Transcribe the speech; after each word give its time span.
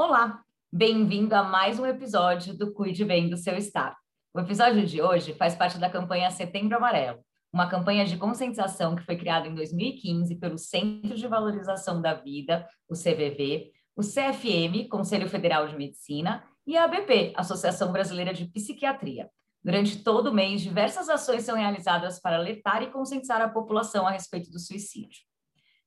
Olá, 0.00 0.44
bem-vindo 0.72 1.34
a 1.34 1.42
mais 1.42 1.80
um 1.80 1.84
episódio 1.84 2.56
do 2.56 2.72
Cuide 2.72 3.04
Bem 3.04 3.28
do 3.28 3.36
Seu 3.36 3.56
Estar. 3.56 3.96
O 4.32 4.38
episódio 4.38 4.86
de 4.86 5.02
hoje 5.02 5.34
faz 5.34 5.56
parte 5.56 5.76
da 5.76 5.90
campanha 5.90 6.30
Setembro 6.30 6.76
Amarelo, 6.76 7.18
uma 7.52 7.68
campanha 7.68 8.04
de 8.04 8.16
conscientização 8.16 8.94
que 8.94 9.02
foi 9.02 9.16
criada 9.16 9.48
em 9.48 9.54
2015 9.56 10.36
pelo 10.36 10.56
Centro 10.56 11.16
de 11.16 11.26
Valorização 11.26 12.00
da 12.00 12.14
Vida, 12.14 12.64
o 12.88 12.94
CVV, 12.94 13.72
o 13.96 14.02
CFM, 14.02 14.88
Conselho 14.88 15.28
Federal 15.28 15.66
de 15.66 15.76
Medicina, 15.76 16.44
e 16.64 16.76
a 16.76 16.84
ABP, 16.84 17.32
Associação 17.36 17.90
Brasileira 17.90 18.32
de 18.32 18.44
Psiquiatria. 18.44 19.28
Durante 19.64 20.04
todo 20.04 20.28
o 20.28 20.32
mês, 20.32 20.60
diversas 20.60 21.08
ações 21.08 21.42
são 21.42 21.56
realizadas 21.56 22.20
para 22.20 22.36
alertar 22.36 22.84
e 22.84 22.92
conscientizar 22.92 23.42
a 23.42 23.48
população 23.48 24.06
a 24.06 24.12
respeito 24.12 24.48
do 24.48 24.60
suicídio. 24.60 25.22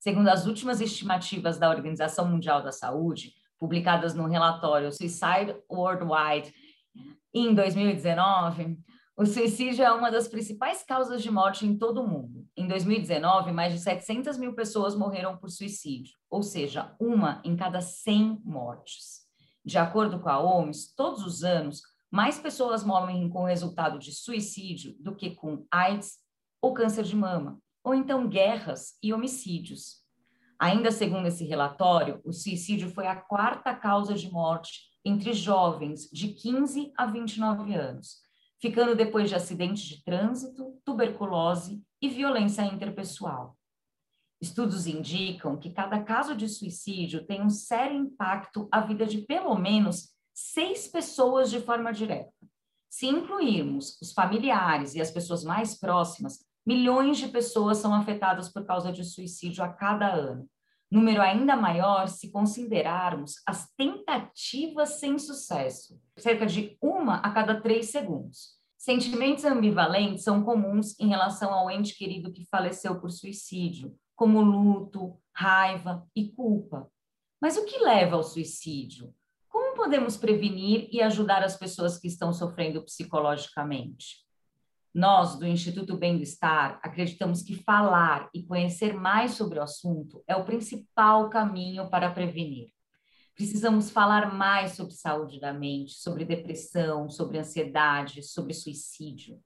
Segundo 0.01 0.27
as 0.27 0.45
últimas 0.45 0.81
estimativas 0.81 1.57
da 1.57 1.69
Organização 1.69 2.27
Mundial 2.27 2.61
da 2.61 2.73
Saúde, 2.73 3.39
publicadas 3.61 4.15
no 4.15 4.25
relatório 4.25 4.91
Suicide 4.91 5.55
Worldwide 5.71 6.51
em 7.31 7.53
2019, 7.53 8.79
o 9.15 9.23
suicídio 9.23 9.85
é 9.85 9.91
uma 9.91 10.09
das 10.09 10.27
principais 10.27 10.83
causas 10.83 11.21
de 11.21 11.29
morte 11.29 11.63
em 11.63 11.77
todo 11.77 12.01
o 12.01 12.07
mundo. 12.07 12.47
Em 12.57 12.67
2019, 12.67 13.51
mais 13.51 13.71
de 13.71 13.79
700 13.79 14.35
mil 14.37 14.55
pessoas 14.55 14.95
morreram 14.95 15.37
por 15.37 15.51
suicídio, 15.51 16.15
ou 16.27 16.41
seja, 16.41 16.95
uma 16.99 17.39
em 17.45 17.55
cada 17.55 17.81
100 17.81 18.41
mortes. 18.43 19.21
De 19.63 19.77
acordo 19.77 20.19
com 20.19 20.27
a 20.27 20.41
OMS, 20.41 20.95
todos 20.95 21.23
os 21.23 21.43
anos, 21.43 21.83
mais 22.09 22.39
pessoas 22.39 22.83
morrem 22.83 23.29
com 23.29 23.43
resultado 23.43 23.99
de 23.99 24.11
suicídio 24.11 24.95
do 24.99 25.15
que 25.15 25.35
com 25.35 25.67
AIDS 25.69 26.17
ou 26.59 26.73
câncer 26.73 27.03
de 27.03 27.15
mama, 27.15 27.59
ou 27.83 27.93
então 27.93 28.27
guerras 28.27 28.97
e 29.03 29.13
homicídios. 29.13 30.00
Ainda 30.61 30.91
segundo 30.91 31.25
esse 31.27 31.43
relatório, 31.43 32.21
o 32.23 32.31
suicídio 32.31 32.87
foi 32.87 33.07
a 33.07 33.15
quarta 33.15 33.73
causa 33.73 34.13
de 34.13 34.31
morte 34.31 34.91
entre 35.03 35.33
jovens 35.33 36.07
de 36.13 36.27
15 36.27 36.93
a 36.95 37.07
29 37.07 37.73
anos, 37.73 38.17
ficando 38.61 38.95
depois 38.95 39.27
de 39.27 39.33
acidentes 39.33 39.81
de 39.81 40.03
trânsito, 40.03 40.79
tuberculose 40.85 41.83
e 41.99 42.07
violência 42.07 42.61
interpessoal. 42.61 43.57
Estudos 44.39 44.85
indicam 44.85 45.57
que 45.57 45.71
cada 45.71 45.99
caso 46.03 46.35
de 46.35 46.47
suicídio 46.47 47.25
tem 47.25 47.41
um 47.41 47.49
sério 47.49 47.97
impacto 47.97 48.69
à 48.71 48.81
vida 48.81 49.07
de 49.07 49.17
pelo 49.17 49.55
menos 49.55 50.09
seis 50.31 50.87
pessoas 50.87 51.49
de 51.49 51.59
forma 51.59 51.91
direta. 51.91 52.31
Se 52.87 53.07
incluirmos 53.07 53.99
os 53.99 54.13
familiares 54.13 54.93
e 54.93 55.01
as 55.01 55.09
pessoas 55.09 55.43
mais 55.43 55.79
próximas, 55.79 56.45
milhões 56.65 57.17
de 57.17 57.27
pessoas 57.27 57.77
são 57.77 57.93
afetadas 57.93 58.49
por 58.49 58.65
causa 58.65 58.91
de 58.91 59.03
suicídio 59.03 59.63
a 59.63 59.69
cada 59.69 60.11
ano. 60.11 60.47
Número 60.91 61.21
ainda 61.21 61.55
maior 61.55 62.07
se 62.07 62.31
considerarmos 62.31 63.35
as 63.47 63.69
tentativas 63.77 64.99
sem 64.99 65.17
sucesso, 65.17 65.97
cerca 66.17 66.45
de 66.45 66.77
uma 66.81 67.15
a 67.17 67.31
cada 67.31 67.61
três 67.61 67.89
segundos. 67.89 68.59
Sentimentos 68.77 69.45
ambivalentes 69.45 70.23
são 70.23 70.43
comuns 70.43 70.99
em 70.99 71.07
relação 71.07 71.53
ao 71.53 71.71
ente 71.71 71.95
querido 71.95 72.33
que 72.33 72.45
faleceu 72.45 72.99
por 72.99 73.11
suicídio, 73.11 73.95
como 74.15 74.41
luto, 74.41 75.17
raiva 75.33 76.05
e 76.15 76.29
culpa. 76.31 76.91
Mas 77.39 77.57
o 77.57 77.65
que 77.65 77.79
leva 77.79 78.17
ao 78.17 78.23
suicídio? 78.23 79.13
Como 79.47 79.75
podemos 79.75 80.17
prevenir 80.17 80.89
e 80.91 81.01
ajudar 81.01 81.43
as 81.43 81.55
pessoas 81.55 81.97
que 81.97 82.07
estão 82.07 82.33
sofrendo 82.33 82.83
psicologicamente? 82.83 84.25
Nós, 84.93 85.39
do 85.39 85.47
Instituto 85.47 85.95
Bem-Estar, 85.95 86.77
acreditamos 86.83 87.41
que 87.41 87.55
falar 87.55 88.29
e 88.33 88.43
conhecer 88.43 88.93
mais 88.93 89.31
sobre 89.31 89.57
o 89.57 89.61
assunto 89.61 90.21
é 90.27 90.35
o 90.35 90.43
principal 90.43 91.29
caminho 91.29 91.89
para 91.89 92.11
prevenir. 92.11 92.67
Precisamos 93.33 93.89
falar 93.89 94.33
mais 94.35 94.73
sobre 94.73 94.93
saúde 94.93 95.39
da 95.39 95.53
mente, 95.53 95.93
sobre 95.93 96.25
depressão, 96.25 97.09
sobre 97.09 97.39
ansiedade, 97.39 98.21
sobre 98.21 98.53
suicídio. 98.53 99.39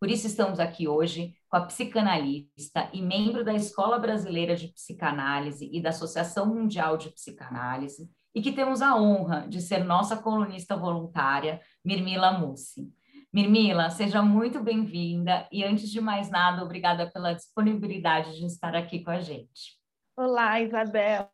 Por 0.00 0.10
isso 0.10 0.26
estamos 0.26 0.58
aqui 0.58 0.88
hoje 0.88 1.34
com 1.48 1.58
a 1.58 1.66
psicanalista 1.66 2.88
e 2.90 3.02
membro 3.02 3.44
da 3.44 3.52
Escola 3.52 3.98
Brasileira 3.98 4.56
de 4.56 4.68
Psicanálise 4.68 5.68
e 5.70 5.82
da 5.82 5.90
Associação 5.90 6.46
Mundial 6.46 6.96
de 6.96 7.10
Psicanálise, 7.10 8.10
e 8.34 8.40
que 8.40 8.52
temos 8.52 8.80
a 8.80 8.96
honra 8.96 9.46
de 9.46 9.60
ser 9.60 9.84
nossa 9.84 10.16
colunista 10.16 10.74
voluntária, 10.74 11.60
Mirmila 11.84 12.38
Mussi. 12.38 12.90
Mirmila, 13.36 13.90
seja 13.90 14.22
muito 14.22 14.62
bem-vinda 14.62 15.46
e, 15.52 15.62
antes 15.62 15.90
de 15.90 16.00
mais 16.00 16.30
nada, 16.30 16.62
obrigada 16.62 17.10
pela 17.10 17.34
disponibilidade 17.34 18.34
de 18.34 18.46
estar 18.46 18.74
aqui 18.74 19.04
com 19.04 19.10
a 19.10 19.20
gente. 19.20 19.78
Olá, 20.16 20.58
Isabel. 20.58 21.28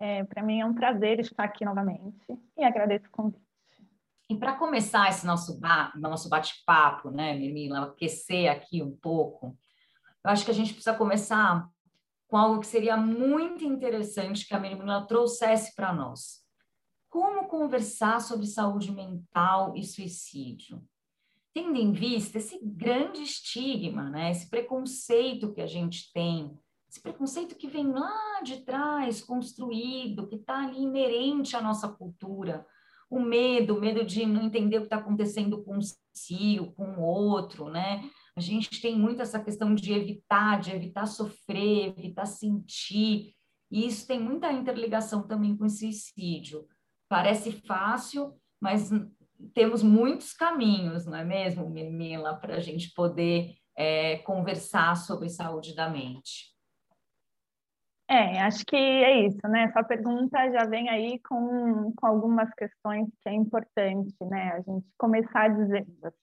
É, 0.00 0.24
Para 0.24 0.42
mim 0.42 0.58
é 0.58 0.64
um 0.64 0.72
prazer 0.72 1.20
estar 1.20 1.44
aqui 1.44 1.66
novamente 1.66 2.16
e 2.56 2.64
agradeço 2.64 3.08
o 3.08 3.10
convite. 3.10 3.44
E 4.30 4.36
para 4.36 4.54
começar 4.54 5.10
esse 5.10 5.26
nosso, 5.26 5.60
ba 5.60 5.92
nosso 5.96 6.30
bate-papo, 6.30 7.10
né, 7.10 7.36
Mirmila, 7.36 7.88
aquecer 7.88 8.50
aqui 8.50 8.82
um 8.82 8.96
pouco, 8.96 9.54
eu 10.24 10.30
acho 10.30 10.46
que 10.46 10.50
a 10.50 10.54
gente 10.54 10.72
precisa 10.72 10.96
começar 10.96 11.68
com 12.26 12.38
algo 12.38 12.58
que 12.58 12.66
seria 12.66 12.96
muito 12.96 13.66
interessante 13.66 14.48
que 14.48 14.54
a 14.54 14.58
Mirmila 14.58 15.06
trouxesse 15.06 15.74
para 15.74 15.92
nós 15.92 16.45
como 17.16 17.48
conversar 17.48 18.20
sobre 18.20 18.44
saúde 18.46 18.92
mental 18.92 19.74
e 19.74 19.82
suicídio? 19.82 20.84
Tendo 21.54 21.78
em 21.78 21.90
vista 21.90 22.36
esse 22.36 22.60
grande 22.62 23.22
estigma, 23.22 24.10
né? 24.10 24.30
esse 24.30 24.50
preconceito 24.50 25.50
que 25.54 25.62
a 25.62 25.66
gente 25.66 26.12
tem, 26.12 26.54
esse 26.86 27.00
preconceito 27.00 27.54
que 27.54 27.68
vem 27.68 27.90
lá 27.90 28.42
de 28.42 28.60
trás, 28.66 29.22
construído, 29.22 30.28
que 30.28 30.34
está 30.34 30.66
ali 30.66 30.82
inerente 30.82 31.56
à 31.56 31.62
nossa 31.62 31.88
cultura, 31.88 32.66
o 33.08 33.18
medo, 33.18 33.76
o 33.76 33.80
medo 33.80 34.04
de 34.04 34.26
não 34.26 34.42
entender 34.42 34.76
o 34.76 34.80
que 34.80 34.88
está 34.88 34.96
acontecendo 34.96 35.64
com 35.64 35.78
si, 36.12 36.60
ou 36.60 36.70
com 36.72 36.98
o 36.98 37.00
outro, 37.00 37.70
né? 37.70 38.10
A 38.36 38.40
gente 38.42 38.78
tem 38.82 38.94
muito 38.94 39.22
essa 39.22 39.42
questão 39.42 39.74
de 39.74 39.90
evitar, 39.90 40.60
de 40.60 40.70
evitar 40.70 41.06
sofrer, 41.06 41.94
evitar 41.96 42.26
sentir, 42.26 43.34
e 43.70 43.86
isso 43.86 44.06
tem 44.06 44.20
muita 44.20 44.52
interligação 44.52 45.26
também 45.26 45.56
com 45.56 45.64
o 45.64 45.70
suicídio. 45.70 46.68
Parece 47.08 47.52
fácil, 47.66 48.34
mas 48.60 48.90
temos 49.54 49.82
muitos 49.82 50.32
caminhos, 50.32 51.06
não 51.06 51.16
é 51.16 51.24
mesmo, 51.24 51.68
Mila, 51.68 52.34
para 52.36 52.56
a 52.56 52.60
gente 52.60 52.92
poder 52.94 53.54
é, 53.76 54.18
conversar 54.18 54.96
sobre 54.96 55.28
saúde 55.28 55.74
da 55.74 55.88
mente. 55.88 56.54
É, 58.08 58.40
acho 58.42 58.64
que 58.64 58.76
é 58.76 59.26
isso, 59.26 59.40
né? 59.48 59.70
Sua 59.72 59.82
pergunta 59.82 60.50
já 60.52 60.64
vem 60.64 60.88
aí 60.88 61.18
com, 61.20 61.92
com 61.96 62.06
algumas 62.06 62.48
questões 62.54 63.08
que 63.20 63.28
é 63.28 63.34
importante, 63.34 64.14
né? 64.20 64.52
A 64.52 64.60
gente 64.60 64.86
começar 64.96 65.48
dizendo 65.48 65.98
assim. 66.04 66.16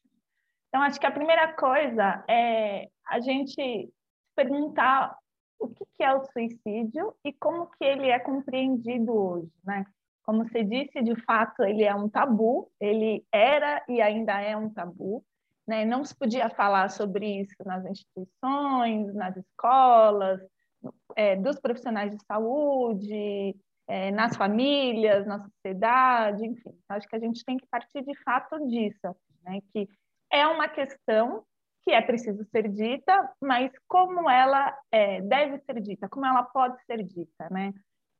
Então, 0.69 0.81
acho 0.81 0.99
que 0.99 1.05
a 1.05 1.11
primeira 1.11 1.53
coisa 1.53 2.23
é 2.27 2.87
a 3.05 3.19
gente 3.19 3.93
perguntar 4.35 5.15
o 5.59 5.67
que 5.67 6.03
é 6.03 6.13
o 6.13 6.23
suicídio 6.25 7.13
e 7.23 7.33
como 7.33 7.67
que 7.67 7.83
ele 7.83 8.09
é 8.09 8.17
compreendido 8.17 9.13
hoje, 9.13 9.51
né? 9.63 9.85
Como 10.23 10.47
você 10.47 10.63
disse, 10.63 11.01
de 11.01 11.15
fato, 11.23 11.63
ele 11.63 11.83
é 11.83 11.93
um 11.93 12.09
tabu, 12.09 12.71
ele 12.79 13.25
era 13.31 13.83
e 13.87 14.01
ainda 14.01 14.39
é 14.41 14.55
um 14.55 14.69
tabu. 14.69 15.23
Né? 15.67 15.85
Não 15.85 16.03
se 16.03 16.15
podia 16.15 16.49
falar 16.49 16.89
sobre 16.89 17.41
isso 17.41 17.55
nas 17.65 17.85
instituições, 17.85 19.13
nas 19.13 19.35
escolas, 19.37 20.41
é, 21.15 21.35
dos 21.35 21.59
profissionais 21.59 22.11
de 22.11 22.23
saúde, 22.25 23.55
é, 23.87 24.11
nas 24.11 24.35
famílias, 24.35 25.25
na 25.25 25.39
sociedade, 25.39 26.45
enfim. 26.45 26.77
Acho 26.89 27.07
que 27.07 27.15
a 27.15 27.19
gente 27.19 27.43
tem 27.43 27.57
que 27.57 27.67
partir 27.67 28.03
de 28.03 28.15
fato 28.23 28.57
disso, 28.67 29.15
né? 29.43 29.59
que 29.71 29.87
é 30.31 30.47
uma 30.47 30.67
questão 30.67 31.43
que 31.83 31.91
é 31.91 32.01
preciso 32.01 32.45
ser 32.45 32.69
dita, 32.69 33.29
mas 33.41 33.71
como 33.87 34.29
ela 34.29 34.73
é, 34.89 35.21
deve 35.21 35.59
ser 35.59 35.81
dita, 35.81 36.07
como 36.07 36.25
ela 36.25 36.43
pode 36.43 36.81
ser 36.85 37.03
dita, 37.03 37.49
né? 37.51 37.73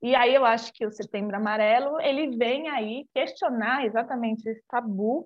E 0.04 0.16
aí 0.16 0.36
eu 0.36 0.44
acho 0.44 0.74
que 0.74 0.86
o 0.86 0.92
Setembro 0.92 1.38
Amarelo 1.38 1.98
ele 2.02 2.36
vem 2.36 2.68
aí 2.68 3.08
questionar 3.14 3.86
exatamente 3.86 4.46
esse 4.50 4.62
tabu 4.68 5.26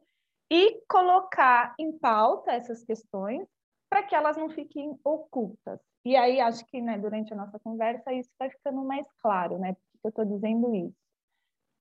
e 0.52 0.80
colocar 0.88 1.74
em 1.80 1.98
pauta 1.98 2.52
essas 2.52 2.84
questões 2.86 3.44
para 3.90 4.04
que 4.04 4.14
elas 4.14 4.38
não 4.38 4.52
fiquem 4.52 4.96
ocultas. 5.04 5.80
E 6.06 6.16
aí 6.16 6.40
acho 6.40 6.64
que 6.68 6.80
né, 6.80 6.96
durante 6.96 7.34
a 7.34 7.36
nossa 7.36 7.58
conversa 7.58 8.14
isso 8.14 8.30
vai 8.38 8.52
ficando 8.52 8.84
mais 8.84 9.08
claro, 9.20 9.58
né? 9.58 9.74
Por 9.74 9.82
que 10.00 10.06
eu 10.06 10.10
estou 10.10 10.26
dizendo 10.26 10.76
isso? 10.76 10.96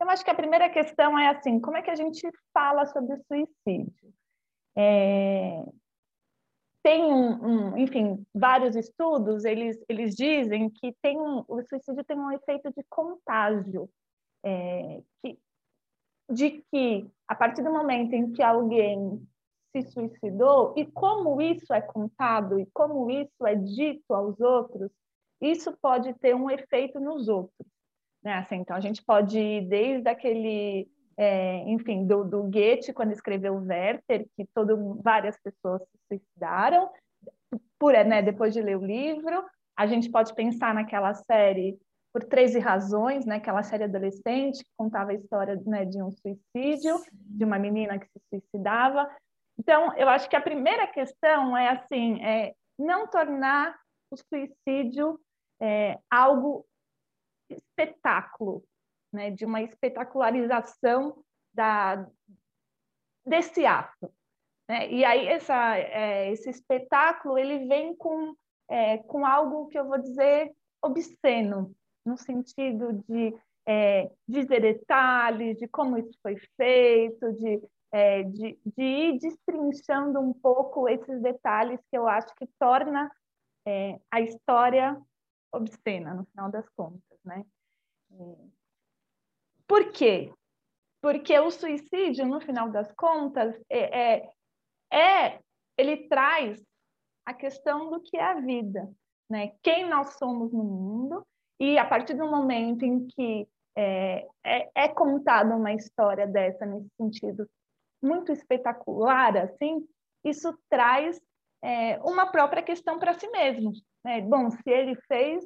Eu 0.00 0.08
acho 0.08 0.24
que 0.24 0.30
a 0.30 0.34
primeira 0.34 0.70
questão 0.70 1.18
é 1.18 1.28
assim, 1.28 1.60
como 1.60 1.76
é 1.76 1.82
que 1.82 1.90
a 1.90 1.94
gente 1.94 2.26
fala 2.54 2.86
sobre 2.86 3.14
o 3.14 3.22
suicídio? 3.26 4.14
É, 4.74 5.62
tem 6.86 7.02
um, 7.02 7.44
um, 7.44 7.76
enfim, 7.76 8.24
vários 8.32 8.76
estudos, 8.76 9.44
eles, 9.44 9.76
eles 9.88 10.14
dizem 10.14 10.70
que 10.70 10.94
tem 11.02 11.20
um, 11.20 11.44
o 11.48 11.60
suicídio 11.64 12.04
tem 12.04 12.16
um 12.16 12.30
efeito 12.30 12.70
de 12.70 12.84
contágio, 12.88 13.90
é, 14.44 15.02
que, 15.20 15.36
de 16.30 16.64
que 16.70 17.10
a 17.26 17.34
partir 17.34 17.64
do 17.64 17.72
momento 17.72 18.12
em 18.12 18.32
que 18.32 18.40
alguém 18.40 19.20
se 19.72 19.82
suicidou 19.90 20.74
e 20.76 20.86
como 20.86 21.42
isso 21.42 21.74
é 21.74 21.80
contado 21.80 22.60
e 22.60 22.66
como 22.66 23.10
isso 23.10 23.44
é 23.44 23.56
dito 23.56 24.14
aos 24.14 24.40
outros, 24.40 24.88
isso 25.40 25.76
pode 25.82 26.14
ter 26.14 26.36
um 26.36 26.48
efeito 26.48 27.00
nos 27.00 27.26
outros. 27.26 27.66
Né? 28.22 28.34
Assim, 28.34 28.58
então, 28.58 28.76
a 28.76 28.80
gente 28.80 29.02
pode 29.02 29.40
ir 29.40 29.66
desde 29.66 30.08
aquele, 30.08 30.88
é, 31.16 31.58
enfim, 31.68 32.06
do, 32.06 32.24
do 32.24 32.42
Goethe, 32.44 32.92
quando 32.92 33.12
escreveu 33.12 33.54
Werther, 33.54 34.26
que 34.36 34.46
todo, 34.54 35.00
várias 35.02 35.38
pessoas 35.40 35.82
se 35.82 35.98
suicidaram, 36.08 36.90
por, 37.78 37.92
né, 37.92 38.22
depois 38.22 38.52
de 38.52 38.60
ler 38.60 38.76
o 38.76 38.84
livro. 38.84 39.44
A 39.76 39.86
gente 39.86 40.10
pode 40.10 40.34
pensar 40.34 40.74
naquela 40.74 41.14
série 41.14 41.78
por 42.12 42.24
13 42.24 42.58
razões, 42.58 43.26
né, 43.26 43.36
aquela 43.36 43.62
série 43.62 43.84
adolescente 43.84 44.64
que 44.64 44.70
contava 44.76 45.10
a 45.10 45.14
história 45.14 45.60
né, 45.66 45.84
de 45.84 46.02
um 46.02 46.10
suicídio, 46.10 47.02
de 47.12 47.44
uma 47.44 47.58
menina 47.58 47.98
que 47.98 48.06
se 48.06 48.20
suicidava. 48.30 49.08
Então, 49.58 49.94
eu 49.96 50.08
acho 50.08 50.28
que 50.28 50.36
a 50.36 50.40
primeira 50.40 50.86
questão 50.86 51.56
é 51.56 51.68
assim, 51.68 52.22
é 52.24 52.54
não 52.78 53.06
tornar 53.06 53.74
o 54.10 54.16
suicídio 54.16 55.18
é, 55.60 55.98
algo 56.10 56.66
espetáculo, 57.50 58.62
né, 59.16 59.30
de 59.30 59.44
uma 59.44 59.62
espetacularização 59.62 61.16
da, 61.52 62.06
desse 63.24 63.64
ato. 63.64 64.12
Né? 64.68 64.90
E 64.90 65.04
aí 65.04 65.26
essa, 65.26 65.76
é, 65.76 66.30
esse 66.30 66.50
espetáculo 66.50 67.38
ele 67.38 67.66
vem 67.66 67.96
com, 67.96 68.34
é, 68.68 68.98
com 68.98 69.24
algo 69.24 69.68
que 69.68 69.78
eu 69.78 69.86
vou 69.86 69.98
dizer 69.98 70.52
obsceno, 70.82 71.74
no 72.04 72.16
sentido 72.16 73.02
de 73.08 73.34
é, 73.66 74.10
dizer 74.28 74.60
detalhes, 74.60 75.58
de 75.58 75.66
como 75.66 75.98
isso 75.98 76.16
foi 76.22 76.36
feito, 76.56 77.32
de 77.32 77.60
é, 77.92 78.24
de, 78.24 78.58
de 78.76 78.82
ir 78.82 79.18
destrinchando 79.18 80.20
um 80.20 80.32
pouco 80.32 80.88
esses 80.88 81.22
detalhes 81.22 81.80
que 81.90 81.96
eu 81.96 82.06
acho 82.06 82.34
que 82.34 82.46
torna 82.58 83.10
é, 83.66 83.98
a 84.10 84.20
história 84.20 85.00
obscena, 85.52 86.12
no 86.12 86.26
final 86.26 86.50
das 86.50 86.68
contas, 86.70 87.18
né? 87.24 87.44
Por 89.66 89.92
quê? 89.92 90.32
Porque 91.02 91.38
o 91.38 91.50
suicídio, 91.50 92.26
no 92.26 92.40
final 92.40 92.70
das 92.70 92.92
contas, 92.92 93.54
é, 93.68 94.16
é, 94.16 94.30
é 94.92 95.40
ele 95.78 96.08
traz 96.08 96.62
a 97.24 97.34
questão 97.34 97.90
do 97.90 98.00
que 98.00 98.16
é 98.16 98.22
a 98.22 98.40
vida, 98.40 98.88
né? 99.28 99.52
Quem 99.62 99.88
nós 99.88 100.14
somos 100.16 100.52
no 100.52 100.64
mundo 100.64 101.26
e 101.60 101.78
a 101.78 101.84
partir 101.84 102.14
do 102.14 102.26
momento 102.26 102.84
em 102.84 103.06
que 103.08 103.48
é, 103.76 104.26
é, 104.44 104.70
é 104.74 104.88
contada 104.88 105.54
uma 105.54 105.72
história 105.72 106.26
dessa 106.26 106.64
nesse 106.64 106.88
sentido 106.96 107.46
muito 108.02 108.32
espetacular, 108.32 109.36
assim, 109.36 109.86
isso 110.24 110.56
traz 110.68 111.20
é, 111.62 111.98
uma 112.02 112.26
própria 112.26 112.62
questão 112.62 112.98
para 112.98 113.14
si 113.14 113.28
mesmo. 113.28 113.72
Né? 114.04 114.20
Bom, 114.22 114.50
se 114.50 114.70
ele 114.70 114.94
fez, 115.08 115.44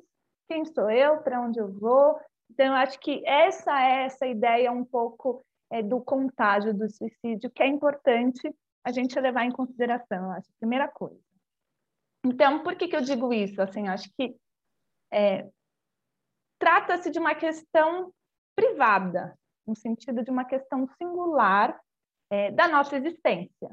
quem 0.48 0.64
sou 0.64 0.90
eu, 0.90 1.22
para 1.22 1.40
onde 1.40 1.58
eu 1.58 1.72
vou? 1.72 2.18
Então, 2.50 2.66
eu 2.66 2.74
acho 2.74 2.98
que 2.98 3.22
essa 3.26 3.80
é 3.80 4.04
essa 4.04 4.26
ideia 4.26 4.72
um 4.72 4.84
pouco 4.84 5.44
é, 5.70 5.82
do 5.82 6.00
contágio 6.00 6.74
do 6.74 6.90
suicídio, 6.90 7.50
que 7.50 7.62
é 7.62 7.66
importante 7.66 8.52
a 8.84 8.90
gente 8.90 9.18
levar 9.20 9.44
em 9.44 9.52
consideração, 9.52 10.24
eu 10.24 10.32
acho, 10.32 10.48
primeira 10.58 10.88
coisa. 10.88 11.20
Então, 12.24 12.62
por 12.62 12.74
que, 12.74 12.88
que 12.88 12.96
eu 12.96 13.00
digo 13.00 13.32
isso? 13.32 13.62
Assim, 13.62 13.88
acho 13.88 14.10
que 14.18 14.36
é, 15.12 15.48
trata-se 16.58 17.10
de 17.10 17.18
uma 17.18 17.34
questão 17.34 18.12
privada, 18.54 19.38
no 19.66 19.76
sentido 19.76 20.24
de 20.24 20.30
uma 20.30 20.44
questão 20.44 20.88
singular 20.98 21.80
é, 22.30 22.50
da 22.50 22.66
nossa 22.68 22.96
existência. 22.96 23.70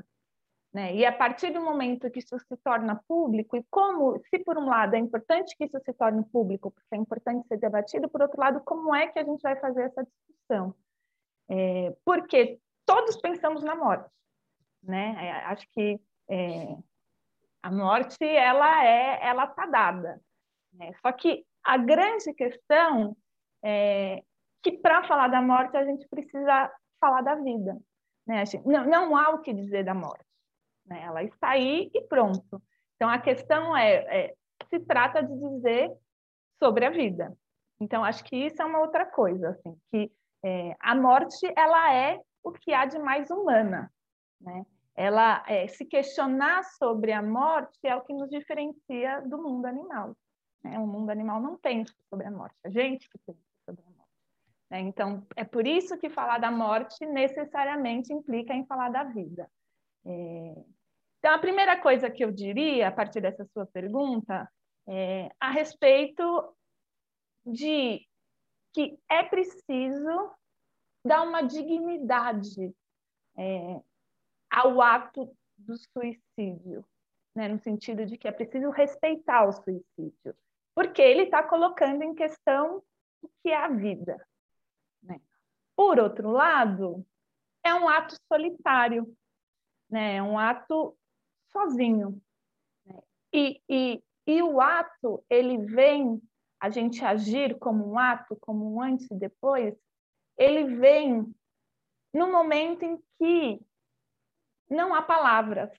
Né? 0.77 0.93
E 0.93 1.03
a 1.07 1.11
partir 1.11 1.49
do 1.49 1.59
momento 1.59 2.07
que 2.11 2.19
isso 2.19 2.37
se 2.37 2.55
torna 2.57 3.01
público, 3.07 3.57
e 3.57 3.65
como, 3.67 4.21
se 4.29 4.37
por 4.37 4.59
um 4.59 4.65
lado 4.69 4.95
é 4.95 4.99
importante 4.99 5.57
que 5.57 5.63
isso 5.63 5.79
se 5.83 5.91
torne 5.91 6.23
público, 6.25 6.69
porque 6.69 6.93
é 6.93 6.97
importante 6.97 7.47
ser 7.47 7.57
debatido, 7.57 8.07
por 8.07 8.21
outro 8.21 8.39
lado, 8.39 8.61
como 8.63 8.93
é 8.93 9.07
que 9.07 9.17
a 9.17 9.23
gente 9.23 9.41
vai 9.41 9.55
fazer 9.59 9.85
essa 9.85 10.03
discussão? 10.03 10.75
É, 11.49 11.97
porque 12.05 12.59
todos 12.85 13.17
pensamos 13.17 13.63
na 13.63 13.75
morte, 13.75 14.07
né? 14.83 15.15
É, 15.19 15.31
acho 15.45 15.67
que 15.71 15.99
é, 16.29 16.77
a 17.63 17.71
morte 17.71 18.23
ela 18.23 18.85
é, 18.85 19.25
ela 19.25 19.45
está 19.45 19.65
dada. 19.65 20.21
Né? 20.73 20.91
Só 21.01 21.11
que 21.11 21.43
a 21.63 21.77
grande 21.77 22.31
questão 22.35 23.17
é 23.63 24.21
que 24.61 24.73
para 24.73 25.07
falar 25.07 25.29
da 25.29 25.41
morte 25.41 25.75
a 25.75 25.83
gente 25.83 26.07
precisa 26.07 26.71
falar 27.01 27.23
da 27.23 27.33
vida. 27.33 27.75
Né? 28.27 28.43
Não, 28.63 28.85
não 28.85 29.17
há 29.17 29.29
o 29.31 29.41
que 29.41 29.51
dizer 29.51 29.83
da 29.83 29.95
morte. 29.95 30.26
Né? 30.87 31.03
Ela 31.03 31.23
está 31.23 31.49
aí 31.49 31.91
e 31.93 32.01
pronto. 32.03 32.61
Então, 32.95 33.09
a 33.09 33.19
questão 33.19 33.75
é, 33.75 33.95
é, 33.95 34.35
se 34.69 34.79
trata 34.79 35.21
de 35.21 35.37
dizer 35.37 35.91
sobre 36.61 36.85
a 36.85 36.89
vida. 36.89 37.35
Então, 37.79 38.03
acho 38.03 38.23
que 38.23 38.35
isso 38.35 38.61
é 38.61 38.65
uma 38.65 38.79
outra 38.79 39.05
coisa, 39.05 39.49
assim, 39.49 39.77
que 39.91 40.11
é, 40.43 40.75
a 40.79 40.95
morte, 40.95 41.51
ela 41.55 41.93
é 41.93 42.19
o 42.43 42.51
que 42.51 42.73
há 42.73 42.85
de 42.85 42.97
mais 42.97 43.29
humana, 43.29 43.91
né? 44.41 44.65
Ela, 44.95 45.43
é, 45.47 45.67
se 45.67 45.85
questionar 45.85 46.63
sobre 46.63 47.11
a 47.11 47.21
morte 47.21 47.77
é 47.83 47.95
o 47.95 48.01
que 48.01 48.13
nos 48.13 48.29
diferencia 48.29 49.21
do 49.21 49.37
mundo 49.37 49.67
animal. 49.67 50.17
Né? 50.63 50.79
O 50.79 50.87
mundo 50.87 51.11
animal 51.11 51.39
não 51.39 51.55
pensa 51.55 51.93
sobre 52.09 52.25
a 52.25 52.31
morte, 52.31 52.55
a 52.65 52.69
gente 52.69 53.07
que 53.07 53.19
pensa 53.19 53.39
sobre 53.63 53.83
a 53.83 53.89
morte. 53.91 54.11
Né? 54.71 54.79
Então, 54.79 55.27
é 55.35 55.43
por 55.43 55.67
isso 55.67 55.97
que 55.99 56.09
falar 56.09 56.39
da 56.39 56.49
morte 56.49 57.05
necessariamente 57.05 58.11
implica 58.11 58.55
em 58.55 58.65
falar 58.65 58.89
da 58.89 59.03
vida. 59.03 59.47
É... 60.03 60.55
Então, 61.19 61.33
a 61.33 61.39
primeira 61.39 61.79
coisa 61.79 62.09
que 62.09 62.23
eu 62.23 62.31
diria, 62.31 62.87
a 62.87 62.91
partir 62.91 63.21
dessa 63.21 63.45
sua 63.53 63.65
pergunta, 63.65 64.49
é 64.87 65.31
a 65.39 65.49
respeito 65.49 66.55
de 67.45 68.05
que 68.73 68.97
é 69.09 69.23
preciso 69.23 70.31
dar 71.03 71.23
uma 71.23 71.41
dignidade 71.41 72.73
é, 73.37 73.81
ao 74.49 74.81
ato 74.81 75.35
do 75.57 75.75
suicídio, 75.77 76.85
né? 77.33 77.47
no 77.47 77.59
sentido 77.59 78.05
de 78.05 78.17
que 78.17 78.27
é 78.27 78.31
preciso 78.31 78.69
respeitar 78.69 79.47
o 79.47 79.53
suicídio, 79.53 80.35
porque 80.75 81.01
ele 81.01 81.23
está 81.23 81.41
colocando 81.41 82.03
em 82.03 82.13
questão 82.13 82.83
o 83.21 83.29
que 83.41 83.49
é 83.49 83.55
a 83.55 83.69
vida. 83.69 84.17
Por 85.75 85.99
outro 85.99 86.31
lado, 86.31 87.05
é 87.63 87.71
um 87.71 87.87
ato 87.87 88.15
solitário, 88.27 89.15
né? 89.87 90.15
é 90.15 90.23
um 90.23 90.37
ato 90.37 90.97
sozinho. 91.51 92.21
Né? 92.85 92.99
E, 93.33 93.61
e, 93.69 94.03
e 94.25 94.41
o 94.41 94.59
ato, 94.61 95.23
ele 95.29 95.57
vem, 95.57 96.21
a 96.59 96.69
gente 96.69 97.03
agir 97.03 97.57
como 97.59 97.91
um 97.91 97.99
ato, 97.99 98.37
como 98.41 98.73
um 98.73 98.81
antes 98.81 99.09
e 99.11 99.15
depois, 99.15 99.75
ele 100.37 100.75
vem 100.75 101.33
no 102.13 102.31
momento 102.31 102.83
em 102.83 102.97
que 103.17 103.61
não 104.69 104.93
há 104.93 105.01
palavras, 105.01 105.71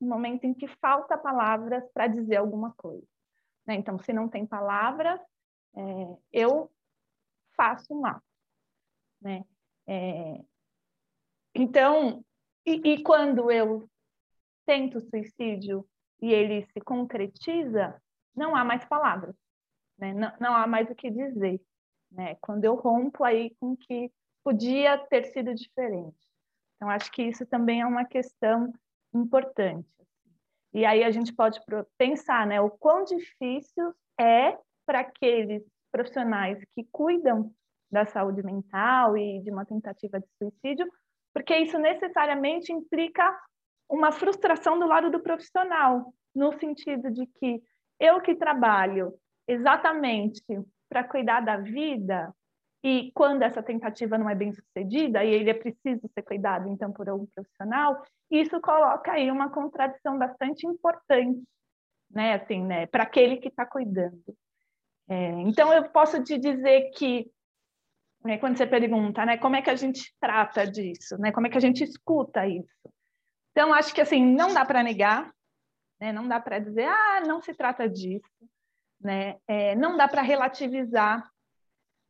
no 0.00 0.08
momento 0.08 0.44
em 0.44 0.54
que 0.54 0.66
falta 0.66 1.16
palavras 1.16 1.84
para 1.92 2.06
dizer 2.06 2.36
alguma 2.36 2.72
coisa. 2.74 3.06
Né? 3.66 3.74
Então, 3.74 3.98
se 3.98 4.12
não 4.12 4.28
tem 4.28 4.46
palavras, 4.46 5.20
é, 5.74 6.16
eu 6.32 6.70
faço 7.56 7.94
um 7.94 8.06
ato. 8.06 8.22
Né? 9.20 9.44
É... 9.86 10.44
Então, 11.54 12.24
e, 12.64 12.92
e 12.92 13.02
quando 13.02 13.50
eu 13.50 13.88
tento 14.66 15.00
suicídio 15.00 15.86
e 16.20 16.32
ele 16.32 16.66
se 16.72 16.80
concretiza, 16.80 18.00
não 18.34 18.56
há 18.56 18.64
mais 18.64 18.84
palavras, 18.84 19.34
né? 19.98 20.12
não, 20.12 20.32
não 20.40 20.56
há 20.56 20.66
mais 20.66 20.90
o 20.90 20.94
que 20.94 21.10
dizer. 21.10 21.60
Né? 22.10 22.36
Quando 22.40 22.64
eu 22.64 22.74
rompo 22.74 23.24
aí 23.24 23.54
com 23.60 23.76
que 23.76 24.10
podia 24.42 24.98
ter 24.98 25.24
sido 25.26 25.54
diferente. 25.54 26.16
Então, 26.76 26.90
acho 26.90 27.10
que 27.10 27.22
isso 27.22 27.44
também 27.46 27.80
é 27.80 27.86
uma 27.86 28.04
questão 28.04 28.72
importante. 29.14 29.88
E 30.72 30.84
aí 30.84 31.02
a 31.02 31.10
gente 31.10 31.34
pode 31.34 31.58
pensar 31.96 32.46
né, 32.46 32.60
o 32.60 32.70
quão 32.70 33.02
difícil 33.04 33.94
é 34.20 34.56
para 34.84 35.00
aqueles 35.00 35.64
profissionais 35.90 36.62
que 36.74 36.84
cuidam 36.92 37.50
da 37.90 38.04
saúde 38.04 38.42
mental 38.42 39.16
e 39.16 39.40
de 39.40 39.50
uma 39.50 39.64
tentativa 39.64 40.20
de 40.20 40.26
suicídio, 40.38 40.86
porque 41.32 41.56
isso 41.56 41.78
necessariamente 41.78 42.72
implica 42.72 43.24
uma 43.88 44.12
frustração 44.12 44.78
do 44.78 44.86
lado 44.86 45.10
do 45.10 45.20
profissional, 45.20 46.12
no 46.34 46.52
sentido 46.58 47.10
de 47.10 47.26
que 47.26 47.62
eu 47.98 48.20
que 48.20 48.34
trabalho 48.34 49.14
exatamente 49.48 50.42
para 50.88 51.04
cuidar 51.04 51.40
da 51.40 51.56
vida 51.56 52.32
e 52.84 53.10
quando 53.14 53.42
essa 53.42 53.62
tentativa 53.62 54.18
não 54.18 54.28
é 54.28 54.34
bem 54.34 54.52
sucedida 54.52 55.24
e 55.24 55.32
ele 55.32 55.50
é 55.50 55.54
preciso 55.54 56.08
ser 56.14 56.22
cuidado 56.22 56.68
então 56.68 56.92
por 56.92 57.08
algum 57.08 57.26
profissional, 57.34 58.02
isso 58.30 58.60
coloca 58.60 59.12
aí 59.12 59.30
uma 59.30 59.50
contradição 59.50 60.18
bastante 60.18 60.66
importante, 60.66 61.42
né, 62.10 62.34
assim, 62.34 62.64
né, 62.64 62.86
para 62.86 63.04
aquele 63.04 63.38
que 63.38 63.48
está 63.48 63.64
cuidando. 63.64 64.22
É, 65.08 65.30
então 65.42 65.72
eu 65.72 65.88
posso 65.90 66.22
te 66.22 66.38
dizer 66.38 66.90
que 66.90 67.30
né, 68.24 68.38
quando 68.38 68.56
você 68.56 68.66
pergunta, 68.66 69.24
né, 69.24 69.38
como 69.38 69.56
é 69.56 69.62
que 69.62 69.70
a 69.70 69.76
gente 69.76 70.12
trata 70.20 70.66
disso, 70.66 71.16
né, 71.18 71.32
como 71.32 71.46
é 71.46 71.50
que 71.50 71.58
a 71.58 71.60
gente 71.60 71.82
escuta 71.82 72.46
isso. 72.46 72.85
Então 73.56 73.72
acho 73.72 73.94
que 73.94 74.02
assim 74.02 74.22
não 74.22 74.52
dá 74.52 74.66
para 74.66 74.82
negar, 74.82 75.32
né, 75.98 76.12
não 76.12 76.28
dá 76.28 76.38
para 76.38 76.58
dizer 76.58 76.86
ah 76.86 77.22
não 77.26 77.40
se 77.40 77.54
trata 77.54 77.88
disso, 77.88 78.28
né, 79.00 79.38
é, 79.48 79.74
não 79.74 79.96
dá 79.96 80.06
para 80.06 80.20
relativizar 80.20 81.26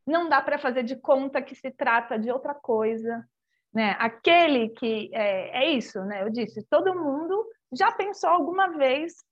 não 0.04 0.28
dá 0.28 0.40
para 0.40 0.58
fazer 0.58 0.82
de 0.82 0.96
conta 0.96 1.40
que 1.40 1.54
se 1.54 1.70
trata 1.70 2.18
de 2.18 2.30
outra 2.30 2.54
coisa. 2.54 3.28
Né? 3.72 3.96
Aquele 3.98 4.70
que 4.70 5.10
é, 5.12 5.64
é 5.64 5.70
isso, 5.72 6.02
né? 6.04 6.22
Eu 6.22 6.30
disse, 6.30 6.64
todo 6.70 6.94
mundo 6.94 7.44
já 7.72 7.90
pensou 7.92 8.30
alguma 8.30 8.68
vez 8.68 9.24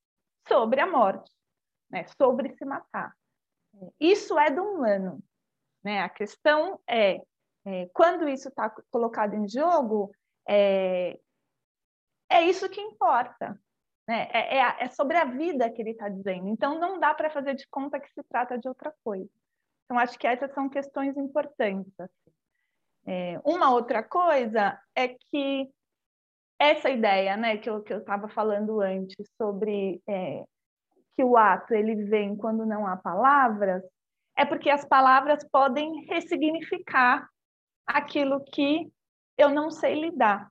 sobre 0.49 0.80
a 0.80 0.87
morte, 0.87 1.30
né? 1.88 2.04
sobre 2.21 2.52
se 2.56 2.64
matar. 2.64 3.14
Isso 4.00 4.38
é 4.38 4.50
do 4.50 4.62
humano. 4.62 5.23
Né? 5.83 6.00
A 6.02 6.09
questão 6.09 6.80
é, 6.88 7.21
é 7.64 7.88
quando 7.94 8.28
isso 8.28 8.49
está 8.49 8.68
colocado 8.90 9.35
em 9.35 9.49
jogo, 9.49 10.12
é, 10.47 11.18
é 12.31 12.43
isso 12.43 12.69
que 12.69 12.81
importa. 12.81 13.59
Né? 14.07 14.28
É, 14.33 14.59
é, 14.59 14.85
é 14.85 14.88
sobre 14.88 15.16
a 15.16 15.25
vida 15.25 15.71
que 15.71 15.81
ele 15.81 15.90
está 15.90 16.09
dizendo. 16.09 16.49
Então, 16.49 16.78
não 16.78 16.99
dá 16.99 17.14
para 17.14 17.31
fazer 17.31 17.54
de 17.54 17.66
conta 17.69 18.00
que 18.00 18.12
se 18.12 18.23
trata 18.25 18.59
de 18.59 18.69
outra 18.69 18.93
coisa. 19.02 19.31
Então, 19.85 19.99
acho 19.99 20.19
que 20.19 20.26
essas 20.26 20.52
são 20.52 20.69
questões 20.69 21.16
importantes. 21.16 21.93
Assim. 21.99 22.33
É, 23.07 23.40
uma 23.45 23.71
outra 23.71 24.02
coisa 24.02 24.78
é 24.95 25.09
que 25.09 25.71
essa 26.59 26.88
ideia 26.88 27.37
né, 27.37 27.57
que 27.59 27.69
eu 27.69 27.78
estava 27.78 28.28
falando 28.28 28.81
antes 28.81 29.16
sobre 29.37 30.00
é, 30.07 30.45
que 31.16 31.25
o 31.25 31.37
ato 31.37 31.75
ele 31.75 32.04
vem 32.04 32.37
quando 32.37 32.64
não 32.64 32.87
há 32.87 32.97
palavras, 32.97 33.83
é 34.37 34.45
porque 34.45 34.71
as 34.71 34.85
palavras 34.85 35.47
podem 35.50 36.04
ressignificar 36.07 37.28
aquilo 37.87 38.43
que 38.45 38.90
eu 39.37 39.50
não 39.50 39.71
sei 39.71 40.00
lidar. 40.00 40.50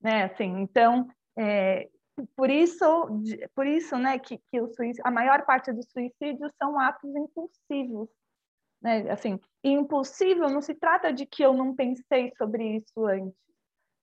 Né? 0.00 0.24
Assim, 0.24 0.60
então, 0.60 1.08
é, 1.36 1.88
por 2.36 2.50
isso, 2.50 2.84
por 3.54 3.66
isso 3.66 3.96
né, 3.96 4.18
que, 4.18 4.38
que 4.50 4.60
o 4.60 4.72
a 5.04 5.10
maior 5.10 5.44
parte 5.44 5.72
dos 5.72 5.86
suicídios 5.90 6.52
são 6.60 6.78
atos 6.78 7.14
impulsivos. 7.14 8.08
Né? 8.80 9.10
Assim, 9.10 9.38
impossível 9.62 10.48
não 10.48 10.62
se 10.62 10.74
trata 10.74 11.12
de 11.12 11.26
que 11.26 11.42
eu 11.42 11.52
não 11.52 11.74
pensei 11.74 12.32
sobre 12.36 12.76
isso 12.76 13.06
antes. 13.06 13.38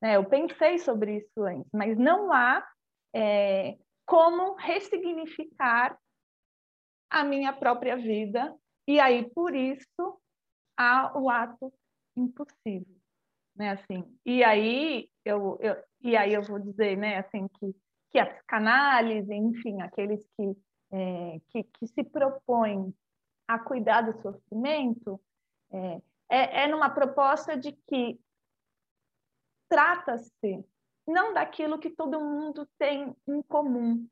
Né? 0.01 0.17
Eu 0.17 0.25
pensei 0.25 0.77
sobre 0.77 1.17
isso 1.17 1.43
antes, 1.43 1.69
mas 1.73 1.97
não 1.97 2.31
há 2.31 2.65
é, 3.13 3.77
como 4.05 4.55
ressignificar 4.55 5.97
a 7.09 7.23
minha 7.23 7.53
própria 7.53 7.95
vida. 7.95 8.53
E 8.87 8.99
aí, 8.99 9.29
por 9.31 9.55
isso, 9.55 10.19
há 10.77 11.17
o 11.17 11.29
ato 11.29 11.73
impossível. 12.15 12.95
Né, 13.55 13.71
assim, 13.71 14.03
e 14.25 14.43
aí 14.43 15.09
eu, 15.25 15.57
eu, 15.59 15.75
e 16.01 16.15
aí 16.15 16.33
eu 16.33 16.43
vou 16.43 16.59
dizer 16.59 16.95
né, 16.95 17.17
assim, 17.17 17.47
que, 17.47 17.75
que 18.11 18.19
a 18.19 18.25
psicanálise, 18.27 19.33
enfim, 19.33 19.81
aqueles 19.81 20.23
que, 20.37 20.57
é, 20.91 21.41
que, 21.49 21.63
que 21.63 21.87
se 21.87 22.03
propõem 22.03 22.93
a 23.47 23.59
cuidar 23.59 24.01
do 24.01 24.21
sofrimento 24.21 25.19
é, 25.71 26.01
é, 26.29 26.63
é 26.63 26.67
numa 26.67 26.89
proposta 26.89 27.57
de 27.57 27.71
que 27.87 28.19
trata-se 29.67 30.63
não 31.07 31.33
daquilo 31.33 31.79
que 31.79 31.89
todo 31.89 32.19
mundo 32.19 32.67
tem 32.77 33.15
em 33.27 33.41
comum, 33.43 34.07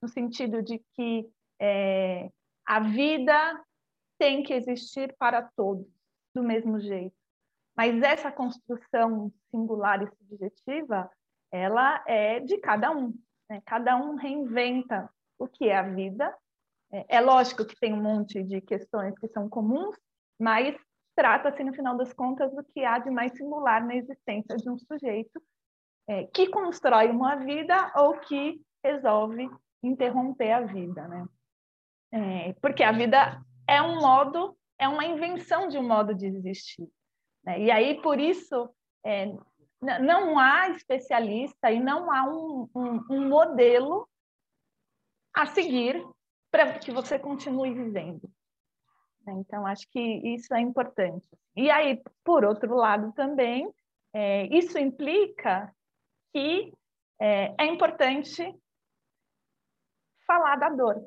no 0.00 0.08
sentido 0.08 0.62
de 0.62 0.78
que 0.94 1.28
é, 1.60 2.30
a 2.64 2.80
vida 2.80 3.64
tem 4.18 4.42
que 4.42 4.54
existir 4.54 5.14
para 5.18 5.42
todos, 5.56 5.86
do 6.34 6.42
mesmo 6.42 6.80
jeito. 6.80 7.16
Mas 7.78 8.02
essa 8.02 8.32
construção 8.32 9.32
singular 9.52 10.02
e 10.02 10.10
subjetiva, 10.16 11.08
ela 11.52 12.02
é 12.08 12.40
de 12.40 12.58
cada 12.58 12.90
um. 12.90 13.14
Né? 13.48 13.62
Cada 13.64 13.96
um 13.96 14.16
reinventa 14.16 15.08
o 15.38 15.46
que 15.46 15.68
é 15.68 15.78
a 15.78 15.82
vida 15.82 16.36
é, 16.92 17.16
é 17.16 17.20
lógico 17.20 17.64
que 17.64 17.78
tem 17.78 17.92
um 17.92 18.02
monte 18.02 18.42
de 18.42 18.60
questões 18.60 19.16
que 19.18 19.28
são 19.28 19.48
comuns, 19.48 19.96
mas 20.38 20.76
trata-se, 21.14 21.62
no 21.62 21.74
final 21.74 21.96
das 21.96 22.12
contas, 22.12 22.54
do 22.54 22.64
que 22.64 22.84
há 22.84 22.98
de 22.98 23.10
mais 23.10 23.32
singular 23.32 23.84
na 23.84 23.94
existência 23.94 24.56
de 24.56 24.70
um 24.70 24.78
sujeito 24.78 25.40
é, 26.08 26.24
que 26.24 26.48
constrói 26.48 27.10
uma 27.10 27.36
vida 27.36 27.92
ou 27.96 28.18
que 28.18 28.60
resolve 28.82 29.48
interromper 29.82 30.52
a 30.52 30.60
vida, 30.60 31.06
né? 31.06 31.26
É, 32.10 32.52
porque 32.54 32.82
a 32.82 32.92
vida 32.92 33.40
é 33.66 33.82
um 33.82 34.00
modo, 34.00 34.56
é 34.78 34.88
uma 34.88 35.04
invenção 35.04 35.68
de 35.68 35.76
um 35.76 35.86
modo 35.86 36.14
de 36.14 36.26
existir. 36.26 36.88
Né? 37.48 37.60
E 37.62 37.70
aí, 37.70 38.02
por 38.02 38.20
isso, 38.20 38.68
é, 39.02 39.34
não 39.80 40.38
há 40.38 40.68
especialista 40.68 41.72
e 41.72 41.80
não 41.80 42.12
há 42.12 42.24
um, 42.24 42.68
um, 42.74 43.04
um 43.10 43.28
modelo 43.28 44.06
a 45.32 45.46
seguir 45.46 46.06
para 46.50 46.78
que 46.78 46.92
você 46.92 47.18
continue 47.18 47.72
vivendo. 47.72 48.30
Né? 49.24 49.32
Então, 49.38 49.66
acho 49.66 49.88
que 49.90 49.98
isso 49.98 50.54
é 50.54 50.60
importante. 50.60 51.26
E 51.56 51.70
aí, 51.70 52.02
por 52.22 52.44
outro 52.44 52.74
lado, 52.74 53.12
também, 53.14 53.72
é, 54.12 54.44
isso 54.54 54.78
implica 54.78 55.74
que 56.34 56.70
é, 57.18 57.54
é, 57.58 57.66
importante 57.66 58.54
falar 60.26 60.56
da 60.56 60.68
dor. 60.68 61.02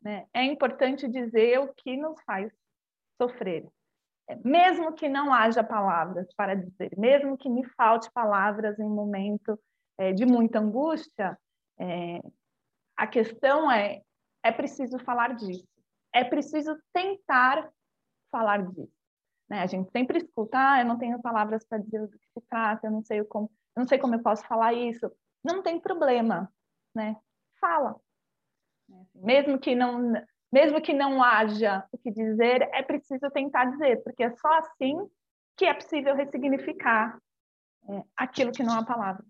Né? 0.00 0.26
É 0.32 0.44
importante 0.44 1.06
dizer 1.06 1.60
o 1.60 1.74
que 1.74 1.94
nos 1.94 2.18
faz 2.22 2.50
sofrer. 3.20 3.68
É, 4.28 4.36
mesmo 4.44 4.92
que 4.92 5.08
não 5.08 5.32
haja 5.32 5.64
palavras 5.64 6.32
para 6.34 6.54
dizer, 6.54 6.96
mesmo 6.96 7.36
que 7.36 7.48
me 7.48 7.64
falte 7.70 8.10
palavras 8.12 8.78
em 8.78 8.84
um 8.84 8.94
momento 8.94 9.58
é, 9.98 10.12
de 10.12 10.24
muita 10.24 10.58
angústia, 10.58 11.38
é, 11.78 12.20
a 12.96 13.06
questão 13.06 13.70
é 13.70 14.02
é 14.42 14.50
preciso 14.50 14.98
falar 14.98 15.34
disso. 15.34 15.66
É 16.12 16.24
preciso 16.24 16.76
tentar 16.92 17.70
falar 18.30 18.66
disso. 18.66 18.92
Né? 19.48 19.60
A 19.62 19.66
gente 19.66 19.90
sempre 19.90 20.18
escuta, 20.18 20.58
ah, 20.58 20.80
eu 20.80 20.84
não 20.84 20.98
tenho 20.98 21.20
palavras 21.22 21.64
para 21.64 21.78
dizer 21.78 22.06
do 22.06 22.18
que 22.18 22.26
se 22.34 22.40
trata, 22.48 22.86
eu 22.86 22.90
não 22.90 23.04
sei 23.04 23.22
como, 23.24 23.50
eu 23.76 23.80
não 23.80 23.88
sei 23.88 23.98
como 23.98 24.14
eu 24.14 24.22
posso 24.22 24.44
falar 24.46 24.72
isso. 24.72 25.10
Não 25.44 25.62
tem 25.62 25.78
problema, 25.80 26.52
né? 26.94 27.16
Fala. 27.60 27.96
Mesmo 29.14 29.58
que 29.58 29.74
não, 29.74 30.12
mesmo 30.52 30.80
que 30.82 30.92
não 30.92 31.22
haja 31.22 31.84
o 31.90 31.98
que 31.98 32.10
dizer, 32.10 32.62
é 32.72 32.82
preciso 32.82 33.30
tentar 33.30 33.64
dizer, 33.66 34.02
porque 34.04 34.22
é 34.22 34.36
só 34.36 34.58
assim 34.58 34.96
que 35.56 35.64
é 35.64 35.74
possível 35.74 36.14
ressignificar 36.14 37.18
é, 37.88 38.02
aquilo 38.16 38.52
que 38.52 38.62
não 38.62 38.78
há 38.78 38.84
palavras. 38.84 39.26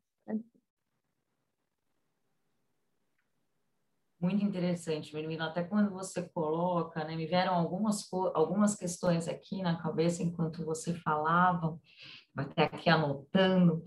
Muito 4.23 4.45
interessante, 4.45 5.13
Menino. 5.13 5.43
Até 5.43 5.65
quando 5.65 5.91
você 5.91 6.23
coloca, 6.29 7.03
né, 7.03 7.17
me 7.17 7.27
vieram 7.27 7.55
algumas, 7.55 8.09
algumas 8.35 8.77
questões 8.77 9.27
aqui 9.27 9.61
na 9.63 9.83
cabeça 9.83 10.23
enquanto 10.23 10.65
você 10.65 10.95
falava, 10.95 11.77
até 12.37 12.65
aqui 12.65 12.89
anotando. 12.89 13.83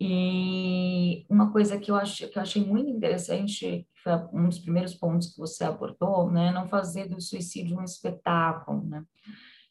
E 0.00 1.26
uma 1.28 1.50
coisa 1.50 1.78
que 1.78 1.90
eu, 1.90 1.96
acho, 1.96 2.28
que 2.28 2.38
eu 2.38 2.42
achei 2.42 2.64
muito 2.64 2.90
interessante, 2.90 3.86
foi 4.02 4.12
um 4.32 4.48
dos 4.48 4.58
primeiros 4.58 4.94
pontos 4.94 5.32
que 5.32 5.38
você 5.38 5.64
abordou, 5.64 6.30
né, 6.30 6.52
não 6.52 6.68
fazer 6.68 7.08
do 7.08 7.20
suicídio 7.20 7.78
um 7.78 7.82
espetáculo, 7.82 8.84
né? 8.86 9.04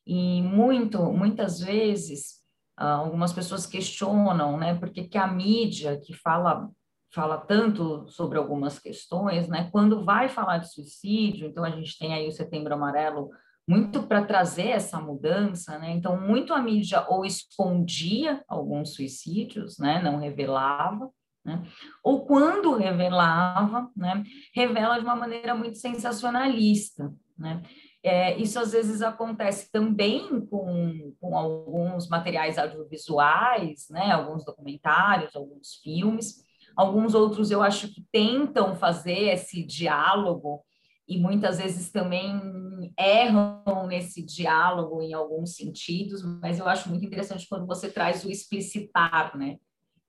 E 0.05 0.41
muito, 0.41 1.01
muitas 1.11 1.59
vezes, 1.59 2.41
ah, 2.77 2.95
algumas 2.95 3.33
pessoas 3.33 3.65
questionam, 3.65 4.57
né, 4.57 4.75
porque 4.75 5.05
que 5.05 5.17
a 5.17 5.27
mídia 5.27 5.99
que 5.99 6.13
fala 6.13 6.69
fala 7.13 7.37
tanto 7.37 8.05
sobre 8.09 8.37
algumas 8.37 8.79
questões, 8.79 9.47
né? 9.47 9.69
Quando 9.71 10.03
vai 10.03 10.27
falar 10.27 10.57
de 10.57 10.71
suicídio, 10.71 11.47
então 11.47 11.63
a 11.63 11.69
gente 11.69 11.97
tem 11.97 12.13
aí 12.13 12.27
o 12.27 12.31
Setembro 12.31 12.73
Amarelo 12.73 13.29
muito 13.67 14.03
para 14.03 14.23
trazer 14.23 14.69
essa 14.69 14.99
mudança, 14.99 15.77
né? 15.77 15.91
Então 15.91 16.19
muito 16.19 16.53
a 16.53 16.61
mídia 16.61 17.05
ou 17.09 17.25
escondia 17.25 18.43
alguns 18.47 18.93
suicídios, 18.93 19.77
né? 19.77 20.01
Não 20.01 20.17
revelava, 20.17 21.09
né? 21.43 21.63
Ou 22.03 22.25
quando 22.25 22.75
revelava, 22.75 23.89
né? 23.95 24.23
Revela 24.53 24.97
de 24.97 25.03
uma 25.03 25.15
maneira 25.15 25.53
muito 25.53 25.77
sensacionalista, 25.77 27.13
né? 27.37 27.61
É, 28.03 28.37
isso 28.37 28.57
às 28.59 28.71
vezes 28.71 29.01
acontece 29.01 29.69
também 29.71 30.45
com, 30.45 31.13
com 31.19 31.37
alguns 31.37 32.07
materiais 32.07 32.57
audiovisuais, 32.57 33.87
né? 33.89 34.11
Alguns 34.11 34.45
documentários, 34.45 35.35
alguns 35.35 35.75
filmes 35.83 36.47
Alguns 36.77 37.15
outros 37.15 37.49
eu 37.49 37.63
acho 37.63 37.87
que 37.87 38.05
tentam 38.11 38.75
fazer 38.75 39.33
esse 39.33 39.63
diálogo 39.63 40.63
e 41.07 41.17
muitas 41.17 41.57
vezes 41.57 41.89
também 41.89 42.93
erram 42.97 43.87
nesse 43.87 44.25
diálogo 44.25 45.01
em 45.01 45.13
alguns 45.13 45.55
sentidos, 45.55 46.21
mas 46.41 46.59
eu 46.59 46.67
acho 46.67 46.89
muito 46.89 47.05
interessante 47.05 47.47
quando 47.47 47.65
você 47.65 47.89
traz 47.89 48.23
o 48.25 48.31
explicitar, 48.31 49.37
né? 49.37 49.57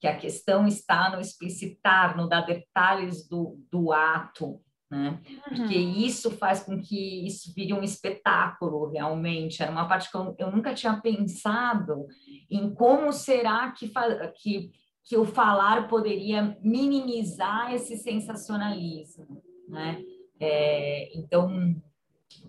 Que 0.00 0.06
a 0.06 0.16
questão 0.16 0.66
está 0.66 1.10
no 1.10 1.20
explicitar, 1.20 2.16
no 2.16 2.28
dar 2.28 2.42
detalhes 2.42 3.28
do, 3.28 3.58
do 3.70 3.92
ato, 3.92 4.60
né? 4.90 5.20
Porque 5.44 5.76
uhum. 5.76 5.92
isso 5.98 6.30
faz 6.30 6.62
com 6.62 6.80
que 6.80 7.26
isso 7.26 7.52
vire 7.54 7.72
um 7.72 7.82
espetáculo 7.82 8.90
realmente. 8.90 9.62
Era 9.62 9.70
uma 9.70 9.86
parte 9.86 10.10
que 10.10 10.16
eu, 10.16 10.34
eu 10.38 10.50
nunca 10.50 10.74
tinha 10.74 10.98
pensado 11.00 12.06
em 12.50 12.72
como 12.74 13.12
será 13.12 13.70
que, 13.72 13.92
que, 14.36 14.70
que 15.04 15.16
o 15.16 15.24
falar 15.24 15.88
poderia 15.88 16.58
minimizar 16.62 17.72
esse 17.74 17.96
sensacionalismo, 17.98 19.42
né? 19.68 20.02
É, 20.40 21.16
então, 21.16 21.48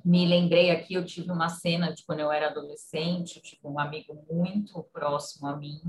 me 0.04 0.26
lembrei 0.26 0.72
aqui, 0.72 0.94
eu 0.94 1.06
tive 1.06 1.32
uma 1.32 1.50
cena 1.50 1.94
de 1.94 2.04
quando 2.06 2.20
eu 2.20 2.32
era 2.32 2.48
adolescente, 2.48 3.38
eu 3.38 3.42
tive 3.42 3.62
um 3.64 3.80
amigo 3.80 4.26
muito 4.30 4.84
próximo 4.94 5.48
a 5.48 5.56
mim 5.56 5.82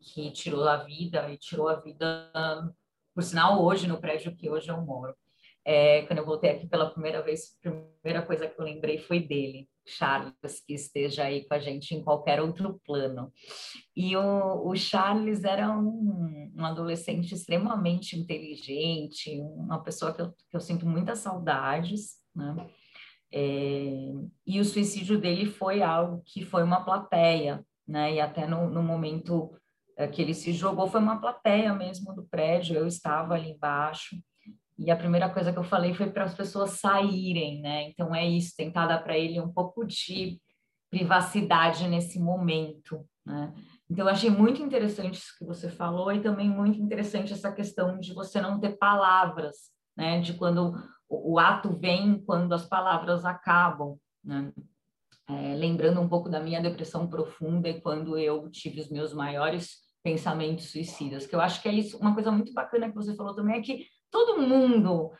que 0.00 0.30
tirou 0.30 0.66
a 0.68 0.78
vida 0.78 1.30
e 1.30 1.36
tirou 1.36 1.68
a 1.68 1.76
vida, 1.76 2.30
por 3.14 3.22
sinal, 3.22 3.62
hoje 3.62 3.86
no 3.86 4.00
prédio 4.00 4.34
que 4.34 4.48
hoje 4.48 4.70
eu 4.70 4.80
moro. 4.80 5.14
É, 5.64 6.02
quando 6.02 6.20
eu 6.20 6.24
voltei 6.24 6.50
aqui 6.50 6.66
pela 6.66 6.90
primeira 6.90 7.22
vez, 7.22 7.56
a 7.64 7.70
primeira 8.00 8.26
coisa 8.26 8.48
que 8.48 8.58
eu 8.58 8.64
lembrei 8.64 8.98
foi 8.98 9.20
dele, 9.20 9.68
Charles, 9.86 10.34
que 10.66 10.72
esteja 10.72 11.24
aí 11.24 11.44
com 11.46 11.54
a 11.54 11.58
gente 11.58 11.94
em 11.94 12.02
qualquer 12.02 12.40
outro 12.40 12.80
plano. 12.84 13.32
E 13.94 14.16
o, 14.16 14.68
o 14.68 14.76
Charles 14.76 15.44
era 15.44 15.70
um, 15.70 16.52
um, 16.56 16.64
adolescente 16.64 17.34
extremamente 17.34 18.18
inteligente, 18.18 19.38
uma 19.40 19.82
pessoa 19.82 20.14
que 20.14 20.22
eu, 20.22 20.32
que 20.32 20.56
eu 20.56 20.60
sinto 20.60 20.86
muitas 20.86 21.18
saudades, 21.18 22.16
né? 22.34 22.68
É, 23.32 24.12
e 24.44 24.58
o 24.58 24.64
suicídio 24.64 25.20
dele 25.20 25.46
foi 25.46 25.82
algo 25.82 26.22
que 26.24 26.44
foi 26.44 26.64
uma 26.64 26.84
plateia, 26.84 27.64
né? 27.86 28.14
E 28.14 28.20
até 28.20 28.46
no, 28.46 28.68
no 28.68 28.82
momento 28.82 29.54
é, 29.96 30.08
que 30.08 30.22
ele 30.22 30.34
se 30.34 30.52
jogou, 30.52 30.88
foi 30.88 31.00
uma 31.00 31.20
plateia 31.20 31.72
mesmo 31.74 32.14
do 32.14 32.24
prédio, 32.24 32.76
eu 32.76 32.86
estava 32.86 33.34
ali 33.34 33.50
embaixo. 33.50 34.16
E 34.80 34.90
a 34.90 34.96
primeira 34.96 35.28
coisa 35.28 35.52
que 35.52 35.58
eu 35.58 35.62
falei 35.62 35.92
foi 35.92 36.10
para 36.10 36.24
as 36.24 36.34
pessoas 36.34 36.70
saírem, 36.70 37.60
né? 37.60 37.90
Então 37.90 38.14
é 38.14 38.26
isso, 38.26 38.56
tentar 38.56 38.86
dar 38.86 39.04
para 39.04 39.16
ele 39.16 39.38
um 39.38 39.52
pouco 39.52 39.84
de 39.84 40.40
privacidade 40.90 41.86
nesse 41.86 42.18
momento, 42.18 43.06
né? 43.24 43.52
Então 43.90 44.06
eu 44.06 44.10
achei 44.10 44.30
muito 44.30 44.62
interessante 44.62 45.18
isso 45.18 45.36
que 45.38 45.44
você 45.44 45.68
falou 45.68 46.10
e 46.10 46.22
também 46.22 46.48
muito 46.48 46.80
interessante 46.80 47.34
essa 47.34 47.52
questão 47.52 47.98
de 47.98 48.14
você 48.14 48.40
não 48.40 48.58
ter 48.58 48.78
palavras, 48.78 49.56
né? 49.94 50.18
De 50.22 50.32
quando 50.32 50.72
o, 51.06 51.38
ato 51.38 51.76
vem, 51.76 52.18
quando 52.24 52.54
as 52.54 52.66
palavras 52.66 53.26
acabam, 53.26 53.98
né? 54.24 54.50
É, 55.28 55.54
lembrando 55.56 56.00
um 56.00 56.08
pouco 56.08 56.30
da 56.30 56.40
minha 56.40 56.60
depressão 56.62 57.06
profunda 57.06 57.68
e 57.68 57.82
quando 57.82 58.18
eu 58.18 58.50
tive 58.50 58.80
os 58.80 58.88
meus 58.88 59.12
maiores 59.12 59.76
pensamentos 60.02 60.70
suicidas, 60.70 61.26
que 61.26 61.36
eu 61.36 61.40
acho 61.40 61.60
que 61.60 61.68
é 61.68 61.72
isso, 61.72 61.98
uma 61.98 62.14
coisa 62.14 62.32
muito 62.32 62.52
bacana 62.54 62.88
que 62.88 62.94
você 62.94 63.14
falou 63.14 63.34
também 63.34 63.58
é 63.58 63.60
que 63.60 63.86
todo 64.10 64.42
mundo 64.42 65.12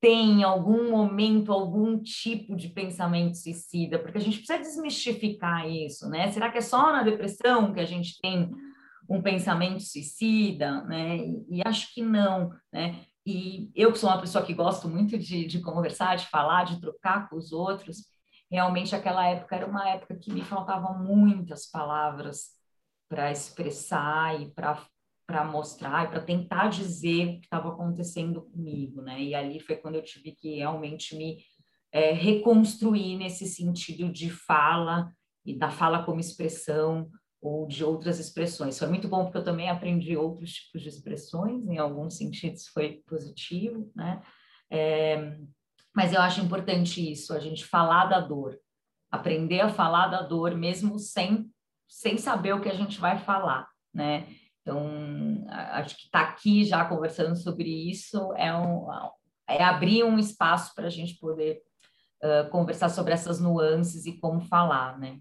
tem 0.00 0.44
algum 0.44 0.90
momento, 0.90 1.52
algum 1.52 2.00
tipo 2.00 2.54
de 2.54 2.68
pensamento 2.68 3.36
suicida, 3.36 3.98
porque 3.98 4.18
a 4.18 4.20
gente 4.20 4.38
precisa 4.38 4.58
desmistificar 4.58 5.68
isso, 5.68 6.08
né? 6.08 6.30
Será 6.30 6.50
que 6.50 6.58
é 6.58 6.60
só 6.60 6.92
na 6.92 7.02
depressão 7.02 7.72
que 7.72 7.80
a 7.80 7.84
gente 7.84 8.18
tem 8.20 8.50
um 9.08 9.22
pensamento 9.22 9.80
suicida, 9.82 10.82
né? 10.84 11.16
E, 11.16 11.46
e 11.56 11.62
acho 11.64 11.92
que 11.94 12.02
não, 12.02 12.50
né? 12.72 13.04
E 13.24 13.70
eu 13.74 13.92
que 13.92 13.98
sou 13.98 14.08
uma 14.08 14.20
pessoa 14.20 14.44
que 14.44 14.54
gosto 14.54 14.88
muito 14.88 15.18
de, 15.18 15.46
de 15.46 15.60
conversar, 15.60 16.16
de 16.16 16.28
falar, 16.28 16.64
de 16.64 16.80
trocar 16.80 17.28
com 17.28 17.36
os 17.36 17.50
outros, 17.50 18.04
realmente 18.50 18.94
aquela 18.94 19.26
época 19.26 19.56
era 19.56 19.66
uma 19.66 19.88
época 19.88 20.16
que 20.16 20.32
me 20.32 20.42
faltavam 20.42 21.02
muitas 21.02 21.68
palavras 21.68 22.50
para 23.08 23.32
expressar 23.32 24.40
e 24.40 24.50
para 24.52 24.80
para 25.26 25.44
mostrar 25.44 26.06
e 26.06 26.10
para 26.10 26.20
tentar 26.20 26.68
dizer 26.68 27.26
o 27.26 27.40
que 27.40 27.44
estava 27.44 27.68
acontecendo 27.68 28.42
comigo, 28.42 29.02
né? 29.02 29.20
E 29.20 29.34
ali 29.34 29.58
foi 29.58 29.76
quando 29.76 29.96
eu 29.96 30.02
tive 30.02 30.32
que 30.32 30.56
realmente 30.56 31.16
me 31.16 31.38
é, 31.92 32.12
reconstruir 32.12 33.16
nesse 33.16 33.46
sentido 33.46 34.10
de 34.10 34.30
fala 34.30 35.10
e 35.44 35.56
da 35.56 35.70
fala 35.70 36.04
como 36.04 36.20
expressão 36.20 37.10
ou 37.40 37.66
de 37.66 37.84
outras 37.84 38.18
expressões. 38.18 38.78
Foi 38.78 38.88
muito 38.88 39.08
bom 39.08 39.24
porque 39.24 39.38
eu 39.38 39.44
também 39.44 39.68
aprendi 39.68 40.16
outros 40.16 40.52
tipos 40.52 40.82
de 40.82 40.88
expressões, 40.88 41.66
em 41.66 41.78
alguns 41.78 42.16
sentidos 42.16 42.66
foi 42.68 43.02
positivo, 43.06 43.90
né? 43.94 44.22
É, 44.70 45.38
mas 45.94 46.12
eu 46.12 46.20
acho 46.20 46.40
importante 46.40 47.10
isso, 47.10 47.32
a 47.32 47.38
gente 47.38 47.64
falar 47.64 48.06
da 48.06 48.20
dor, 48.20 48.58
aprender 49.10 49.60
a 49.60 49.68
falar 49.68 50.08
da 50.08 50.22
dor 50.22 50.54
mesmo 50.54 50.98
sem 50.98 51.50
sem 51.88 52.18
saber 52.18 52.52
o 52.52 52.60
que 52.60 52.68
a 52.68 52.74
gente 52.74 52.98
vai 52.98 53.16
falar, 53.18 53.68
né? 53.94 54.26
Então, 54.66 55.46
acho 55.48 55.96
que 55.96 56.06
estar 56.06 56.24
tá 56.24 56.30
aqui 56.30 56.64
já 56.64 56.84
conversando 56.84 57.36
sobre 57.36 57.68
isso 57.88 58.32
é, 58.34 58.52
um, 58.52 58.88
é 59.48 59.62
abrir 59.62 60.02
um 60.02 60.18
espaço 60.18 60.74
para 60.74 60.88
a 60.88 60.90
gente 60.90 61.14
poder 61.20 61.62
uh, 62.20 62.50
conversar 62.50 62.88
sobre 62.88 63.12
essas 63.12 63.40
nuances 63.40 64.06
e 64.06 64.18
como 64.18 64.40
falar, 64.40 64.98
né? 64.98 65.20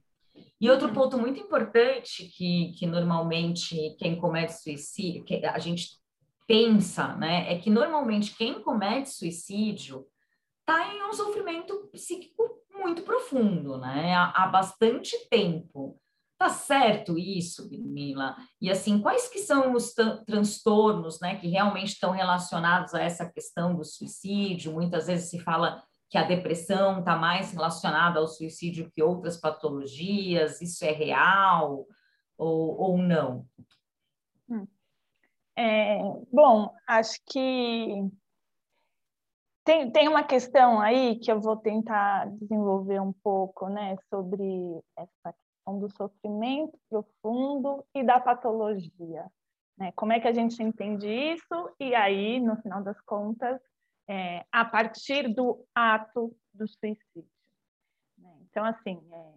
E 0.60 0.68
outro 0.68 0.88
uhum. 0.88 0.94
ponto 0.96 1.20
muito 1.20 1.40
importante 1.40 2.26
que, 2.36 2.74
que 2.76 2.88
normalmente 2.88 3.96
quem 4.00 4.16
comete 4.16 4.54
suicídio, 4.54 5.24
que 5.24 5.46
a 5.46 5.60
gente 5.60 5.90
pensa, 6.48 7.16
né, 7.16 7.54
é 7.54 7.60
que 7.60 7.70
normalmente 7.70 8.36
quem 8.36 8.62
comete 8.62 9.12
suicídio 9.12 10.08
está 10.62 10.92
em 10.94 11.04
um 11.04 11.14
sofrimento 11.14 11.88
psíquico 11.92 12.44
muito 12.74 13.04
profundo, 13.04 13.78
né, 13.78 14.16
há, 14.16 14.44
há 14.44 14.48
bastante 14.48 15.16
tempo. 15.30 16.00
Tá 16.38 16.50
certo 16.50 17.18
isso, 17.18 17.70
Mila? 17.70 18.36
E 18.60 18.70
assim, 18.70 19.02
quais 19.02 19.30
que 19.30 19.40
são 19.40 19.74
os 19.74 19.94
transtornos, 20.26 21.20
né, 21.22 21.38
que 21.38 21.48
realmente 21.48 21.94
estão 21.94 22.12
relacionados 22.12 22.94
a 22.94 23.02
essa 23.02 23.30
questão 23.30 23.74
do 23.74 23.86
suicídio? 23.86 24.74
Muitas 24.74 25.08
vezes 25.08 25.30
se 25.30 25.40
fala 25.40 25.82
que 26.10 26.18
a 26.18 26.24
depressão 26.24 27.00
está 27.00 27.16
mais 27.16 27.54
relacionada 27.54 28.20
ao 28.20 28.28
suicídio 28.28 28.92
que 28.92 29.02
outras 29.02 29.38
patologias. 29.38 30.62
Isso 30.62 30.84
é 30.84 30.92
real 30.92 31.86
ou, 32.38 32.82
ou 32.82 32.98
não? 32.98 33.46
Hum. 34.50 34.68
É, 35.58 36.00
bom, 36.32 36.70
acho 36.86 37.18
que 37.26 38.10
tem, 39.64 39.90
tem 39.90 40.08
uma 40.10 40.24
questão 40.24 40.82
aí 40.82 41.18
que 41.18 41.32
eu 41.32 41.40
vou 41.40 41.56
tentar 41.56 42.30
desenvolver 42.30 43.02
um 43.02 43.14
pouco, 43.14 43.68
né, 43.70 43.96
sobre 44.10 44.44
essa 44.98 45.34
questão 45.66 45.80
do 45.80 45.90
sofrimento 45.90 46.78
profundo 46.90 47.84
e 47.94 48.04
da 48.04 48.20
patologia. 48.20 49.26
Né? 49.78 49.92
Como 49.96 50.14
é 50.14 50.20
que 50.20 50.28
a 50.28 50.32
gente 50.32 50.62
entende 50.62 51.08
isso? 51.08 51.76
E 51.80 51.96
aí, 51.96 52.40
no 52.40 52.56
final 52.62 52.84
das 52.84 53.00
contas, 53.02 53.60
é, 54.08 54.46
a 54.52 54.64
partir 54.64 55.34
do 55.34 55.66
ato 55.74 56.36
do 56.54 56.68
suicídio. 56.68 57.26
Né? 58.18 58.30
Então, 58.50 58.64
assim, 58.64 59.02
é, 59.12 59.34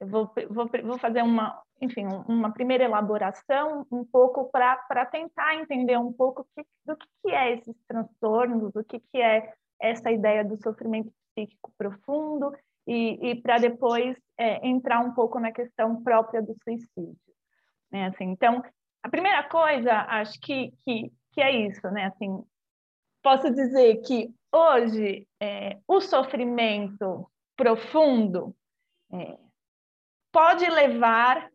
eu 0.00 0.06
vou, 0.08 0.30
vou, 0.50 0.68
vou, 0.84 0.98
fazer 0.98 1.22
uma, 1.22 1.60
enfim, 1.80 2.06
uma 2.28 2.52
primeira 2.52 2.84
elaboração 2.84 3.86
um 3.90 4.04
pouco 4.04 4.50
para 4.50 5.06
tentar 5.06 5.56
entender 5.56 5.98
um 5.98 6.12
pouco 6.12 6.46
que, 6.54 6.64
do 6.84 6.96
que, 6.96 7.06
que 7.24 7.30
é 7.32 7.54
esses 7.54 7.76
transtornos, 7.88 8.72
do 8.72 8.84
que, 8.84 9.00
que 9.00 9.18
é 9.18 9.54
essa 9.80 10.10
ideia 10.10 10.44
do 10.44 10.56
sofrimento 10.62 11.10
psíquico 11.34 11.72
profundo 11.76 12.52
e, 12.86 13.30
e 13.30 13.42
para 13.42 13.58
depois 13.58 14.16
é, 14.38 14.66
entrar 14.66 15.00
um 15.00 15.12
pouco 15.12 15.40
na 15.40 15.52
questão 15.52 16.02
própria 16.02 16.40
do 16.40 16.54
suicídio. 16.62 17.16
Né? 17.90 18.06
Assim, 18.06 18.24
então, 18.24 18.62
a 19.02 19.08
primeira 19.08 19.42
coisa, 19.44 19.92
acho 20.08 20.40
que, 20.40 20.72
que, 20.84 21.12
que 21.32 21.40
é 21.40 21.66
isso, 21.66 21.88
né? 21.90 22.06
Assim, 22.06 22.42
posso 23.22 23.50
dizer 23.50 24.02
que 24.02 24.32
hoje 24.52 25.26
é, 25.40 25.78
o 25.86 26.00
sofrimento 26.00 27.30
profundo 27.56 28.54
é, 29.12 29.38
pode 30.32 30.68
levar 30.68 31.50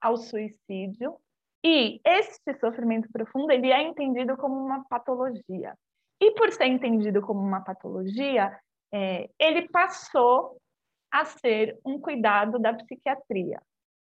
ao 0.00 0.16
suicídio 0.16 1.16
e 1.64 2.00
esse 2.04 2.54
sofrimento 2.60 3.08
profundo 3.12 3.50
ele 3.50 3.72
é 3.72 3.82
entendido 3.82 4.36
como 4.36 4.54
uma 4.54 4.84
patologia. 4.84 5.76
E 6.20 6.32
por 6.32 6.52
ser 6.52 6.66
entendido 6.66 7.20
como 7.20 7.40
uma 7.40 7.60
patologia, 7.60 8.58
é, 8.92 9.28
ele 9.38 9.68
passou 9.68 10.58
a 11.10 11.24
ser 11.24 11.78
um 11.84 11.98
cuidado 11.98 12.58
da 12.58 12.74
psiquiatria, 12.74 13.60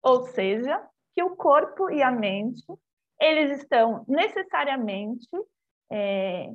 ou 0.01 0.23
seja, 0.27 0.81
que 1.15 1.23
o 1.23 1.36
corpo 1.36 1.89
e 1.89 2.01
a 2.01 2.12
mente 2.12 2.63
eles 3.19 3.59
estão 3.62 4.03
necessariamente 4.07 5.29
é, 5.91 6.51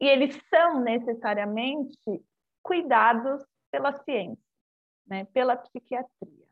e 0.00 0.08
eles 0.08 0.40
são 0.48 0.80
necessariamente 0.80 2.22
cuidados 2.62 3.44
pela 3.70 3.92
ciência, 4.02 4.42
né, 5.06 5.24
pela 5.32 5.56
psiquiatria. 5.56 6.46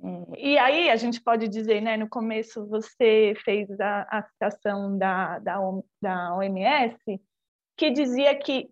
É, 0.00 0.40
e 0.40 0.58
aí 0.58 0.90
a 0.90 0.96
gente 0.96 1.20
pode 1.20 1.48
dizer, 1.48 1.80
né, 1.80 1.96
no 1.96 2.08
começo 2.08 2.66
você 2.66 3.34
fez 3.44 3.68
a, 3.80 4.02
a 4.10 4.22
citação 4.22 4.96
da, 4.96 5.38
da, 5.40 5.58
da 6.00 6.36
OMS, 6.36 7.20
que 7.76 7.90
dizia 7.90 8.36
que 8.38 8.70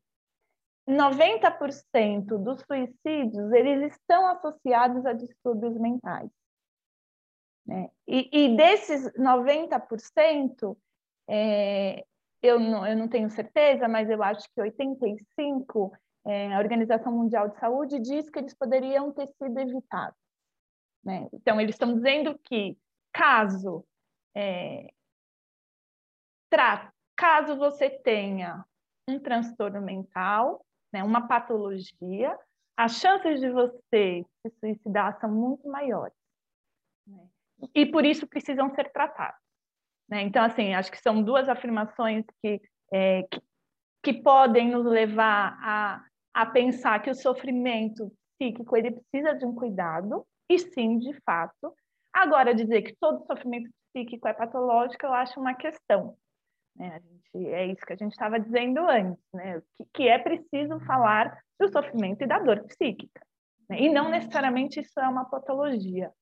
90% 0.88 2.38
dos 2.38 2.62
suicídios 2.62 3.52
eles 3.52 3.92
estão 3.92 4.26
associados 4.28 5.04
a 5.04 5.12
distúrbios 5.12 5.76
mentais. 5.78 6.30
Né? 7.66 7.90
E, 8.06 8.28
e, 8.32 8.56
desses 8.56 9.12
90%, 9.14 10.76
é, 11.28 12.04
eu, 12.40 12.60
não, 12.60 12.86
eu 12.86 12.96
não 12.96 13.08
tenho 13.08 13.28
certeza, 13.28 13.88
mas 13.88 14.08
eu 14.08 14.22
acho 14.22 14.48
que 14.54 14.60
85% 14.60 15.90
é, 16.26 16.52
a 16.54 16.58
Organização 16.58 17.12
Mundial 17.12 17.48
de 17.48 17.58
Saúde 17.58 18.00
diz 18.00 18.28
que 18.28 18.38
eles 18.38 18.54
poderiam 18.54 19.12
ter 19.12 19.28
sido 19.40 19.58
evitados. 19.58 20.18
Né? 21.04 21.28
Então, 21.32 21.60
eles 21.60 21.74
estão 21.74 21.94
dizendo 21.94 22.38
que 22.44 22.76
caso 23.12 23.84
é, 24.34 24.88
tra, 26.50 26.92
caso 27.16 27.56
você 27.56 27.88
tenha 27.88 28.64
um 29.08 29.20
transtorno 29.20 29.80
mental, 29.80 30.65
né, 30.92 31.02
uma 31.02 31.26
patologia, 31.26 32.38
as 32.76 32.98
chances 32.98 33.40
de 33.40 33.50
você 33.50 34.24
se 34.42 34.54
suicidar 34.60 35.18
são 35.20 35.30
muito 35.30 35.66
maiores. 35.68 36.14
Né? 37.06 37.26
E 37.74 37.86
por 37.86 38.04
isso 38.04 38.26
precisam 38.26 38.74
ser 38.74 38.92
tratados. 38.92 39.40
Né? 40.08 40.22
Então, 40.22 40.44
assim, 40.44 40.74
acho 40.74 40.90
que 40.90 41.00
são 41.00 41.22
duas 41.22 41.48
afirmações 41.48 42.24
que, 42.42 42.60
é, 42.92 43.22
que, 43.24 43.40
que, 44.02 44.12
podem 44.22 44.70
nos 44.70 44.84
levar 44.84 45.58
a, 45.60 46.04
a 46.34 46.46
pensar 46.46 47.02
que 47.02 47.10
o 47.10 47.14
sofrimento 47.14 48.12
psíquico 48.38 48.76
ele 48.76 48.92
precisa 48.92 49.34
de 49.34 49.46
um 49.46 49.54
cuidado, 49.54 50.26
e 50.48 50.58
sim, 50.58 50.98
de 50.98 51.12
fato. 51.24 51.74
Agora, 52.12 52.54
dizer 52.54 52.82
que 52.82 52.94
todo 53.00 53.26
sofrimento 53.26 53.70
psíquico 53.92 54.28
é 54.28 54.34
patológico, 54.34 55.06
eu 55.06 55.12
acho 55.12 55.40
uma 55.40 55.54
questão. 55.54 56.16
Né? 56.78 57.00
Gente, 57.00 57.48
é 57.48 57.66
isso 57.66 57.84
que 57.84 57.92
a 57.92 57.96
gente 57.96 58.12
estava 58.12 58.38
dizendo 58.38 58.80
antes, 58.88 59.22
né? 59.32 59.62
que, 59.76 59.84
que, 59.94 60.08
é 60.08 60.18
preciso 60.18 60.78
falar 60.80 61.38
do 61.58 61.68
sofrimento 61.70 62.22
e 62.22 62.26
da 62.26 62.38
dor 62.38 62.64
psíquica. 62.64 63.26
Né? 63.68 63.82
E 63.82 63.88
não 63.88 64.10
necessariamente 64.10 64.80
isso 64.80 64.98
é 65.00 65.08
uma 65.08 65.24
patologia. 65.24 66.12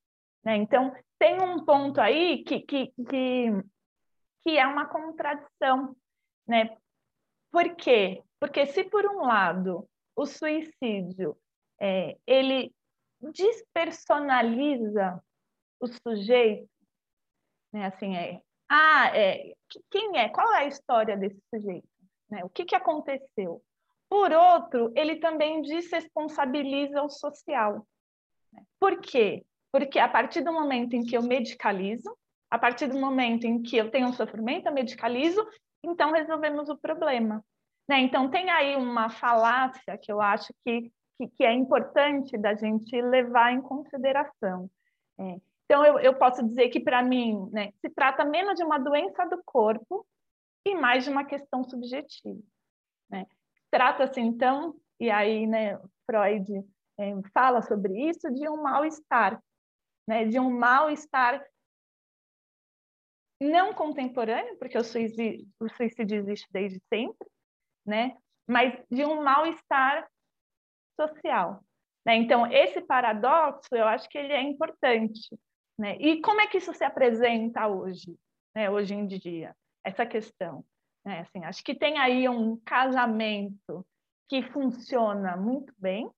Né? 0.45 0.57
Então, 0.57 0.95
tem 1.19 1.41
um 1.41 1.65
ponto 1.65 2.01
aí 2.01 2.45
que, 2.45 2.61
que, 2.61 2.93
que, 3.09 3.51
que 4.43 4.59
é 4.59 4.67
uma 4.67 4.87
contradição. 4.87 5.97
Né? 6.47 6.77
Por 7.51 7.75
quê? 7.77 8.23
Porque 8.39 8.67
se, 8.67 8.85
por 8.85 9.07
um 9.07 9.23
lado, 9.23 9.89
o 10.15 10.27
suicídio 10.27 11.37
é, 11.81 12.17
ele 12.27 12.73
despersonaliza 13.33 15.23
o 15.81 15.87
sujeito, 15.87 16.69
né? 17.73 17.87
assim, 17.87 18.15
é, 18.17 18.41
ah, 18.77 19.17
é, 19.17 19.55
quem 19.89 20.19
é? 20.19 20.29
Qual 20.29 20.53
é 20.53 20.65
a 20.65 20.67
história 20.67 21.17
desse 21.17 21.41
sujeito? 21.49 21.87
Né? 22.29 22.43
O 22.45 22.49
que, 22.49 22.65
que 22.65 22.75
aconteceu? 22.75 23.63
Por 24.09 24.33
outro, 24.33 24.93
ele 24.97 25.17
também 25.17 25.63
desresponsabiliza 25.63 27.01
o 27.01 27.09
social. 27.09 27.87
Né? 28.53 28.63
Por 28.81 29.01
quê? 29.01 29.47
Porque 29.71 30.01
a 30.01 30.09
partir 30.09 30.41
do 30.41 30.53
momento 30.53 30.95
em 30.95 31.05
que 31.05 31.17
eu 31.17 31.23
medicalizo, 31.23 32.17
a 32.51 32.59
partir 32.59 32.89
do 32.89 32.99
momento 32.99 33.45
em 33.45 33.63
que 33.63 33.77
eu 33.77 33.93
tenho 33.93 34.09
um 34.09 34.13
sofrimento, 34.13 34.67
eu 34.67 34.75
medicalizo, 34.75 35.47
então 35.85 36.11
resolvemos 36.11 36.69
o 36.69 36.77
problema. 36.77 37.45
Né? 37.89 38.01
Então, 38.01 38.29
tem 38.29 38.51
aí 38.51 38.75
uma 38.75 39.09
falácia 39.09 39.97
que 39.99 40.11
eu 40.11 40.21
acho 40.21 40.53
que, 40.65 40.91
que, 41.17 41.29
que 41.29 41.45
é 41.45 41.53
importante 41.53 42.37
da 42.37 42.55
gente 42.55 43.01
levar 43.01 43.53
em 43.53 43.61
consideração. 43.61 44.69
É, 45.21 45.37
então, 45.65 45.85
eu, 45.85 45.99
eu 45.99 46.15
posso 46.19 46.43
dizer 46.47 46.69
que, 46.69 46.81
para 46.81 47.03
mim, 47.03 47.49
né, 47.51 47.73
se 47.81 47.89
trata 47.91 48.25
menos 48.25 48.55
de 48.55 48.63
uma 48.63 48.79
doença 48.79 49.27
do 49.27 49.43
corpo 49.45 50.07
e 50.67 50.75
mais 50.75 51.05
de 51.05 51.11
uma 51.11 51.25
questão 51.25 51.65
subjetiva. 51.65 52.41
Né? 53.11 53.27
Trata-se, 53.71 54.21
então, 54.21 54.77
e 55.01 55.11
aí 55.11 55.47
né, 55.47 55.79
Freud 56.07 56.65
é, 56.99 57.13
fala 57.33 57.63
sobre 57.63 58.09
isso, 58.09 58.31
de 58.31 58.49
um 58.49 58.63
mal-estar, 58.63 59.43
né, 60.07 60.25
de 60.27 60.39
um 60.39 60.51
mal-estar 60.51 61.45
não 63.41 63.75
contemporâneo, 63.75 64.57
porque 64.59 64.79
o 64.79 64.85
suicídio, 64.85 65.47
o 65.61 65.69
suicídio 65.69 66.19
existe 66.19 66.47
desde 66.51 66.81
sempre, 66.89 67.29
né? 67.85 68.17
mas 68.47 68.75
de 68.91 69.05
um 69.05 69.23
mal-estar 69.23 70.09
social. 70.99 71.65
Né? 72.07 72.17
Então, 72.17 72.47
esse 72.51 72.81
paradoxo, 72.83 73.69
eu 73.73 73.87
acho 73.87 74.09
que 74.09 74.19
ele 74.19 74.33
é 74.33 74.43
importante, 74.43 75.29
né? 75.79 75.97
E 75.99 76.21
como 76.21 76.41
é 76.41 76.47
que 76.47 76.59
isso 76.59 76.73
se 76.73 76.85
apresenta 76.85 77.67
hoje, 77.67 78.17
né? 78.55 78.71
hoje 78.71 78.95
em 78.95 79.07
dia, 79.07 79.55
essa 79.85 80.07
questão? 80.07 80.65
Né? 81.05 81.21
Assim, 81.21 81.45
acho 81.45 81.63
que 81.65 81.75
tem 81.75 81.99
aí 81.99 82.29
um 82.29 82.57
casamento 82.59 83.87
que 84.29 84.43
funciona 84.51 85.37
muito 85.37 85.73
bem, 85.77 86.09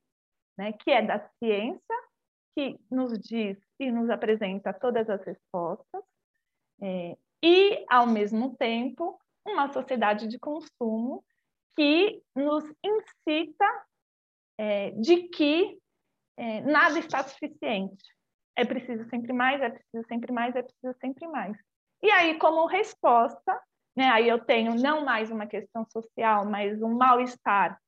né? 0.59 0.73
que 0.73 0.91
é 0.91 1.03
da 1.03 1.19
ciência, 1.39 1.97
que 2.55 2.79
nos 2.91 3.19
diz 3.19 3.59
e 3.79 3.91
nos 3.91 4.09
apresenta 4.11 4.73
todas 4.73 5.09
as 5.11 5.23
respostas, 5.25 6.03
é, 6.81 7.17
e, 7.43 7.85
ao 7.89 8.07
mesmo 8.07 8.57
tempo, 8.57 9.19
uma 9.47 9.73
sociedade 9.73 10.27
de 10.27 10.39
consumo 10.39 11.25
que 11.75 12.23
nos 12.35 12.65
incita 12.83 13.87
é, 14.59 14.91
de 14.93 15.29
que 15.29 15.79
é, 16.37 16.61
nada 16.63 16.99
está 16.99 17.23
suficiente, 17.23 18.05
é 18.57 18.65
preciso 18.65 19.09
sempre 19.11 19.33
mais, 19.33 19.61
é 19.61 19.71
preciso 19.71 20.05
sempre 20.09 20.33
mais, 20.33 20.57
é 20.57 20.63
preciso 20.63 20.95
sempre 21.01 21.29
mais. 21.29 21.57
E 22.03 22.11
aí, 22.11 22.39
como 22.39 22.67
resposta, 22.67 23.61
né, 23.95 24.09
aí 24.09 24.29
eu 24.29 24.39
tenho 24.39 24.75
não 24.75 25.05
mais 25.05 25.31
uma 25.31 25.47
questão 25.47 25.87
social, 25.91 26.45
mas 26.45 26.83
um 26.83 26.95
mal-estar 26.95 27.81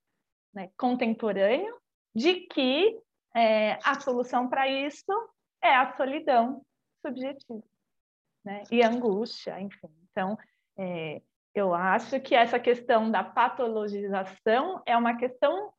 né, 0.55 0.71
contemporâneo, 0.77 1.77
de 2.15 2.47
que 2.47 2.99
é, 3.35 3.79
a 3.85 3.99
solução 4.01 4.49
para 4.49 4.69
isso 4.69 5.13
é 5.63 5.75
a 5.75 5.97
solidão 5.97 6.63
subjetiva 7.05 7.63
né, 8.45 8.63
e 8.71 8.83
angústia, 8.83 9.61
enfim. 9.61 9.91
Então, 10.11 10.37
é, 10.77 11.23
eu 11.55 11.75
acho 11.75 12.21
que 12.21 12.35
essa 12.35 12.59
questão 12.59 13.11
da 13.11 13.23
patologização 13.23 14.83
é 14.87 14.97
uma 14.97 15.17
questão 15.17 15.73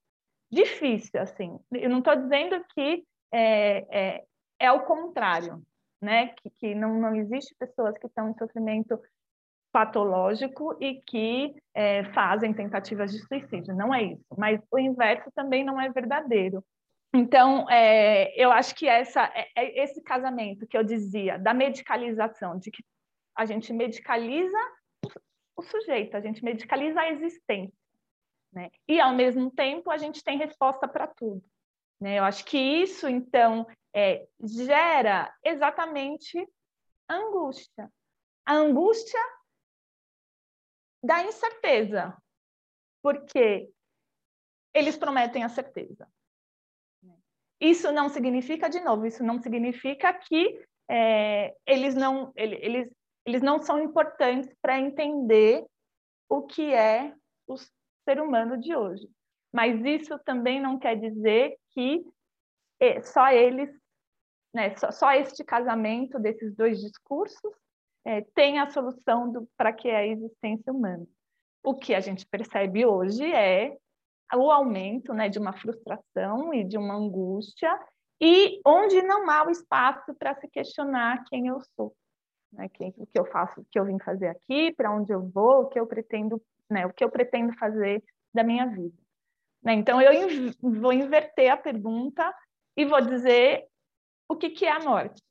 difícil, 0.52 1.22
assim. 1.22 1.60
Eu 1.72 1.90
não 1.90 2.00
estou 2.00 2.16
dizendo 2.16 2.64
que 2.74 3.04
é, 3.32 3.86
é, 3.90 4.26
é 4.60 4.72
o 4.72 4.86
contrário, 4.86 5.64
né? 6.02 6.28
Que, 6.30 6.50
que 6.50 6.76
não, 6.76 7.00
não 7.00 7.16
existe 7.16 7.56
pessoas 7.56 7.98
que 7.98 8.08
estão 8.08 8.30
em 8.30 8.38
sofrimento 8.38 9.00
patológico 9.72 10.76
e 10.82 11.02
que 11.02 11.56
é, 11.74 12.04
fazem 12.14 12.54
tentativas 12.54 13.12
de 13.12 13.20
suicídio. 13.20 13.76
Não 13.76 13.94
é 13.94 14.04
isso. 14.04 14.26
Mas 14.38 14.60
o 14.72 14.80
inverso 14.80 15.32
também 15.32 15.64
não 15.64 15.80
é 15.80 15.90
verdadeiro. 15.90 16.64
Então, 17.14 17.68
é, 17.70 18.32
eu 18.36 18.52
acho 18.52 18.76
que 18.76 18.88
essa, 18.88 19.24
é, 19.34 19.48
é 19.56 19.84
esse 19.84 20.02
casamento 20.02 20.68
que 20.68 20.78
eu 20.78 20.84
dizia 20.84 21.40
da 21.40 21.54
medicalização, 21.54 22.58
de 22.58 22.70
que 22.70 22.84
a 23.36 23.46
gente 23.46 23.74
medicaliza 23.74 24.58
o 25.56 25.62
sujeito, 25.64 26.16
a 26.16 26.22
gente 26.22 26.44
medicaliza 26.44 27.02
a 27.02 27.10
existência, 27.10 27.74
né? 28.54 28.70
E 28.88 29.00
ao 29.00 29.14
mesmo 29.14 29.52
tempo 29.52 29.90
a 29.90 29.98
gente 29.98 30.24
tem 30.24 30.38
resposta 30.38 30.88
para 30.88 31.08
tudo. 31.08 31.44
Né? 32.00 32.20
Eu 32.20 32.24
acho 32.24 32.46
que 32.46 32.58
isso, 32.58 33.08
então, 33.08 33.68
é, 33.94 34.28
gera 34.42 35.34
exatamente 35.44 36.48
angústia. 37.08 37.92
A 38.46 38.54
angústia 38.54 39.20
da 41.04 41.24
incerteza, 41.24 42.16
porque 43.02 43.70
eles 44.74 44.98
prometem 44.98 45.44
a 45.44 45.50
certeza. 45.50 46.08
Isso 47.60 47.92
não 47.92 48.08
significa, 48.08 48.70
de 48.70 48.80
novo, 48.80 49.06
isso 49.06 49.24
não 49.24 49.42
significa 49.42 50.14
que 50.14 50.66
é, 50.90 51.56
eles, 51.66 51.94
não, 51.94 52.32
eles, 52.36 52.90
eles 53.26 53.42
não 53.42 53.62
são 53.62 53.84
importantes 53.84 54.54
para 54.62 54.80
entender 54.80 55.66
o 56.30 56.44
que 56.44 56.74
é 56.74 57.14
o 57.48 57.58
ser 57.58 58.22
humano 58.22 58.58
de 58.58 58.76
hoje. 58.76 59.10
Mas 59.52 59.84
isso 59.84 60.18
também 60.20 60.62
não 60.62 60.80
quer 60.80 60.96
dizer 60.96 61.58
que 61.72 62.06
só 63.04 63.30
eles, 63.30 63.70
né, 64.54 64.76
só, 64.78 64.92
só 64.92 65.12
este 65.14 65.44
casamento 65.44 66.20
desses 66.20 66.56
dois 66.56 66.80
discursos 66.80 67.54
é, 68.06 68.22
tem 68.34 68.60
a 68.60 68.70
solução 68.70 69.48
para 69.58 69.74
que 69.74 69.88
é 69.88 69.98
a 69.98 70.08
existência 70.08 70.72
humana. 70.72 71.06
O 71.64 71.76
que 71.76 71.94
a 71.94 72.00
gente 72.00 72.26
percebe 72.26 72.86
hoje 72.86 73.24
é 73.32 73.78
o 74.34 74.52
aumento 74.52 75.14
né, 75.14 75.28
de 75.28 75.40
uma 75.40 75.54
frustração 75.54 76.54
e 76.54 76.64
de 76.64 76.78
uma 76.78 76.96
angústia, 76.96 77.78
e 78.22 78.60
onde 78.66 79.02
não 79.02 79.30
há 79.30 79.46
o 79.46 79.50
espaço 79.50 80.14
para 80.16 80.36
se 80.36 80.48
questionar 80.48 81.24
quem 81.30 81.48
eu 81.48 81.60
sou, 81.76 81.96
né, 82.52 82.70
quem, 82.70 82.94
o 82.98 83.06
que 83.06 83.20
eu 83.20 83.26
faço, 83.26 83.62
o 83.62 83.66
que 83.72 83.80
eu 83.80 83.86
vim 83.86 84.00
fazer 84.00 84.28
aqui, 84.28 84.74
para 84.74 84.94
onde 84.94 85.12
eu 85.12 85.28
vou, 85.30 85.64
o 85.64 85.68
que 85.68 85.80
eu 85.80 85.88
pretendo, 85.88 86.42
né, 86.70 86.86
o 86.86 86.94
que 86.94 87.04
eu 87.04 87.10
pretendo 87.10 87.54
fazer 87.58 88.04
da 88.34 88.44
minha 88.44 88.66
vida. 88.66 88.96
Né? 89.64 89.74
Então, 89.74 90.02
eu 90.02 90.28
vou 90.62 90.94
inverter 90.94 91.52
a 91.52 91.58
pergunta 91.58 92.34
e 92.80 92.86
vou 92.86 93.02
dizer 93.02 93.68
o 94.30 94.38
que, 94.38 94.52
que 94.52 94.66
é 94.66 94.72
a 94.72 94.80
morte. 94.80 95.22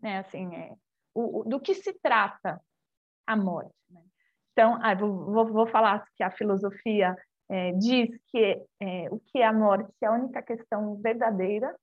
Né? 0.00 0.20
Assim, 0.20 0.54
é, 0.54 0.74
o, 1.14 1.40
o, 1.40 1.44
do 1.44 1.60
que 1.60 1.74
se 1.74 1.92
trata 2.00 2.58
a 3.26 3.36
morte. 3.36 3.74
Né? 3.90 4.00
Então, 4.52 4.78
ah, 4.80 4.94
vou, 4.94 5.52
vou, 5.52 5.66
falar 5.66 6.06
que 6.16 6.22
a 6.22 6.30
filosofia 6.30 7.14
é, 7.50 7.72
diz 7.72 8.08
que 8.28 8.64
é, 8.80 9.10
o 9.10 9.20
que 9.20 9.38
é 9.38 9.44
a 9.44 9.52
morte 9.52 9.92
é 10.02 10.06
a 10.06 10.12
única 10.12 10.40
questão 10.40 10.96
verdadeira, 10.96 11.76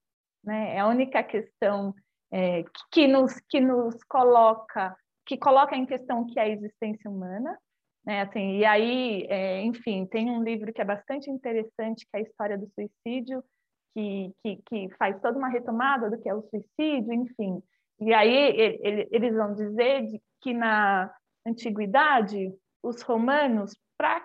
né? 0.43 0.75
é 0.75 0.79
a 0.79 0.87
única 0.87 1.21
questão 1.21 1.93
é, 2.31 2.63
que, 2.91 3.07
nos, 3.07 3.39
que 3.47 3.61
nos 3.61 4.03
coloca, 4.05 4.97
que 5.23 5.37
coloca 5.37 5.75
em 5.75 5.85
questão 5.85 6.21
o 6.21 6.25
que 6.25 6.39
é 6.39 6.43
a 6.43 6.49
existência 6.49 7.11
humana. 7.11 7.55
Né? 8.03 8.21
Assim, 8.21 8.57
e 8.57 8.65
aí, 8.65 9.27
é, 9.29 9.61
enfim, 9.61 10.07
tem 10.07 10.31
um 10.31 10.41
livro 10.41 10.73
que 10.73 10.81
é 10.81 10.85
bastante 10.85 11.29
interessante, 11.29 12.07
que 12.09 12.17
é 12.17 12.21
a 12.21 12.23
História 12.23 12.57
do 12.57 12.67
Suicídio, 12.73 13.43
que, 13.93 14.33
que, 14.41 14.61
que 14.67 14.95
faz 14.97 15.19
toda 15.21 15.37
uma 15.37 15.49
retomada 15.49 16.09
do 16.09 16.19
que 16.19 16.29
é 16.29 16.33
o 16.33 16.41
suicídio, 16.43 17.13
enfim. 17.13 17.61
E 17.99 18.13
aí 18.13 18.33
ele, 18.33 18.79
ele, 18.81 19.07
eles 19.11 19.35
vão 19.35 19.53
dizer 19.53 20.07
que 20.41 20.53
na 20.53 21.13
antiguidade, 21.45 22.51
os 22.81 23.01
romanos, 23.01 23.75
para 23.97 24.19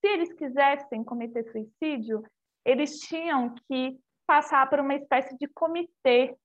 se 0.00 0.08
eles 0.08 0.32
quisessem 0.34 1.04
cometer 1.04 1.44
suicídio, 1.50 2.22
eles 2.64 2.98
tinham 3.00 3.54
que 3.66 3.98
passar 4.26 4.68
por 4.68 4.80
uma 4.80 4.94
espécie 4.94 5.36
de 5.38 5.46
comitê, 5.48 6.36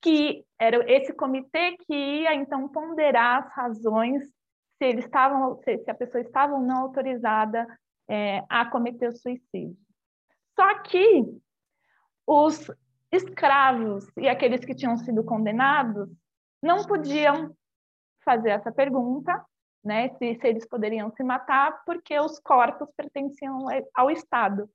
que 0.00 0.44
era 0.58 0.78
esse 0.90 1.12
comitê 1.12 1.76
que 1.78 1.94
ia 1.94 2.34
então 2.34 2.68
ponderar 2.68 3.42
as 3.42 3.52
razões 3.52 4.24
se 4.24 4.88
eles 4.88 5.04
estavam, 5.04 5.60
se, 5.62 5.82
a 5.88 5.94
pessoa 5.94 6.20
estava 6.20 6.54
ou 6.54 6.60
não 6.60 6.82
autorizada 6.82 7.66
é, 8.08 8.44
a 8.48 8.66
cometer 8.66 9.08
o 9.08 9.16
suicídio. 9.16 9.76
Só 10.54 10.82
que 10.82 11.24
os 12.26 12.70
escravos 13.12 14.10
e 14.16 14.28
aqueles 14.28 14.64
que 14.64 14.74
tinham 14.74 14.96
sido 14.96 15.22
condenados 15.24 16.08
não 16.62 16.84
podiam 16.84 17.54
fazer 18.24 18.50
essa 18.50 18.72
pergunta, 18.72 19.44
né, 19.84 20.08
se, 20.16 20.34
se 20.36 20.46
eles 20.46 20.66
poderiam 20.66 21.10
se 21.10 21.22
matar, 21.22 21.84
porque 21.84 22.18
os 22.18 22.38
corpos 22.40 22.88
pertenciam 22.96 23.66
ao 23.94 24.10
Estado 24.10 24.68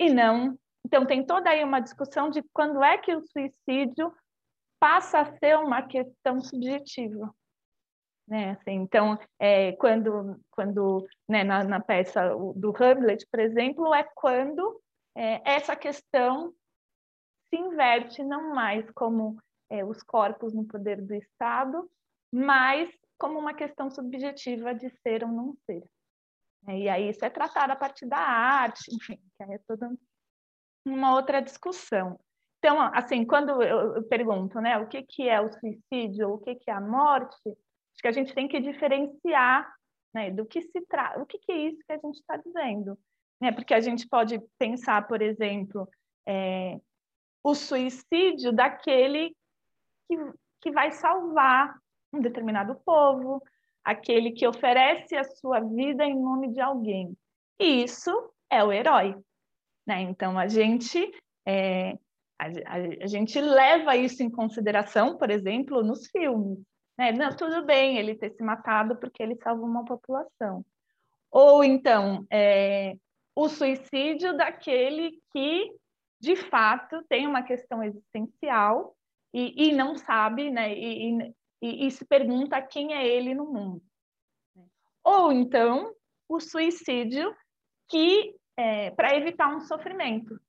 e 0.00 0.12
não. 0.12 0.58
Então 0.84 1.06
tem 1.06 1.24
toda 1.24 1.50
aí 1.50 1.62
uma 1.62 1.80
discussão 1.80 2.30
de 2.30 2.42
quando 2.52 2.82
é 2.82 2.96
que 2.98 3.14
o 3.14 3.22
suicídio 3.26 4.12
passa 4.80 5.20
a 5.20 5.38
ser 5.38 5.58
uma 5.58 5.82
questão 5.82 6.40
subjetiva. 6.40 7.34
Né? 8.26 8.52
Assim, 8.52 8.72
então, 8.72 9.18
é, 9.38 9.72
quando, 9.72 10.40
quando 10.50 11.06
né, 11.28 11.44
na, 11.44 11.62
na, 11.62 11.80
peça 11.80 12.34
do 12.56 12.74
Hamlet, 12.76 13.26
por 13.30 13.38
exemplo, 13.38 13.94
é 13.94 14.02
quando 14.14 14.80
é, 15.14 15.42
essa 15.44 15.76
questão 15.76 16.54
se 17.54 17.56
inverte 17.56 18.24
não 18.24 18.52
mais 18.52 18.90
como 18.90 19.38
é, 19.70 19.84
os 19.84 20.02
corpos 20.02 20.52
no 20.52 20.66
poder 20.66 21.00
do 21.00 21.14
Estado, 21.14 21.88
mas 22.32 22.90
como 23.16 23.38
uma 23.38 23.54
questão 23.54 23.88
subjetiva 23.88 24.74
de 24.74 24.90
ser 25.02 25.22
ou 25.22 25.30
não 25.30 25.54
ser. 25.64 25.84
É, 26.66 26.78
e 26.78 26.88
aí 26.88 27.10
isso 27.10 27.24
é 27.24 27.30
tratado 27.30 27.72
a 27.72 27.76
partir 27.76 28.06
da 28.06 28.18
arte, 28.18 28.82
enfim, 28.92 29.20
que 29.36 29.42
é 29.44 29.58
toda 29.68 29.92
uma 30.84 31.14
outra 31.14 31.40
discussão. 31.40 32.18
Então, 32.58 32.80
assim, 32.80 33.24
quando 33.24 33.62
eu 33.62 34.02
pergunto, 34.04 34.60
né, 34.60 34.78
o 34.78 34.88
que, 34.88 35.02
que 35.02 35.28
é 35.28 35.40
o 35.40 35.52
suicídio, 35.52 36.30
o 36.30 36.38
que, 36.38 36.56
que 36.56 36.70
é 36.70 36.74
a 36.74 36.80
morte, 36.80 37.36
acho 37.46 38.00
que 38.00 38.08
a 38.08 38.12
gente 38.12 38.34
tem 38.34 38.48
que 38.48 38.58
diferenciar 38.58 39.72
né, 40.14 40.30
do 40.30 40.46
que 40.46 40.62
se 40.62 40.80
trata, 40.88 41.20
o 41.20 41.26
que, 41.26 41.38
que 41.38 41.52
é 41.52 41.56
isso 41.68 41.84
que 41.86 41.92
a 41.92 41.98
gente 41.98 42.16
está 42.16 42.36
dizendo. 42.36 42.98
Né? 43.40 43.52
Porque 43.52 43.74
a 43.74 43.80
gente 43.80 44.08
pode 44.08 44.40
pensar, 44.58 45.06
por 45.06 45.20
exemplo, 45.20 45.86
é, 46.26 46.80
o 47.44 47.54
suicídio 47.54 48.52
daquele 48.52 49.36
que, 50.08 50.16
que 50.62 50.70
vai 50.72 50.90
salvar 50.90 51.78
um 52.10 52.20
determinado 52.20 52.74
povo, 52.86 53.42
aquele 53.84 54.32
que 54.32 54.46
oferece 54.46 55.14
a 55.14 55.24
sua 55.24 55.60
vida 55.60 56.04
em 56.04 56.18
nome 56.18 56.52
de 56.52 56.60
alguém. 56.60 57.14
E 57.60 57.84
isso 57.84 58.10
é 58.50 58.64
o 58.64 58.72
herói. 58.72 59.14
Né? 59.86 60.00
Então, 60.00 60.38
a 60.38 60.48
gente, 60.48 61.12
é, 61.44 61.98
a, 62.38 62.46
a, 62.46 62.76
a, 63.02 63.06
gente 63.06 63.38
leva 63.38 63.94
isso 63.94 64.22
em 64.22 64.30
consideração, 64.30 65.18
por 65.18 65.30
exemplo, 65.30 65.84
nos 65.84 66.06
filmes. 66.06 66.58
Né? 66.96 67.12
Não, 67.12 67.28
tudo 67.36 67.66
bem 67.66 67.98
ele 67.98 68.14
ter 68.14 68.30
se 68.30 68.42
matado 68.42 68.96
porque 68.96 69.22
ele 69.22 69.36
salvou 69.36 69.66
uma 69.66 69.84
população. 69.84 70.64
Ou 71.30 71.62
então, 71.62 72.26
é, 72.30 72.96
o 73.34 73.48
suicídio 73.48 74.34
daquele 74.34 75.20
que 75.32 75.70
de 76.24 76.34
fato 76.36 77.02
tem 77.04 77.26
uma 77.26 77.42
questão 77.42 77.82
existencial 77.82 78.96
e, 79.32 79.68
e 79.68 79.72
não 79.74 79.94
sabe, 79.96 80.50
né? 80.50 80.74
E, 80.74 81.34
e, 81.60 81.86
e, 81.86 81.90
se 81.90 82.04
pergunta 82.06 82.62
quem 82.62 82.94
é 82.94 83.06
ele 83.06 83.34
no 83.34 83.52
mundo. 83.52 83.82
Ou 85.02 85.30
então 85.30 85.94
o 86.26 86.40
suicídio 86.40 87.34
que 87.88 88.34
é, 88.56 88.90
para 88.92 89.14
evitar 89.16 89.54
um 89.54 89.60
sofrimento, 89.60 90.40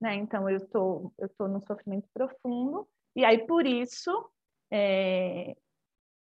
né? 0.00 0.16
Então 0.16 0.50
eu 0.50 0.56
estou 0.56 1.12
eu 1.16 1.28
tô 1.38 1.46
num 1.46 1.60
sofrimento 1.60 2.08
profundo 2.12 2.88
e 3.14 3.24
aí 3.24 3.46
por 3.46 3.64
isso 3.64 4.10
é, 4.72 5.54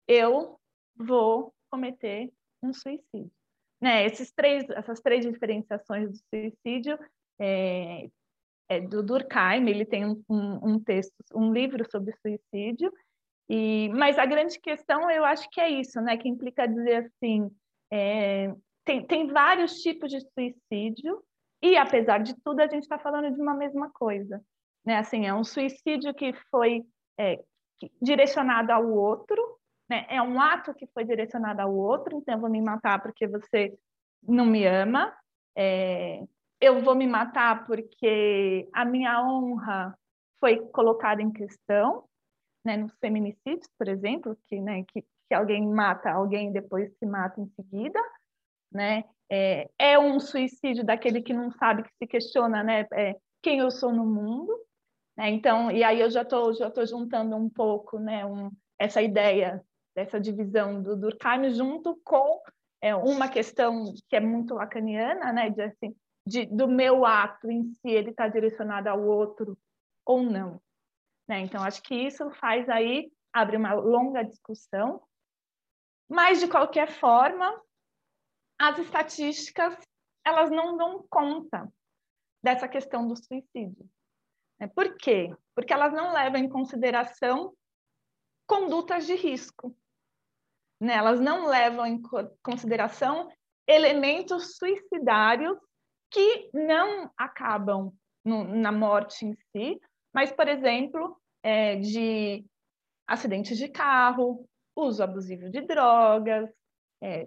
eu 0.07 0.61
vou 0.95 1.55
cometer 1.71 2.31
um 2.63 2.75
suicídio. 2.75 3.33
Né? 3.81 4.05
Esses 4.05 4.31
três, 4.31 4.69
essas 4.71 5.01
três 5.01 5.25
diferenciações 5.25 6.11
do 6.11 6.17
suicídio 6.29 6.99
é, 7.41 8.09
é, 8.73 8.81
do 8.81 9.03
Durkheim, 9.03 9.69
ele 9.69 9.85
tem 9.85 10.07
um, 10.07 10.23
um, 10.29 10.81
texto, 10.81 11.15
um 11.35 11.53
livro 11.53 11.89
sobre 11.91 12.15
suicídio, 12.21 12.93
e, 13.49 13.91
mas 13.91 14.19
a 14.19 14.25
grande 14.25 14.59
questão 14.59 15.11
eu 15.11 15.25
acho 15.25 15.49
que 15.51 15.61
é 15.61 15.69
isso, 15.69 16.01
né, 16.01 16.17
que 16.17 16.29
implica 16.29 16.67
dizer 16.67 17.07
assim, 17.07 17.51
é, 17.93 18.55
tem, 18.85 19.07
tem 19.07 19.27
vários 19.27 19.83
tipos 19.83 20.11
de 20.11 20.21
suicídio, 20.21 21.23
e 21.63 21.77
apesar 21.77 22.19
de 22.19 22.35
tudo 22.43 22.61
a 22.61 22.67
gente 22.67 22.83
está 22.83 22.99
falando 22.99 23.33
de 23.35 23.41
uma 23.41 23.55
mesma 23.55 23.91
coisa, 23.91 24.43
né, 24.85 24.97
assim, 24.97 25.27
é 25.27 25.35
um 25.35 25.45
suicídio 25.45 26.15
que 26.15 26.33
foi 26.51 26.83
é, 27.19 27.39
direcionado 28.01 28.73
ao 28.73 28.89
outro, 28.89 29.59
né, 29.89 30.07
é 30.09 30.23
um 30.23 30.41
ato 30.41 30.73
que 30.75 30.87
foi 30.95 31.05
direcionado 31.05 31.61
ao 31.61 31.75
outro, 31.75 32.17
então 32.17 32.35
eu 32.35 32.41
vou 32.41 32.51
me 32.51 32.63
matar 32.63 33.03
porque 33.03 33.27
você 33.27 33.77
não 34.23 34.47
me 34.47 34.65
ama, 34.65 35.15
é, 35.55 36.23
eu 36.63 36.81
vou 36.81 36.95
me 36.95 37.09
matar 37.09 37.67
porque 37.67 38.69
a 38.73 38.85
minha 38.85 39.21
honra 39.21 39.99
foi 40.39 40.59
colocada 40.69 41.21
em 41.21 41.33
questão, 41.33 42.05
né, 42.65 42.77
nos 42.77 42.97
feminicídios, 43.01 43.69
por 43.77 43.89
exemplo, 43.89 44.39
que, 44.47 44.61
né, 44.61 44.85
que, 44.85 45.03
que 45.03 45.35
alguém 45.35 45.69
mata 45.69 46.13
alguém 46.13 46.51
e 46.51 46.53
depois 46.53 46.89
se 46.97 47.05
mata 47.05 47.41
em 47.41 47.49
seguida, 47.57 48.01
né? 48.71 49.05
É, 49.29 49.69
é, 49.77 49.99
um 49.99 50.21
suicídio 50.21 50.85
daquele 50.85 51.21
que 51.21 51.33
não 51.33 51.51
sabe, 51.51 51.83
que 51.83 51.91
se 51.99 52.07
questiona, 52.07 52.63
né, 52.63 52.87
é, 52.93 53.17
quem 53.43 53.59
eu 53.59 53.71
sou 53.71 53.93
no 53.93 54.07
mundo, 54.07 54.57
né? 55.17 55.31
Então, 55.31 55.69
e 55.69 55.83
aí 55.83 56.01
eu 56.01 56.11
já 56.11 56.23
estou 56.23 56.55
já 56.55 56.71
tô 56.71 56.87
juntando 56.87 57.35
um 57.35 57.51
pouco, 57.51 57.99
né, 57.99 58.25
um, 58.25 58.53
essa 58.79 59.03
ideia 59.03 59.61
dessa 59.97 60.21
divisão 60.21 60.81
do 60.81 60.97
Durkheim 60.97 61.51
junto 61.51 62.01
com 62.05 62.41
é, 62.81 62.95
uma 62.95 63.29
questão 63.29 63.85
que 64.09 64.15
é 64.15 64.21
muito 64.21 64.55
lacaniana, 64.55 65.33
né, 65.33 65.51
de 65.51 65.63
assim, 65.63 65.95
de, 66.27 66.47
do 66.47 66.69
meu 66.69 67.05
ato 67.05 67.51
em 67.51 67.65
si 67.65 67.89
ele 67.89 68.11
está 68.11 68.29
direcionado 68.29 68.89
ao 68.89 69.03
outro 69.03 69.59
ou 70.05 70.23
não. 70.23 70.61
Né? 71.29 71.41
Então, 71.41 71.63
acho 71.63 71.83
que 71.83 71.95
isso 71.95 72.31
faz 72.33 72.69
aí, 72.69 73.13
abre 73.33 73.57
uma 73.57 73.75
longa 73.75 74.23
discussão, 74.23 75.03
mas, 76.09 76.41
de 76.41 76.49
qualquer 76.49 76.89
forma, 76.89 77.61
as 78.61 78.79
estatísticas, 78.79 79.77
elas 80.25 80.51
não 80.51 80.77
dão 80.77 81.07
conta 81.09 81.73
dessa 82.43 82.69
questão 82.69 83.07
do 83.09 83.17
suicídio. 83.17 83.89
Né? 84.61 84.67
Por 84.69 84.97
quê? 84.97 85.35
Porque 85.55 85.73
elas 85.73 85.93
não 85.93 86.13
levam 86.13 86.39
em 86.39 86.49
consideração 86.49 87.57
condutas 88.47 89.07
de 89.07 89.15
risco. 89.15 89.75
Né? 90.81 90.95
Elas 90.95 91.21
não 91.21 91.47
levam 91.47 91.87
em 91.87 92.03
consideração 92.43 93.33
elementos 93.67 94.57
suicidários 94.57 95.59
que 96.13 96.51
não 96.53 97.11
acabam 97.17 97.93
no, 98.25 98.45
na 98.45 98.71
morte 98.71 99.25
em 99.25 99.35
si, 99.35 99.81
mas, 100.15 100.31
por 100.31 100.47
exemplo, 100.47 101.17
é, 101.43 101.77
de 101.77 102.45
acidentes 103.09 103.57
de 103.57 103.69
carro, 103.69 104.47
uso 104.77 105.03
abusivo 105.03 105.51
de 105.51 105.63
drogas, 105.63 106.51
é, 107.03 107.27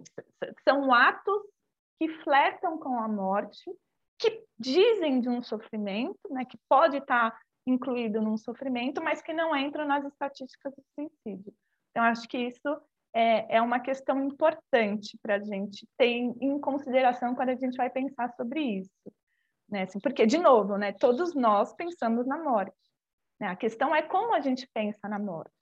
são 0.63 0.93
atos 0.93 1.41
que 1.99 2.07
flertam 2.23 2.77
com 2.77 2.99
a 2.99 3.07
morte, 3.07 3.69
que 4.17 4.43
dizem 4.57 5.19
de 5.19 5.29
um 5.29 5.41
sofrimento, 5.41 6.19
né, 6.29 6.45
que 6.45 6.57
pode 6.69 6.97
estar 6.97 7.37
incluído 7.67 8.21
num 8.21 8.37
sofrimento, 8.37 9.01
mas 9.01 9.21
que 9.21 9.33
não 9.33 9.55
entram 9.55 9.85
nas 9.85 10.05
estatísticas 10.05 10.73
do 10.75 10.83
suicídio. 10.93 11.53
Então, 11.91 12.03
acho 12.03 12.27
que 12.27 12.37
isso 12.37 12.81
é, 13.15 13.55
é 13.55 13.61
uma 13.61 13.79
questão 13.79 14.21
importante 14.21 15.17
para 15.21 15.35
a 15.35 15.39
gente 15.39 15.87
ter 15.97 16.09
em 16.09 16.59
consideração 16.59 17.33
quando 17.33 17.49
a 17.49 17.55
gente 17.55 17.77
vai 17.77 17.89
pensar 17.89 18.29
sobre 18.35 18.59
isso. 18.59 18.91
Né? 19.69 19.83
Assim, 19.83 19.99
porque, 20.01 20.25
de 20.25 20.37
novo, 20.37 20.77
né, 20.77 20.91
todos 20.91 21.33
nós 21.33 21.73
pensamos 21.73 22.27
na 22.27 22.37
morte. 22.37 22.75
Né? 23.39 23.47
A 23.47 23.55
questão 23.55 23.95
é 23.95 24.01
como 24.01 24.35
a 24.35 24.41
gente 24.41 24.69
pensa 24.73 25.07
na 25.07 25.17
morte. 25.17 25.53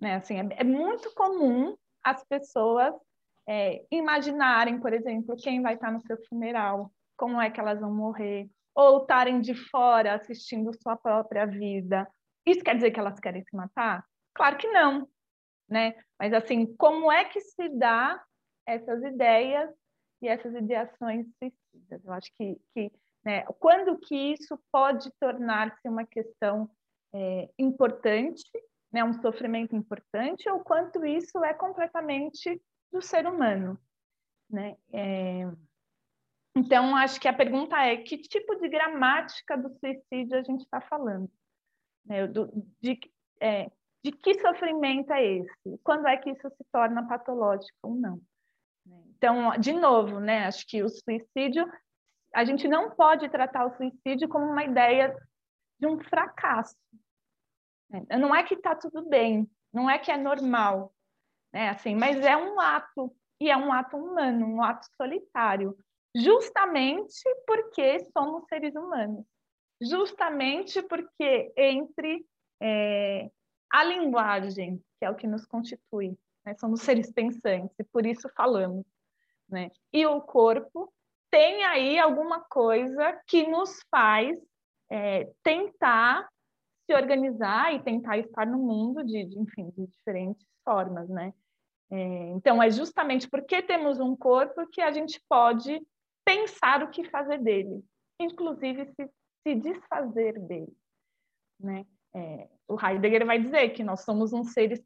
Né? 0.00 0.16
Assim, 0.16 0.40
é, 0.40 0.48
é 0.56 0.64
muito 0.64 1.14
comum 1.14 1.76
as 2.02 2.24
pessoas 2.24 2.92
é, 3.48 3.84
imaginarem, 3.92 4.80
por 4.80 4.92
exemplo, 4.92 5.36
quem 5.36 5.62
vai 5.62 5.74
estar 5.74 5.92
no 5.92 6.00
seu 6.00 6.18
funeral. 6.28 6.92
como 7.16 7.40
é 7.40 7.48
que 7.48 7.60
elas 7.60 7.78
vão 7.80 7.94
morrer, 7.94 8.48
ou 8.74 9.02
estarem 9.02 9.40
de 9.40 9.54
fora 9.54 10.14
assistindo 10.14 10.72
sua 10.82 10.96
própria 10.96 11.46
vida. 11.46 12.08
Isso 12.44 12.62
quer 12.62 12.74
dizer 12.74 12.90
que 12.90 12.98
elas 12.98 13.20
querem 13.20 13.42
se 13.42 13.56
matar? 13.56 14.04
Claro 14.34 14.56
que 14.56 14.68
não, 14.68 15.08
né? 15.68 15.94
Mas 16.18 16.32
assim, 16.32 16.74
como 16.76 17.10
é 17.12 17.24
que 17.24 17.40
se 17.40 17.68
dá 17.68 18.22
essas 18.66 19.02
ideias 19.02 19.70
e 20.22 20.28
essas 20.28 20.54
ideações 20.54 21.26
suicidas? 21.38 22.04
Eu 22.04 22.12
acho 22.12 22.32
que, 22.36 22.60
que 22.74 22.92
né, 23.24 23.44
quando 23.58 23.98
que 23.98 24.14
isso 24.14 24.58
pode 24.72 25.10
tornar-se 25.20 25.88
uma 25.88 26.06
questão 26.06 26.70
é, 27.12 27.48
importante, 27.58 28.50
né, 28.92 29.04
um 29.04 29.20
sofrimento 29.20 29.76
importante, 29.76 30.48
ou 30.48 30.60
quanto 30.60 31.04
isso 31.04 31.42
é 31.44 31.52
completamente 31.52 32.60
do 32.90 33.02
ser 33.02 33.26
humano, 33.26 33.78
né? 34.48 34.76
É... 34.92 35.42
Então, 36.56 36.96
acho 36.96 37.20
que 37.20 37.28
a 37.28 37.32
pergunta 37.32 37.76
é 37.76 37.98
que 37.98 38.18
tipo 38.18 38.56
de 38.56 38.68
gramática 38.68 39.56
do 39.56 39.70
suicídio 39.78 40.38
a 40.38 40.42
gente 40.42 40.62
está 40.62 40.80
falando? 40.80 41.30
Né? 42.04 42.26
Do, 42.26 42.50
de, 42.80 42.98
é, 43.40 43.70
de 44.04 44.12
que 44.12 44.40
sofrimento 44.40 45.12
é 45.12 45.24
esse? 45.24 45.78
Quando 45.82 46.06
é 46.06 46.16
que 46.16 46.30
isso 46.30 46.48
se 46.50 46.64
torna 46.72 47.06
patológico 47.06 47.76
ou 47.82 47.94
não? 47.94 48.20
Então, 49.16 49.50
de 49.58 49.72
novo, 49.72 50.20
né, 50.20 50.46
acho 50.46 50.66
que 50.66 50.82
o 50.82 50.88
suicídio, 50.88 51.70
a 52.34 52.44
gente 52.44 52.68
não 52.68 52.90
pode 52.90 53.28
tratar 53.28 53.66
o 53.66 53.76
suicídio 53.76 54.28
como 54.28 54.46
uma 54.46 54.64
ideia 54.64 55.14
de 55.78 55.86
um 55.86 55.98
fracasso. 55.98 56.76
Não 58.18 58.34
é 58.34 58.42
que 58.42 58.54
está 58.54 58.74
tudo 58.74 59.08
bem, 59.08 59.48
não 59.72 59.88
é 59.88 59.98
que 59.98 60.10
é 60.10 60.16
normal, 60.16 60.92
né? 61.52 61.70
Assim, 61.70 61.94
mas 61.94 62.18
é 62.20 62.36
um 62.36 62.60
ato 62.60 63.14
e 63.40 63.50
é 63.50 63.56
um 63.56 63.72
ato 63.72 63.96
humano, 63.96 64.46
um 64.46 64.62
ato 64.62 64.86
solitário, 64.96 65.76
justamente 66.14 67.22
porque 67.46 68.00
somos 68.12 68.44
seres 68.48 68.74
humanos, 68.74 69.24
justamente 69.80 70.82
porque 70.82 71.52
entre 71.56 72.26
é, 72.60 73.30
a 73.70 73.84
linguagem, 73.84 74.82
que 74.98 75.04
é 75.04 75.10
o 75.10 75.14
que 75.14 75.26
nos 75.26 75.46
constitui, 75.46 76.16
né? 76.44 76.54
somos 76.58 76.82
seres 76.82 77.12
pensantes 77.12 77.78
e 77.78 77.84
por 77.84 78.06
isso 78.06 78.28
falamos, 78.36 78.84
né? 79.48 79.70
E 79.92 80.06
o 80.06 80.20
corpo 80.20 80.92
tem 81.30 81.64
aí 81.64 81.98
alguma 81.98 82.40
coisa 82.40 83.20
que 83.26 83.46
nos 83.46 83.82
faz 83.90 84.38
é, 84.90 85.30
tentar 85.42 86.28
se 86.86 86.94
organizar 86.94 87.74
e 87.74 87.82
tentar 87.82 88.16
estar 88.18 88.46
no 88.46 88.58
mundo 88.58 89.04
de, 89.04 89.26
de 89.26 89.38
enfim, 89.38 89.70
de 89.70 89.86
diferentes 89.86 90.46
formas, 90.64 91.08
né? 91.08 91.34
É, 91.90 92.28
então, 92.30 92.62
é 92.62 92.70
justamente 92.70 93.28
porque 93.28 93.62
temos 93.62 93.98
um 93.98 94.14
corpo 94.14 94.66
que 94.68 94.80
a 94.80 94.90
gente 94.90 95.22
pode 95.28 95.80
pensar 96.24 96.82
o 96.82 96.90
que 96.90 97.04
fazer 97.04 97.38
dele, 97.38 97.82
inclusive 98.20 98.86
se, 98.86 99.10
se 99.42 99.54
desfazer 99.54 100.38
dele. 100.40 100.76
Né? 101.58 101.86
É, 102.14 102.48
o 102.66 102.76
Heidegger 102.80 103.26
vai 103.26 103.38
dizer 103.38 103.70
que 103.70 103.82
nós 103.82 104.02
somos 104.02 104.32
um 104.32 104.44
ser, 104.44 104.82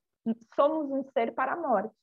somos 0.55 0.91
um 0.91 1.03
ser 1.13 1.35
para 1.35 1.53
a 1.53 1.57
morte. 1.57 1.95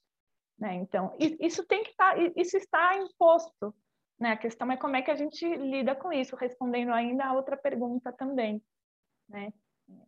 Né? 0.58 0.75
Então, 0.75 1.15
isso 1.19 1.65
tem 1.65 1.84
que 1.84 1.91
estar, 1.91 2.15
tá, 2.15 2.21
isso 2.36 2.58
está 2.58 2.97
imposto. 2.97 3.73
Né? 4.19 4.32
A 4.32 4.38
questão 4.38 4.71
é 4.71 4.77
como 4.77 4.95
é 4.95 5.01
que 5.01 5.12
a 5.12 5.15
gente 5.15 5.45
lida 5.55 5.95
com 5.95 6.12
isso, 6.12 6.36
respondendo 6.36 6.91
ainda 6.91 7.25
a 7.25 7.34
outra 7.34 7.55
pergunta 7.55 8.12
também. 8.12 8.62
Né? 9.27 9.53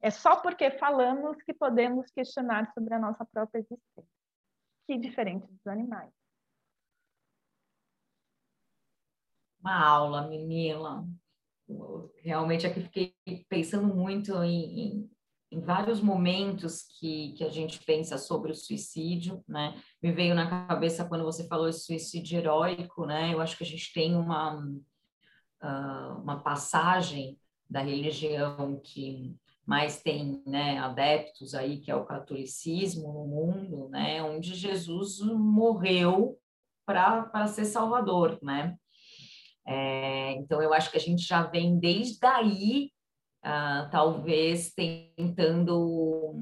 É 0.02 0.12
só 0.12 0.36
porque 0.36 0.72
falamos 0.72 1.42
que 1.44 1.54
podemos 1.54 2.12
questionar 2.12 2.72
sobre 2.74 2.94
a 2.94 3.00
nossa 3.00 3.26
própria 3.26 3.60
existência 3.60 4.22
que 4.92 4.98
diferente 4.98 5.48
dos 5.48 5.68
animais. 5.68 6.12
Uma 9.60 9.80
aula, 9.80 10.28
menina. 10.28 11.08
Realmente 12.24 12.68
aqui 12.68 12.82
fiquei 12.82 13.14
pensando 13.50 13.94
muito 13.94 14.36
em, 14.44 14.80
em, 14.80 15.10
em, 15.52 15.60
vários 15.60 16.02
momentos 16.02 16.84
que, 17.00 17.34
que 17.34 17.44
a 17.44 17.50
gente 17.50 17.84
pensa 17.84 18.18
sobre 18.18 18.52
o 18.52 18.56
suicídio, 18.56 19.44
né? 19.48 19.80
Me 20.02 20.12
veio 20.12 20.36
na 20.36 20.68
cabeça 20.68 21.06
quando 21.06 21.24
você 21.24 21.48
falou 21.48 21.70
de 21.70 21.76
suicídio 21.76 22.40
heróico, 22.40 23.06
né? 23.06 23.34
Eu 23.34 23.42
acho 23.42 23.58
que 23.58 23.64
a 23.64 23.68
gente 23.68 23.92
tem 23.94 24.16
uma, 24.16 24.58
uh, 25.64 26.22
uma 26.22 26.42
passagem 26.42 27.40
da 27.70 27.82
religião 27.82 28.80
que 28.84 29.36
mas 29.66 30.02
tem 30.02 30.42
né, 30.46 30.80
adeptos 30.80 31.54
aí 31.54 31.80
que 31.80 31.92
é 31.92 31.96
o 31.96 32.04
catolicismo 32.04 33.14
no 33.14 33.28
mundo, 33.28 33.90
né, 33.90 34.22
onde 34.22 34.56
Jesus 34.56 35.20
morreu 35.20 36.38
para 36.86 37.48
ser 37.48 37.66
salvador, 37.66 38.38
né? 38.42 38.78
É, 39.68 40.32
então 40.34 40.62
eu 40.62 40.74
acho 40.74 40.90
que 40.92 40.98
a 40.98 41.02
gente 41.02 41.24
já 41.24 41.44
vem 41.44 41.80
desde 41.80 42.26
aí, 42.26 42.92
uh, 43.46 43.90
talvez 43.92 44.74
tentando 44.74 46.34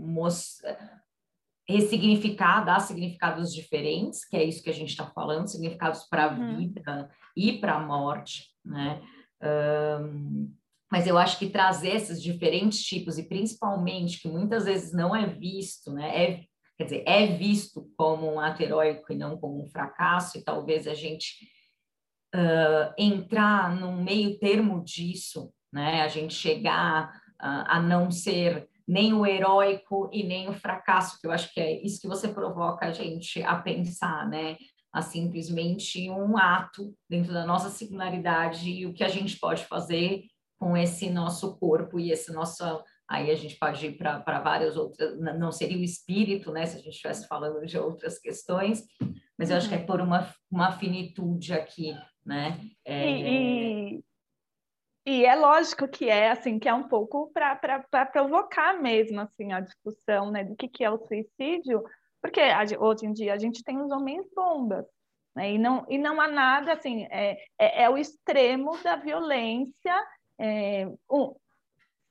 ressignificar, 1.67 2.65
dar 2.65 2.79
significados 2.79 3.53
diferentes, 3.53 4.25
que 4.25 4.35
é 4.35 4.43
isso 4.43 4.63
que 4.63 4.71
a 4.71 4.73
gente 4.73 4.89
está 4.89 5.05
falando, 5.05 5.47
significados 5.47 6.03
para 6.09 6.25
a 6.25 6.33
uhum. 6.33 6.57
vida 6.57 7.09
e 7.37 7.59
para 7.59 7.75
a 7.75 7.85
morte, 7.85 8.45
né? 8.65 9.01
Um, 9.41 10.51
mas 10.91 11.05
eu 11.05 11.17
acho 11.19 11.37
que 11.37 11.47
trazer 11.47 11.89
esses 11.89 12.21
diferentes 12.21 12.81
tipos, 12.81 13.19
e 13.19 13.27
principalmente 13.27 14.19
que 14.19 14.27
muitas 14.27 14.65
vezes 14.65 14.91
não 14.91 15.15
é 15.15 15.27
visto, 15.27 15.91
né? 15.93 16.23
É, 16.23 16.43
quer 16.75 16.83
dizer, 16.85 17.03
é 17.05 17.27
visto 17.27 17.87
como 17.95 18.25
um 18.33 18.39
ato 18.39 18.63
heróico 18.63 19.13
e 19.13 19.15
não 19.15 19.37
como 19.37 19.63
um 19.63 19.69
fracasso, 19.69 20.39
e 20.39 20.43
talvez 20.43 20.87
a 20.87 20.95
gente 20.95 21.35
uh, 22.35 22.93
entrar 22.97 23.75
num 23.75 24.03
meio 24.03 24.37
termo 24.39 24.83
disso, 24.83 25.51
né? 25.71 26.01
A 26.01 26.07
gente 26.07 26.33
chegar 26.33 27.09
uh, 27.41 27.65
a 27.67 27.79
não 27.79 28.11
ser 28.11 28.67
nem 28.87 29.13
o 29.13 29.25
heróico 29.25 30.09
e 30.11 30.23
nem 30.23 30.49
o 30.49 30.53
fracasso, 30.53 31.19
que 31.21 31.27
eu 31.27 31.31
acho 31.31 31.53
que 31.53 31.59
é 31.59 31.79
isso 31.83 32.01
que 32.01 32.07
você 32.07 32.27
provoca 32.27 32.87
a 32.87 32.91
gente 32.91 33.41
a 33.43 33.55
pensar, 33.55 34.27
né? 34.27 34.57
A 34.91 35.01
simplesmente 35.01 36.09
um 36.09 36.35
ato 36.37 36.95
dentro 37.07 37.31
da 37.31 37.45
nossa 37.45 37.69
singularidade 37.69 38.69
e 38.69 38.87
o 38.87 38.93
que 38.93 39.03
a 39.03 39.07
gente 39.07 39.37
pode 39.39 39.63
fazer 39.65 40.23
com 40.57 40.75
esse 40.75 41.09
nosso 41.09 41.57
corpo 41.57 41.99
e 41.99 42.11
esse 42.11 42.33
nosso. 42.33 42.63
Aí 43.07 43.31
a 43.31 43.35
gente 43.35 43.55
pode 43.57 43.85
ir 43.85 43.97
para 43.97 44.39
várias 44.39 44.75
outras, 44.75 45.19
não 45.19 45.51
seria 45.51 45.77
o 45.77 45.83
espírito, 45.83 46.51
né, 46.51 46.65
se 46.65 46.77
a 46.77 46.79
gente 46.79 46.93
estivesse 46.93 47.27
falando 47.27 47.65
de 47.65 47.75
outras 47.77 48.19
questões, 48.19 48.83
mas 49.37 49.49
eu 49.49 49.57
acho 49.57 49.69
que 49.69 49.75
é 49.75 49.83
por 49.83 50.01
uma, 50.01 50.31
uma 50.51 50.71
finitude 50.73 51.53
aqui, 51.53 51.95
né? 52.29 52.59
É... 52.85 53.09
E, 53.09 54.03
e, 55.05 55.25
é 55.25 55.35
lógico 55.35 55.87
que 55.87 56.07
é 56.07 56.29
assim, 56.29 56.59
que 56.59 56.69
é 56.69 56.73
um 56.73 56.87
pouco 56.87 57.31
para 57.33 58.05
provocar 58.05 58.79
mesmo 58.79 59.19
assim 59.21 59.51
a 59.51 59.59
discussão, 59.59 60.29
né, 60.29 60.43
do 60.43 60.55
que, 60.55 60.67
que 60.67 60.83
é 60.83 60.91
o 60.91 60.99
suicídio, 60.99 61.83
porque 62.21 62.41
hoje 62.77 63.07
em 63.07 63.13
dia 63.13 63.33
a 63.33 63.37
gente 63.37 63.63
tem 63.63 63.81
os 63.81 63.89
homens 63.91 64.27
bombas, 64.35 64.85
né, 65.35 65.53
e 65.53 65.57
não, 65.57 65.85
e 65.89 65.97
não 65.97 66.21
há 66.21 66.27
nada 66.27 66.73
assim, 66.73 67.05
é, 67.09 67.43
é, 67.57 67.83
é 67.83 67.89
o 67.89 67.97
extremo 67.97 68.77
da 68.83 68.95
violência 68.95 70.05
é, 70.37 70.85
um, 71.09 71.35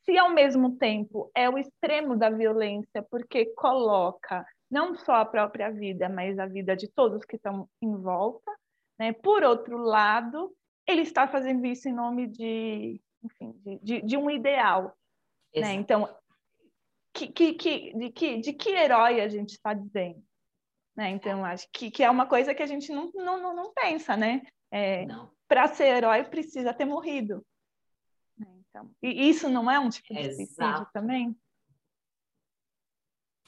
se 0.04 0.18
ao 0.18 0.31
mesmo 0.31 0.76
tempo 0.76 1.31
é 1.33 1.48
o 1.48 1.57
extremo 1.57 2.16
da 2.16 2.28
violência, 2.28 3.07
porque 3.09 3.46
coloca 3.54 4.44
não 4.68 4.96
só 4.96 5.14
a 5.14 5.24
própria 5.24 5.70
vida, 5.70 6.09
mas 6.09 6.38
a 6.38 6.46
vida 6.46 6.74
de 6.74 6.88
todos 6.88 7.24
que 7.24 7.37
estão 7.37 7.68
em 7.81 7.94
volta, 7.94 8.50
né? 8.98 9.12
por 9.12 9.42
outro 9.42 9.78
lado, 9.78 10.54
ele 10.87 11.02
está 11.02 11.26
fazendo 11.28 11.64
isso 11.66 11.88
em 11.88 11.92
nome 11.92 12.26
de, 12.26 13.00
enfim, 13.22 13.52
de, 13.64 13.78
de, 13.78 14.02
de 14.02 14.16
um 14.16 14.30
ideal. 14.30 14.96
Né? 15.54 15.74
Então, 15.74 16.08
que, 17.12 17.28
que, 17.28 17.54
que, 17.54 17.94
de, 17.94 18.11
que, 18.11 18.37
de 18.38 18.52
que 18.52 18.70
herói 18.70 19.20
a 19.20 19.28
gente 19.28 19.50
está 19.50 19.74
dizendo? 19.74 20.22
Né? 20.96 21.11
Então, 21.11 21.44
acho 21.44 21.68
que, 21.72 21.90
que 21.90 22.02
é 22.02 22.11
uma 22.11 22.26
coisa 22.26 22.54
que 22.54 22.62
a 22.62 22.66
gente 22.66 22.92
não, 22.92 23.11
não, 23.14 23.54
não 23.54 23.72
pensa, 23.72 24.16
né? 24.16 24.42
É, 24.70 25.06
Para 25.46 25.68
ser 25.68 25.96
herói, 25.96 26.24
precisa 26.24 26.74
ter 26.74 26.84
morrido. 26.84 27.44
Então, 28.38 28.90
e 29.03 29.28
isso 29.28 29.49
não 29.49 29.70
é 29.70 29.78
um 29.78 29.88
tipo 29.88 30.14
de 30.14 30.34
suicídio 30.34 30.86
também? 30.92 31.36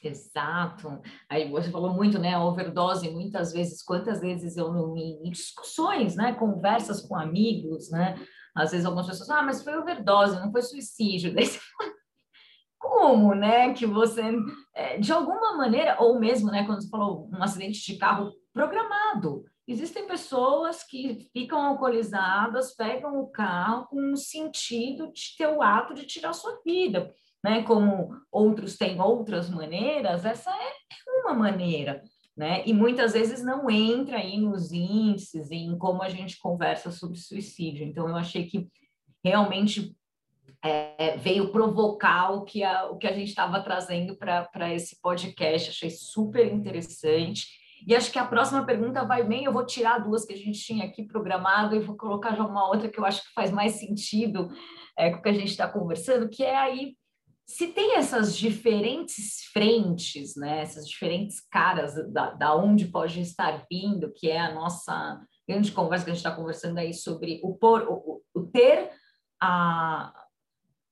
Exato. 0.03 1.01
Aí 1.29 1.51
você 1.51 1.71
falou 1.71 1.93
muito, 1.93 2.19
né, 2.19 2.39
overdose, 2.39 3.11
muitas 3.11 3.53
vezes, 3.53 3.83
quantas 3.83 4.21
vezes 4.21 4.57
eu 4.57 4.73
não, 4.73 4.97
em 4.97 5.31
discussões, 5.31 6.17
né, 6.17 6.33
conversas 6.35 7.03
com 7.03 7.15
amigos, 7.17 7.91
né, 7.91 8.19
às 8.55 8.71
vezes 8.71 8.87
algumas 8.87 9.07
pessoas, 9.07 9.31
ah, 9.31 9.43
mas 9.43 9.63
foi 9.63 9.77
overdose, 9.77 10.41
não 10.41 10.51
foi 10.51 10.63
suicídio. 10.63 11.33
Daí 11.35 11.47
você 11.47 11.59
fala, 11.59 11.93
como, 12.79 13.35
né, 13.35 13.75
que 13.75 13.87
você, 13.87 14.23
é, 14.75 14.99
de 14.99 15.13
alguma 15.13 15.57
maneira, 15.57 15.97
ou 16.01 16.19
mesmo, 16.19 16.51
né, 16.51 16.65
quando 16.65 16.83
você 16.83 16.89
falou 16.89 17.29
um 17.33 17.43
acidente 17.43 17.85
de 17.85 17.99
carro 17.99 18.33
programado, 18.53 19.45
Existem 19.71 20.05
pessoas 20.05 20.83
que 20.83 21.31
ficam 21.33 21.63
alcoolizadas, 21.63 22.75
pegam 22.75 23.21
o 23.21 23.29
carro 23.29 23.87
com 23.87 24.13
o 24.13 24.17
sentido 24.17 25.13
de 25.13 25.37
ter 25.39 25.47
o 25.47 25.63
ato 25.63 25.95
de 25.95 26.05
tirar 26.05 26.33
sua 26.33 26.61
vida, 26.67 27.15
né? 27.43 27.63
Como 27.63 28.11
outros 28.31 28.77
têm 28.77 29.01
outras 29.01 29.49
maneiras, 29.49 30.25
essa 30.25 30.51
é 30.51 31.21
uma 31.23 31.35
maneira. 31.35 32.03
né? 32.37 32.63
E 32.67 32.73
muitas 32.73 33.13
vezes 33.13 33.43
não 33.45 33.69
entra 33.71 34.17
aí 34.17 34.39
nos 34.39 34.73
índices, 34.73 35.51
em 35.51 35.77
como 35.77 36.03
a 36.03 36.09
gente 36.09 36.39
conversa 36.39 36.91
sobre 36.91 37.19
suicídio. 37.19 37.85
Então, 37.85 38.09
eu 38.09 38.17
achei 38.17 38.47
que 38.47 38.69
realmente 39.23 39.95
é, 40.63 41.17
veio 41.17 41.51
provocar 41.53 42.31
o 42.33 42.45
que 42.45 42.63
a, 42.63 42.87
o 42.91 42.97
que 42.99 43.07
a 43.07 43.13
gente 43.13 43.29
estava 43.29 43.61
trazendo 43.63 44.17
para 44.17 44.75
esse 44.75 45.01
podcast. 45.01 45.71
Achei 45.71 45.91
super 45.91 46.51
interessante. 46.53 47.47
E 47.87 47.95
acho 47.97 48.13
que 48.13 48.19
a 48.19 48.27
próxima 48.27 48.65
pergunta 48.65 49.05
vai 49.05 49.25
bem. 49.25 49.45
Eu 49.45 49.53
vou 49.53 49.65
tirar 49.65 49.99
duas 49.99 50.25
que 50.25 50.35
a 50.35 50.37
gente 50.37 50.61
tinha 50.61 50.85
aqui 50.85 51.03
programado 51.03 51.75
e 51.75 51.81
vou 51.81 51.97
colocar 51.97 52.35
já 52.35 52.45
uma 52.45 52.69
outra 52.69 52.89
que 52.89 53.01
eu 53.01 53.05
acho 53.07 53.23
que 53.23 53.33
faz 53.35 53.51
mais 53.51 53.73
sentido 53.73 54.49
é, 54.99 55.11
com 55.11 55.19
o 55.19 55.23
que 55.23 55.29
a 55.31 55.35
gente 55.35 55.51
está 55.51 55.67
conversando, 55.67 56.29
que 56.29 56.43
é 56.43 56.57
aí 56.57 56.95
se 57.51 57.67
tem 57.67 57.97
essas 57.97 58.37
diferentes 58.37 59.43
frentes, 59.53 60.37
né, 60.37 60.61
essas 60.63 60.89
diferentes 60.89 61.41
caras 61.41 61.95
da, 62.13 62.31
da 62.31 62.55
onde 62.55 62.87
pode 62.87 63.21
estar 63.21 63.67
vindo, 63.69 64.13
que 64.13 64.31
é 64.31 64.39
a 64.39 64.55
nossa 64.55 65.21
grande 65.49 65.73
conversa 65.73 66.05
que 66.05 66.13
a 66.13 66.15
gente 66.15 66.25
está 66.25 66.35
conversando 66.35 66.79
aí 66.79 66.95
sobre 66.95 67.41
o, 67.43 67.57
por, 67.57 67.83
o, 67.89 68.23
o 68.33 68.47
ter 68.47 68.93
a. 69.43 70.13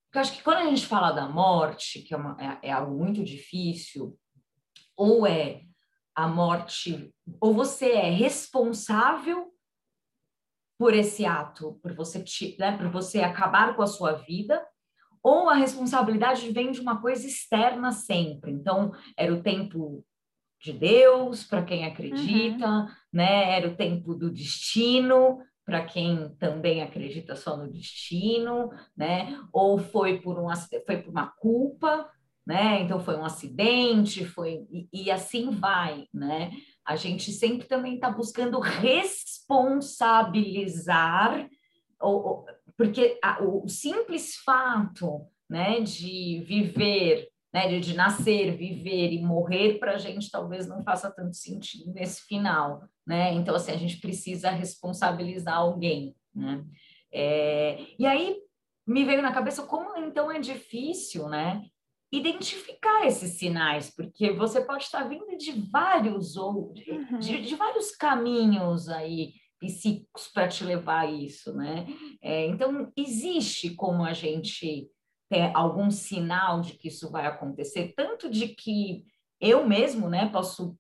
Porque 0.07 0.19
eu 0.19 0.21
acho 0.21 0.33
que 0.33 0.43
quando 0.43 0.59
a 0.59 0.65
gente 0.65 0.85
fala 0.85 1.13
da 1.13 1.29
morte, 1.29 2.03
que 2.03 2.13
é, 2.13 2.17
uma, 2.17 2.37
é, 2.41 2.71
é 2.71 2.73
algo 2.73 2.99
muito 2.99 3.23
difícil, 3.23 4.19
ou 4.97 5.25
é 5.25 5.63
a 6.13 6.27
morte, 6.27 7.15
ou 7.41 7.55
você 7.55 7.93
é 7.93 8.11
responsável 8.11 9.55
por 10.77 10.93
esse 10.93 11.25
ato, 11.25 11.79
por 11.81 11.95
você, 11.95 12.25
né, 12.59 12.77
por 12.77 12.91
você 12.91 13.21
acabar 13.21 13.77
com 13.77 13.83
a 13.83 13.87
sua 13.87 14.15
vida, 14.15 14.61
ou 15.23 15.49
a 15.49 15.55
responsabilidade 15.55 16.51
vem 16.51 16.71
de 16.71 16.81
uma 16.81 17.01
coisa 17.01 17.27
externa 17.27 17.93
sempre. 17.93 18.51
Então, 18.51 18.93
era 19.17 19.33
o 19.33 19.43
tempo 19.43 20.05
de 20.61 20.73
Deus 20.73 21.45
para 21.45 21.63
quem 21.63 21.85
acredita, 21.85 22.67
uhum. 22.67 22.89
né? 23.13 23.57
Era 23.57 23.69
o 23.69 23.77
tempo 23.77 24.13
do 24.15 24.29
destino 24.31 25.39
para 25.65 25.85
quem 25.85 26.35
também 26.39 26.83
acredita 26.83 27.37
só 27.37 27.57
no 27.57 27.71
destino, 27.71 28.71
né? 28.97 29.41
Ou 29.53 29.79
foi 29.79 30.21
por 30.21 30.37
um 30.39 30.49
foi 30.87 31.03
por 31.03 31.11
uma 31.11 31.27
culpa, 31.27 32.11
né? 32.47 32.81
Então 32.81 32.99
foi 32.99 33.17
um 33.17 33.25
acidente, 33.25 34.25
foi 34.25 34.67
e, 34.71 34.89
e 34.91 35.11
assim 35.11 35.51
vai, 35.51 36.07
né? 36.13 36.51
A 36.85 36.97
gente 36.97 37.31
sempre 37.33 37.69
também 37.69 37.97
está 37.97 38.11
buscando 38.11 38.59
responsabilizar 38.59 41.47
ou, 42.01 42.47
porque 42.79 43.19
a, 43.23 43.43
o 43.43 43.69
simples 43.69 44.37
fato 44.37 45.27
né, 45.51 45.81
de 45.81 46.45
viver, 46.47 47.29
né, 47.53 47.67
de, 47.67 47.81
de 47.81 47.95
nascer, 47.95 48.57
viver 48.57 49.13
e 49.13 49.21
morrer 49.21 49.81
para 49.81 49.95
a 49.95 49.99
gente 49.99 50.31
talvez 50.31 50.69
não 50.69 50.85
faça 50.85 51.11
tanto 51.11 51.35
sentido 51.35 51.93
nesse 51.93 52.23
final, 52.27 52.85
né? 53.05 53.33
Então 53.33 53.57
assim 53.57 53.73
a 53.73 53.77
gente 53.77 54.01
precisa 54.01 54.51
responsabilizar 54.51 55.57
alguém, 55.57 56.15
né? 56.33 56.65
É, 57.13 57.85
e 57.99 58.07
aí 58.07 58.37
me 58.87 59.05
veio 59.05 59.23
na 59.23 59.33
cabeça 59.33 59.65
como 59.65 59.97
então 59.97 60.31
é 60.31 60.39
difícil, 60.39 61.29
né? 61.29 61.65
Identificar 62.13 63.07
esses 63.07 63.39
sinais, 63.39 63.91
porque 63.95 64.31
você 64.33 64.61
pode 64.61 64.85
estar 64.85 65.03
vindo 65.09 65.37
de 65.37 65.53
vários 65.69 66.37
ou 66.37 66.73
de, 66.73 66.91
uhum. 66.91 67.19
de, 67.19 67.43
de 67.43 67.57
vários 67.57 67.91
caminhos 67.91 68.89
aí 68.89 69.33
psíquicos 69.59 70.29
para 70.29 70.49
te 70.49 70.65
levar 70.65 71.01
a 71.01 71.11
isso, 71.11 71.55
né? 71.55 71.87
É, 72.23 72.47
então, 72.47 72.93
existe 72.97 73.75
como 73.75 74.05
a 74.05 74.13
gente 74.13 74.89
ter 75.29 75.51
algum 75.55 75.91
sinal 75.91 76.61
de 76.61 76.75
que 76.75 76.89
isso 76.89 77.11
vai 77.11 77.27
acontecer, 77.27 77.93
tanto 77.97 78.31
de 78.31 78.49
que 78.49 79.05
eu 79.41 79.67
mesmo, 79.67 80.09
né, 80.09 80.29
posso 80.31 80.77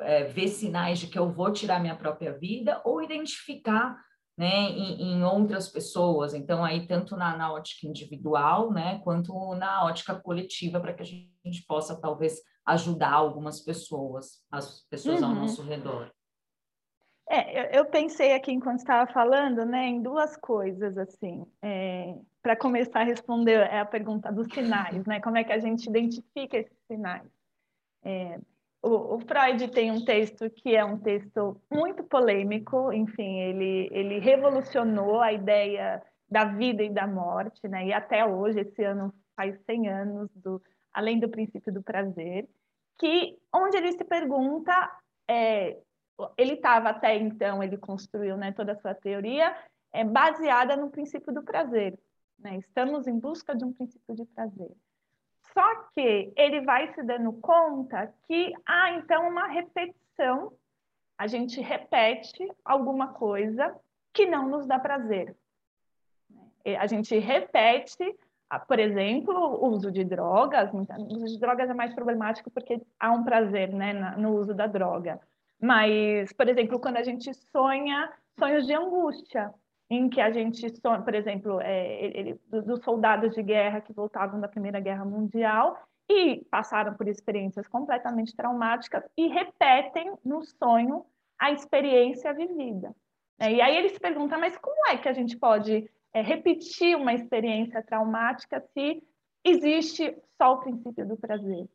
é, 0.00 0.24
ver 0.24 0.48
sinais 0.48 0.98
de 0.98 1.06
que 1.06 1.18
eu 1.18 1.30
vou 1.30 1.52
tirar 1.52 1.80
minha 1.80 1.96
própria 1.96 2.36
vida, 2.36 2.80
ou 2.84 3.02
identificar 3.02 3.96
né, 4.38 4.70
em, 4.70 5.02
em, 5.02 5.22
outras 5.22 5.68
pessoas. 5.68 6.32
Então, 6.32 6.64
aí, 6.64 6.86
tanto 6.86 7.14
na, 7.14 7.36
na, 7.36 7.52
ótica 7.52 7.86
individual, 7.86 8.72
né, 8.72 8.98
quanto 9.04 9.54
na 9.54 9.84
ótica 9.84 10.14
coletiva, 10.18 10.80
para 10.80 10.94
que 10.94 11.02
a 11.02 11.04
gente 11.04 11.64
possa, 11.66 12.00
talvez, 12.00 12.40
ajudar 12.64 13.12
algumas 13.12 13.60
pessoas, 13.60 14.42
as 14.50 14.86
pessoas 14.88 15.20
uhum. 15.20 15.28
ao 15.28 15.34
nosso 15.34 15.62
redor. 15.62 16.10
É, 17.32 17.78
eu 17.78 17.86
pensei 17.86 18.32
aqui 18.32 18.50
enquanto 18.50 18.80
estava 18.80 19.10
falando, 19.12 19.64
né, 19.64 19.86
em 19.86 20.02
duas 20.02 20.36
coisas 20.36 20.98
assim. 20.98 21.46
É, 21.62 22.16
para 22.42 22.56
começar 22.56 23.02
a 23.02 23.04
responder 23.04 23.72
a 23.72 23.84
pergunta 23.84 24.32
dos 24.32 24.48
sinais, 24.52 25.06
né? 25.06 25.20
Como 25.20 25.38
é 25.38 25.44
que 25.44 25.52
a 25.52 25.60
gente 25.60 25.88
identifica 25.88 26.56
esses 26.56 26.76
sinais? 26.88 27.30
É, 28.02 28.40
o, 28.82 29.14
o, 29.14 29.20
Freud 29.20 29.68
tem 29.68 29.92
um 29.92 30.04
texto 30.04 30.50
que 30.50 30.74
é 30.74 30.84
um 30.84 30.98
texto 30.98 31.60
muito 31.70 32.02
polêmico, 32.02 32.92
enfim, 32.92 33.38
ele, 33.40 33.88
ele 33.92 34.18
revolucionou 34.18 35.20
a 35.20 35.32
ideia 35.32 36.02
da 36.28 36.46
vida 36.46 36.82
e 36.82 36.90
da 36.90 37.06
morte, 37.06 37.68
né? 37.68 37.86
E 37.86 37.92
até 37.92 38.26
hoje, 38.26 38.60
esse 38.60 38.82
ano 38.82 39.14
faz 39.36 39.56
100 39.66 39.88
anos 39.88 40.30
do 40.34 40.60
além 40.92 41.20
do 41.20 41.28
princípio 41.28 41.72
do 41.72 41.82
prazer, 41.82 42.48
que 42.98 43.38
onde 43.54 43.76
ele 43.76 43.92
se 43.92 44.02
pergunta 44.02 44.72
é, 45.28 45.76
ele 46.36 46.54
estava 46.54 46.90
até 46.90 47.16
então, 47.16 47.62
ele 47.62 47.76
construiu 47.76 48.36
né, 48.36 48.52
toda 48.52 48.72
a 48.72 48.76
sua 48.76 48.94
teoria 48.94 49.56
é, 49.92 50.04
baseada 50.04 50.76
no 50.76 50.90
princípio 50.90 51.32
do 51.32 51.42
prazer. 51.42 51.98
Né? 52.38 52.56
Estamos 52.56 53.06
em 53.06 53.18
busca 53.18 53.54
de 53.54 53.64
um 53.64 53.72
princípio 53.72 54.14
de 54.14 54.24
prazer. 54.24 54.70
Só 55.52 55.84
que 55.92 56.32
ele 56.36 56.60
vai 56.62 56.92
se 56.94 57.02
dando 57.02 57.32
conta 57.34 58.12
que 58.26 58.52
há 58.64 58.84
ah, 58.84 58.92
então 58.92 59.28
uma 59.28 59.48
repetição, 59.48 60.52
a 61.18 61.26
gente 61.26 61.60
repete 61.60 62.48
alguma 62.64 63.08
coisa 63.08 63.74
que 64.12 64.26
não 64.26 64.48
nos 64.48 64.66
dá 64.66 64.78
prazer. 64.78 65.36
A 66.78 66.86
gente 66.86 67.18
repete, 67.18 68.16
ah, 68.48 68.58
por 68.60 68.78
exemplo, 68.78 69.34
o 69.34 69.68
uso 69.68 69.90
de 69.90 70.04
drogas. 70.04 70.70
O 70.72 71.16
uso 71.16 71.26
de 71.26 71.40
drogas 71.40 71.68
é 71.68 71.74
mais 71.74 71.94
problemático 71.94 72.50
porque 72.50 72.80
há 72.98 73.10
um 73.10 73.24
prazer 73.24 73.72
né, 73.72 73.92
no 74.16 74.36
uso 74.36 74.54
da 74.54 74.66
droga. 74.66 75.20
Mas, 75.60 76.32
por 76.32 76.48
exemplo, 76.48 76.80
quando 76.80 76.96
a 76.96 77.02
gente 77.02 77.32
sonha 77.34 78.10
sonhos 78.38 78.66
de 78.66 78.74
angústia, 78.74 79.52
em 79.90 80.08
que 80.08 80.20
a 80.20 80.30
gente 80.30 80.68
sonha, 80.80 81.02
por 81.02 81.14
exemplo, 81.14 81.60
é, 81.60 82.04
ele, 82.04 82.40
dos 82.48 82.82
soldados 82.82 83.34
de 83.34 83.42
guerra 83.42 83.80
que 83.80 83.92
voltavam 83.92 84.40
da 84.40 84.48
Primeira 84.48 84.80
Guerra 84.80 85.04
Mundial 85.04 85.76
e 86.08 86.44
passaram 86.50 86.94
por 86.94 87.06
experiências 87.08 87.68
completamente 87.68 88.34
traumáticas 88.34 89.04
e 89.16 89.26
repetem 89.28 90.12
no 90.24 90.42
sonho 90.42 91.04
a 91.38 91.50
experiência 91.50 92.32
vivida. 92.32 92.94
É, 93.38 93.52
e 93.52 93.60
aí 93.60 93.76
eles 93.76 93.98
perguntam, 93.98 94.38
mas 94.38 94.56
como 94.58 94.86
é 94.88 94.96
que 94.96 95.08
a 95.08 95.12
gente 95.12 95.36
pode 95.36 95.90
é, 96.12 96.20
repetir 96.20 96.96
uma 96.96 97.12
experiência 97.12 97.82
traumática 97.82 98.60
se 98.72 99.02
existe 99.44 100.16
só 100.36 100.54
o 100.54 100.60
princípio 100.60 101.06
do 101.06 101.16
prazer? 101.16 101.68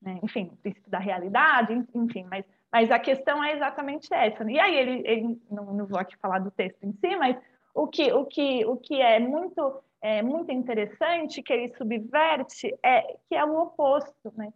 Né? 0.00 0.20
Enfim, 0.22 0.50
o 0.52 0.56
princípio 0.56 0.90
da 0.90 0.98
realidade, 0.98 1.74
enfim, 1.94 2.24
mas 2.30 2.44
mas 2.72 2.90
a 2.90 2.98
questão 2.98 3.42
é 3.42 3.54
exatamente 3.54 4.12
essa. 4.12 4.44
Né? 4.44 4.52
E 4.52 4.60
aí 4.60 4.76
ele, 4.76 5.02
ele 5.06 5.40
não, 5.50 5.72
não, 5.74 5.86
vou 5.86 5.98
aqui 5.98 6.16
falar 6.18 6.38
do 6.38 6.50
texto 6.50 6.82
em 6.84 6.92
si, 6.92 7.16
mas 7.16 7.36
o 7.74 7.86
que, 7.86 8.12
o 8.12 8.24
que, 8.26 8.64
o 8.66 8.76
que 8.76 9.00
é 9.00 9.18
muito 9.18 9.82
é 10.00 10.22
muito 10.22 10.52
interessante 10.52 11.42
que 11.42 11.52
ele 11.52 11.74
subverte 11.76 12.72
é 12.84 13.02
que 13.28 13.34
é 13.34 13.44
o 13.44 13.58
oposto, 13.60 14.32
né? 14.36 14.52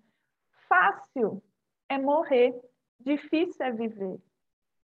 Fácil 0.69 1.43
é 1.89 1.99
morrer, 1.99 2.55
difícil 3.01 3.67
é 3.67 3.73
viver, 3.73 4.19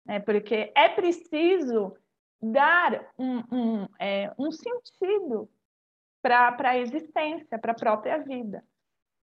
né? 0.06 0.20
Porque 0.22 0.72
é 0.74 0.88
preciso 0.88 1.96
dar 2.42 3.06
um, 3.18 3.40
um, 3.52 3.88
é, 4.00 4.32
um 4.38 4.52
sentido 4.52 5.50
para 6.22 6.56
a 6.70 6.78
existência, 6.78 7.60
para 7.60 7.74
a 7.74 7.76
própria 7.76 8.18
vida. 8.20 8.64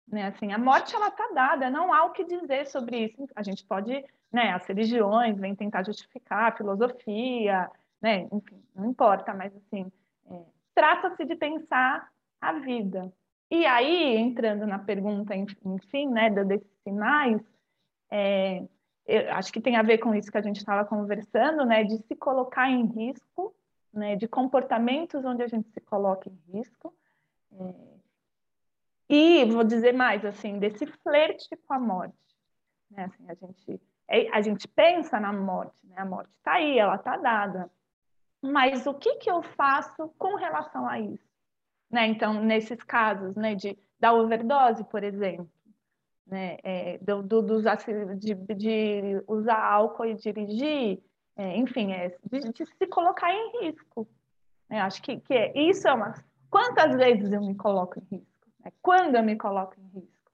Né? 0.07 0.27
Assim, 0.27 0.53
a 0.53 0.59
morte 0.59 0.95
ela 0.95 1.09
está 1.09 1.29
dada, 1.35 1.71
não 1.71 1.93
há 1.93 2.05
o 2.05 2.13
que 2.13 2.25
dizer 2.25 2.67
sobre 2.67 3.07
isso. 3.07 3.27
A 3.35 3.43
gente 3.43 3.65
pode, 3.65 4.05
né, 4.31 4.51
as 4.53 4.67
religiões 4.67 5.39
vêm 5.39 5.55
tentar 5.55 5.85
justificar, 5.85 6.53
a 6.53 6.57
filosofia, 6.57 7.71
né, 8.01 8.29
enfim, 8.33 8.63
não 8.75 8.91
importa, 8.91 9.33
mas 9.33 9.55
assim, 9.57 9.91
é, 10.31 10.43
trata-se 10.75 11.25
de 11.25 11.37
pensar 11.37 12.11
a 12.41 12.53
vida. 12.55 13.13
E 13.51 13.65
aí, 13.67 14.17
entrando 14.17 14.67
na 14.67 14.79
pergunta, 14.79 15.35
enfim, 15.37 16.09
né, 16.09 16.31
desses 16.31 16.67
sinais, 16.83 17.41
é, 18.11 18.67
acho 19.31 19.53
que 19.53 19.61
tem 19.61 19.77
a 19.77 19.83
ver 19.83 19.99
com 19.99 20.15
isso 20.15 20.31
que 20.31 20.39
a 20.39 20.43
gente 20.43 20.57
estava 20.57 20.85
conversando, 20.85 21.65
né, 21.65 21.85
de 21.85 21.99
se 21.99 22.17
colocar 22.17 22.69
em 22.69 22.87
risco, 22.87 23.55
né, 23.93 24.17
de 24.17 24.27
comportamentos 24.27 25.25
onde 25.25 25.43
a 25.43 25.47
gente 25.47 25.69
se 25.71 25.81
coloca 25.81 26.31
em 26.31 26.59
risco. 26.59 26.95
É, 27.53 27.92
e 29.15 29.45
vou 29.45 29.63
dizer 29.63 29.93
mais, 29.93 30.25
assim, 30.25 30.59
desse 30.59 30.87
flerte 30.87 31.55
com 31.67 31.75
a 31.75 31.79
morte. 31.79 32.17
Né? 32.91 33.05
Assim, 33.05 33.29
a, 33.29 33.35
gente, 33.35 33.83
é, 34.09 34.31
a 34.31 34.41
gente 34.41 34.67
pensa 34.67 35.21
na 35.21 35.31
morte, 35.35 35.77
né? 35.85 35.97
a 35.99 36.05
morte 36.07 36.31
está 36.39 36.55
aí, 36.55 36.79
ela 36.79 36.95
está 36.95 37.19
dada. 37.19 37.71
Mas 38.41 38.87
o 38.87 38.95
que, 38.95 39.17
que 39.17 39.31
eu 39.31 39.43
faço 39.43 40.09
com 40.17 40.37
relação 40.37 40.89
a 40.89 40.99
isso? 40.99 41.29
Né? 41.91 42.07
Então, 42.07 42.43
nesses 42.43 42.83
casos 42.83 43.37
né, 43.37 43.55
de, 43.55 43.79
da 44.01 44.15
overdose, 44.15 44.83
por 44.85 45.05
exemplo, 45.05 45.47
né? 46.27 46.57
É, 46.63 46.99
do, 46.99 47.23
do, 47.23 47.43
dos, 47.43 47.65
de, 48.19 48.35
de, 48.35 49.23
usar 49.29 49.63
álcool 49.63 50.07
e 50.07 50.15
dirigir, 50.15 51.03
é, 51.37 51.59
enfim, 51.59 51.93
é, 51.93 52.17
de, 52.25 52.51
de, 52.51 52.65
se 52.65 52.87
colocar 52.87 53.31
em 53.31 53.67
risco. 53.67 54.09
Né? 54.71 54.81
Acho 54.81 55.03
que, 55.03 55.21
que 55.21 55.35
é, 55.35 55.53
isso 55.69 55.87
é 55.87 55.93
uma. 55.93 56.15
Quantas 56.49 56.97
vezes 56.97 57.31
eu 57.31 57.43
me 57.43 57.55
coloco 57.55 57.99
em 57.99 58.17
risco? 58.17 58.32
Né? 58.65 58.73
Quando 58.81 59.17
eu 59.17 59.23
me 59.23 59.37
coloco 59.37 59.75
em 59.79 60.01
risco? 60.01 60.33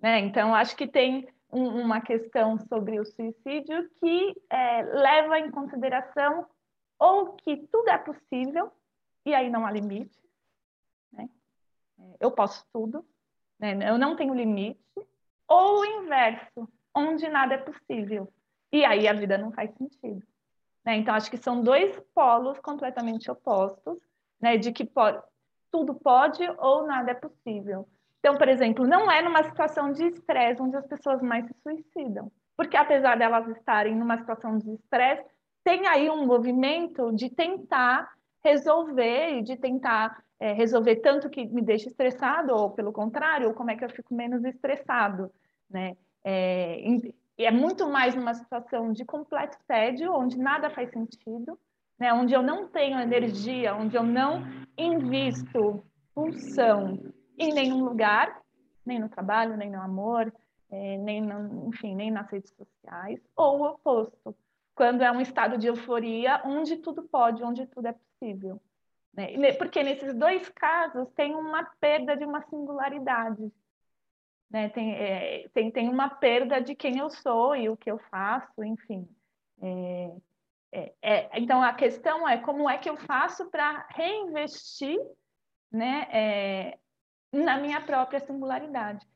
Né? 0.00 0.20
Então, 0.20 0.54
acho 0.54 0.76
que 0.76 0.86
tem 0.86 1.28
um, 1.50 1.80
uma 1.80 2.00
questão 2.00 2.58
sobre 2.58 2.98
o 3.00 3.04
suicídio 3.04 3.88
que 4.00 4.34
é, 4.50 4.82
leva 4.82 5.38
em 5.38 5.50
consideração 5.50 6.46
ou 6.98 7.34
que 7.34 7.56
tudo 7.68 7.88
é 7.90 7.98
possível, 7.98 8.72
e 9.24 9.34
aí 9.34 9.50
não 9.50 9.66
há 9.66 9.70
limite, 9.70 10.18
né? 11.12 11.28
É, 11.98 12.16
eu 12.20 12.30
posso 12.30 12.64
tudo, 12.72 13.04
né? 13.58 13.90
eu 13.90 13.98
não 13.98 14.16
tenho 14.16 14.34
limite, 14.34 14.80
ou 15.46 15.80
o 15.80 15.84
inverso, 15.84 16.68
onde 16.94 17.28
nada 17.28 17.54
é 17.54 17.58
possível, 17.58 18.32
e 18.72 18.84
aí 18.84 19.06
a 19.06 19.12
vida 19.12 19.36
não 19.36 19.52
faz 19.52 19.70
sentido. 19.74 20.26
Né? 20.84 20.96
Então, 20.96 21.14
acho 21.14 21.30
que 21.30 21.36
são 21.36 21.62
dois 21.62 21.98
polos 22.14 22.58
completamente 22.60 23.30
opostos, 23.30 23.98
né? 24.40 24.56
de 24.56 24.72
que 24.72 24.84
tudo 25.76 25.94
pode 25.94 26.42
ou 26.58 26.86
nada 26.86 27.10
é 27.10 27.14
possível. 27.14 27.86
Então, 28.18 28.38
por 28.38 28.48
exemplo, 28.48 28.86
não 28.86 29.10
é 29.10 29.20
numa 29.20 29.42
situação 29.44 29.92
de 29.92 30.06
estresse 30.06 30.60
onde 30.62 30.74
as 30.74 30.86
pessoas 30.86 31.20
mais 31.20 31.44
se 31.46 31.54
suicidam, 31.62 32.32
porque 32.56 32.76
apesar 32.76 33.18
delas 33.18 33.46
estarem 33.48 33.94
numa 33.94 34.16
situação 34.16 34.56
de 34.56 34.72
estresse, 34.72 35.28
tem 35.62 35.86
aí 35.86 36.08
um 36.08 36.26
movimento 36.26 37.12
de 37.12 37.28
tentar 37.28 38.10
resolver 38.42 39.38
e 39.38 39.42
de 39.42 39.56
tentar 39.56 40.24
é, 40.40 40.52
resolver 40.52 40.96
tanto 40.96 41.28
que 41.28 41.44
me 41.46 41.60
deixa 41.60 41.90
estressado, 41.90 42.54
ou 42.54 42.70
pelo 42.70 42.92
contrário, 42.92 43.48
ou 43.48 43.54
como 43.54 43.70
é 43.70 43.76
que 43.76 43.84
eu 43.84 43.90
fico 43.90 44.14
menos 44.14 44.44
estressado, 44.44 45.30
né? 45.68 45.94
É, 46.24 46.80
é 47.38 47.50
muito 47.50 47.86
mais 47.88 48.14
numa 48.14 48.32
situação 48.32 48.92
de 48.92 49.04
completo 49.04 49.58
tédio, 49.68 50.12
onde 50.14 50.38
nada 50.38 50.70
faz 50.70 50.90
sentido, 50.90 51.58
né? 51.98 52.12
onde 52.12 52.34
eu 52.34 52.42
não 52.42 52.68
tenho 52.68 52.98
energia, 52.98 53.74
onde 53.74 53.96
eu 53.96 54.02
não 54.02 54.42
invisto 54.76 55.84
função 56.14 56.98
em 57.38 57.52
nenhum 57.52 57.84
lugar, 57.84 58.40
nem 58.84 58.98
no 58.98 59.08
trabalho, 59.08 59.56
nem 59.56 59.70
no 59.70 59.80
amor, 59.80 60.32
é, 60.70 60.96
nem, 60.98 61.20
no, 61.20 61.68
enfim, 61.68 61.94
nem 61.94 62.10
nas 62.10 62.30
redes 62.30 62.52
sociais, 62.52 63.20
ou 63.36 63.60
o 63.60 63.66
oposto, 63.70 64.36
quando 64.74 65.02
é 65.02 65.10
um 65.10 65.20
estado 65.20 65.56
de 65.56 65.66
euforia 65.66 66.42
onde 66.44 66.76
tudo 66.76 67.02
pode, 67.02 67.42
onde 67.42 67.66
tudo 67.66 67.88
é 67.88 67.92
possível. 67.92 68.60
Né? 69.12 69.52
Porque 69.54 69.82
nesses 69.82 70.14
dois 70.14 70.48
casos 70.50 71.08
tem 71.14 71.34
uma 71.34 71.64
perda 71.80 72.16
de 72.16 72.24
uma 72.24 72.42
singularidade. 72.42 73.50
Né? 74.50 74.68
Tem, 74.68 74.94
é, 74.94 75.48
tem, 75.54 75.70
tem 75.70 75.88
uma 75.88 76.10
perda 76.10 76.60
de 76.60 76.74
quem 76.74 76.98
eu 76.98 77.08
sou 77.08 77.56
e 77.56 77.68
o 77.68 77.76
que 77.76 77.90
eu 77.90 77.98
faço, 78.10 78.62
enfim. 78.62 79.08
É, 79.62 80.14
é, 80.76 80.94
é 81.02 81.40
então 81.40 81.62
a 81.62 81.72
questão 81.72 82.28
é 82.28 82.38
como 82.38 82.68
é 82.68 82.76
que 82.76 82.90
eu 82.90 82.96
faço 82.96 83.48
para 83.50 83.86
reinvestir 83.90 84.98
né, 85.72 86.06
é, 86.12 86.78
na 87.32 87.58
minha 87.58 87.80
própria 87.80 88.20
singularidade. 88.20 89.06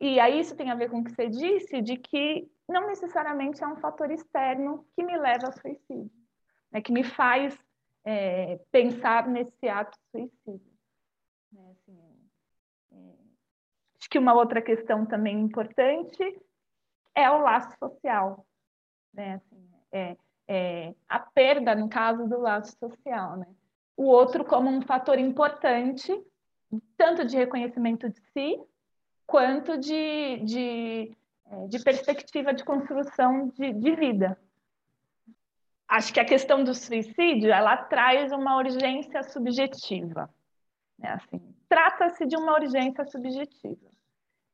E 0.00 0.18
aí 0.18 0.40
isso 0.40 0.56
tem 0.56 0.70
a 0.70 0.74
ver 0.74 0.90
com 0.90 1.00
o 1.00 1.04
que 1.04 1.12
você 1.12 1.28
disse, 1.28 1.80
de 1.80 1.96
que 1.96 2.50
não 2.68 2.86
necessariamente 2.86 3.62
é 3.62 3.66
um 3.66 3.76
fator 3.76 4.10
externo 4.10 4.86
que 4.94 5.04
me 5.04 5.16
leva 5.16 5.46
ao 5.46 5.52
suicídio, 5.52 6.10
né, 6.70 6.80
que 6.80 6.92
me 6.92 7.04
faz 7.04 7.56
é, 8.04 8.58
pensar 8.70 9.28
nesse 9.28 9.68
ato 9.68 9.96
suicídio. 10.10 10.74
Né, 11.52 11.70
assim, 11.70 12.30
é, 12.92 13.14
acho 13.98 14.10
que 14.10 14.18
uma 14.18 14.34
outra 14.34 14.60
questão 14.60 15.06
também 15.06 15.40
importante 15.40 16.42
é 17.14 17.30
o 17.30 17.38
laço 17.38 17.76
social. 17.78 18.44
Né, 19.12 19.34
assim, 19.34 19.70
é, 19.92 20.16
é, 20.48 20.94
a 21.08 21.18
perda, 21.18 21.74
no 21.74 21.88
caso 21.88 22.28
do 22.28 22.38
laço 22.40 22.76
social. 22.78 23.36
Né? 23.36 23.46
O 23.96 24.04
outro 24.04 24.44
como 24.44 24.68
um 24.68 24.82
fator 24.82 25.18
importante, 25.18 26.12
tanto 26.96 27.24
de 27.24 27.36
reconhecimento 27.36 28.08
de 28.08 28.20
si, 28.32 28.60
quanto 29.26 29.78
de, 29.78 30.38
de 30.44 31.16
é, 31.50 31.66
de 31.66 31.78
perspectiva 31.82 32.54
de 32.54 32.64
construção 32.64 33.48
de, 33.48 33.72
de 33.74 33.94
vida. 33.94 34.38
Acho 35.86 36.12
que 36.12 36.20
a 36.20 36.24
questão 36.24 36.64
do 36.64 36.74
suicídio 36.74 37.52
ela 37.52 37.76
traz 37.76 38.32
uma 38.32 38.56
urgência 38.56 39.22
subjetiva. 39.22 40.30
Né? 40.98 41.10
Assim, 41.10 41.40
Trata-se 41.68 42.24
de 42.26 42.36
uma 42.36 42.54
urgência 42.54 43.04
subjetiva, 43.06 43.90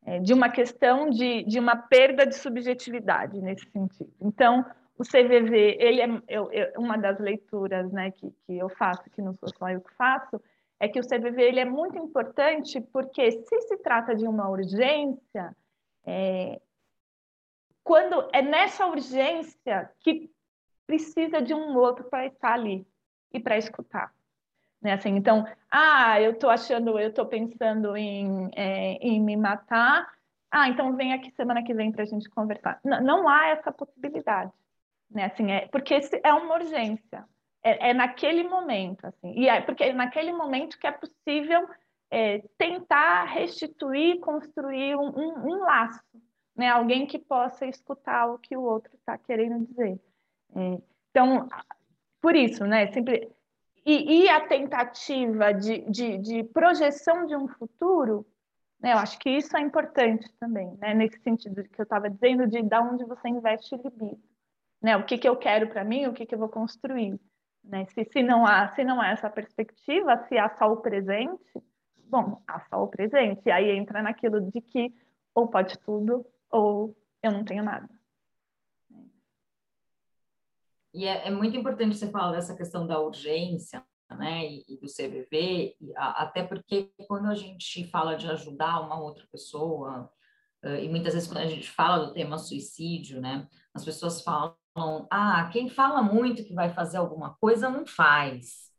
é, 0.04 0.18
de 0.18 0.32
uma 0.32 0.48
questão 0.48 1.10
de, 1.10 1.44
de 1.44 1.58
uma 1.58 1.76
perda 1.76 2.26
de 2.26 2.34
subjetividade 2.34 3.40
nesse 3.40 3.68
sentido. 3.70 4.12
Então, 4.20 4.64
o 5.00 5.02
CVV, 5.02 5.78
ele 5.80 6.02
é 6.02 6.06
eu, 6.28 6.52
eu, 6.52 6.72
uma 6.76 6.98
das 6.98 7.18
leituras 7.18 7.90
né, 7.90 8.10
que, 8.10 8.30
que 8.30 8.58
eu 8.58 8.68
faço, 8.68 9.08
que 9.08 9.22
não 9.22 9.32
sou 9.32 9.48
só 9.48 9.70
eu 9.70 9.80
que 9.80 9.94
faço, 9.94 10.38
é 10.78 10.86
que 10.88 11.00
o 11.00 11.02
CVV 11.02 11.42
ele 11.42 11.58
é 11.58 11.64
muito 11.64 11.96
importante 11.96 12.78
porque 12.92 13.32
se 13.32 13.62
se 13.62 13.78
trata 13.78 14.14
de 14.14 14.26
uma 14.26 14.50
urgência, 14.50 15.56
é, 16.04 16.60
quando 17.82 18.28
é 18.30 18.42
nessa 18.42 18.86
urgência 18.86 19.90
que 20.00 20.30
precisa 20.86 21.40
de 21.40 21.54
um 21.54 21.78
outro 21.78 22.04
para 22.04 22.26
estar 22.26 22.52
ali 22.52 22.86
e 23.32 23.40
para 23.40 23.56
escutar. 23.56 24.12
Né? 24.82 24.92
Assim, 24.92 25.16
então, 25.16 25.46
ah, 25.70 26.20
eu 26.20 26.32
estou 26.32 26.50
achando, 26.50 26.98
eu 26.98 27.08
estou 27.08 27.24
pensando 27.24 27.96
em, 27.96 28.50
é, 28.54 28.98
em 29.00 29.18
me 29.18 29.34
matar, 29.34 30.12
ah, 30.50 30.68
então 30.68 30.94
vem 30.94 31.14
aqui 31.14 31.30
semana 31.30 31.62
que 31.62 31.72
vem 31.72 31.90
para 31.90 32.02
a 32.02 32.06
gente 32.06 32.28
conversar. 32.28 32.78
Não, 32.84 33.00
não, 33.00 33.28
há 33.28 33.48
essa 33.48 33.72
possibilidade, 33.72 34.52
né? 35.10 35.24
Assim, 35.24 35.50
é, 35.50 35.66
porque 35.68 35.98
é 36.22 36.32
uma 36.32 36.54
urgência, 36.54 37.24
é, 37.62 37.90
é, 37.90 37.94
naquele 37.94 38.44
momento, 38.44 39.06
assim, 39.06 39.32
e 39.34 39.48
é 39.48 39.60
porque 39.60 39.84
é 39.84 39.92
naquele 39.92 40.32
momento 40.32 40.78
que 40.78 40.86
é 40.86 40.92
possível 40.92 41.68
é, 42.10 42.42
tentar 42.56 43.24
restituir, 43.24 44.18
construir 44.20 44.96
um, 44.96 45.08
um, 45.08 45.52
um 45.52 45.58
laço, 45.60 46.02
né? 46.56 46.68
Alguém 46.68 47.06
que 47.06 47.18
possa 47.18 47.66
escutar 47.66 48.26
o 48.26 48.38
que 48.38 48.56
o 48.56 48.62
outro 48.62 48.94
está 48.96 49.16
querendo 49.18 49.66
dizer. 49.66 50.00
É, 50.54 50.78
então, 51.10 51.48
por 52.20 52.34
isso, 52.34 52.64
né? 52.64 52.90
Sempre 52.92 53.30
e, 53.84 54.24
e 54.24 54.28
a 54.28 54.46
tentativa 54.46 55.52
de, 55.52 55.78
de, 55.90 56.18
de, 56.18 56.44
projeção 56.44 57.26
de 57.26 57.34
um 57.34 57.48
futuro, 57.48 58.26
né? 58.80 58.92
Eu 58.92 58.98
acho 58.98 59.18
que 59.18 59.30
isso 59.30 59.56
é 59.56 59.60
importante 59.60 60.30
também, 60.38 60.76
né? 60.78 60.94
Nesse 60.94 61.18
sentido 61.20 61.62
que 61.64 61.80
eu 61.80 61.84
estava 61.84 62.10
dizendo 62.10 62.46
de 62.46 62.62
dar 62.62 62.82
onde 62.82 63.04
você 63.04 63.28
investe 63.28 63.76
libido, 63.76 64.20
né? 64.82 64.96
O 64.96 65.04
que 65.04 65.18
que 65.18 65.28
eu 65.28 65.36
quero 65.36 65.68
para 65.68 65.84
mim, 65.84 66.06
o 66.06 66.12
que 66.12 66.26
que 66.26 66.34
eu 66.34 66.38
vou 66.38 66.48
construir, 66.48 67.18
né? 67.62 67.86
Se, 67.86 68.04
se 68.04 68.22
não 68.22 68.46
há 68.46 68.68
se 68.68 68.84
não 68.84 69.00
há 69.00 69.10
essa 69.10 69.30
perspectiva, 69.30 70.24
se 70.28 70.38
há 70.38 70.48
só 70.58 70.72
o 70.72 70.78
presente, 70.78 71.42
bom, 71.96 72.42
há 72.46 72.60
só 72.68 72.82
o 72.82 72.88
presente. 72.88 73.42
E 73.46 73.50
aí 73.50 73.70
entra 73.70 74.02
naquilo 74.02 74.40
de 74.50 74.60
que 74.60 74.92
ou 75.34 75.48
pode 75.48 75.78
tudo 75.80 76.26
ou 76.50 76.96
eu 77.22 77.30
não 77.30 77.44
tenho 77.44 77.62
nada. 77.62 77.88
E 80.92 81.06
é, 81.06 81.28
é 81.28 81.30
muito 81.30 81.56
importante 81.56 81.96
você 81.96 82.10
falar 82.10 82.32
dessa 82.32 82.56
questão 82.56 82.86
da 82.86 82.98
urgência, 82.98 83.84
né, 84.16 84.44
e, 84.44 84.64
e 84.68 84.76
do 84.76 84.86
CVV, 84.86 85.76
e 85.80 85.96
a, 85.96 86.22
até 86.22 86.42
porque 86.42 86.90
quando 87.06 87.26
a 87.26 87.34
gente 87.34 87.86
fala 87.88 88.16
de 88.16 88.28
ajudar 88.28 88.80
uma 88.80 89.00
outra 89.00 89.24
pessoa, 89.30 90.10
uh, 90.64 90.74
e 90.74 90.88
muitas 90.88 91.14
vezes 91.14 91.28
quando 91.28 91.44
a 91.44 91.46
gente 91.46 91.70
fala 91.70 92.06
do 92.06 92.12
tema 92.12 92.38
suicídio, 92.38 93.20
né, 93.20 93.46
as 93.72 93.84
pessoas 93.84 94.20
falam, 94.22 94.56
ah, 95.10 95.48
quem 95.52 95.68
fala 95.68 96.02
muito 96.02 96.44
que 96.44 96.54
vai 96.54 96.72
fazer 96.72 96.98
alguma 96.98 97.34
coisa 97.34 97.68
não 97.70 97.86
faz, 97.86 98.70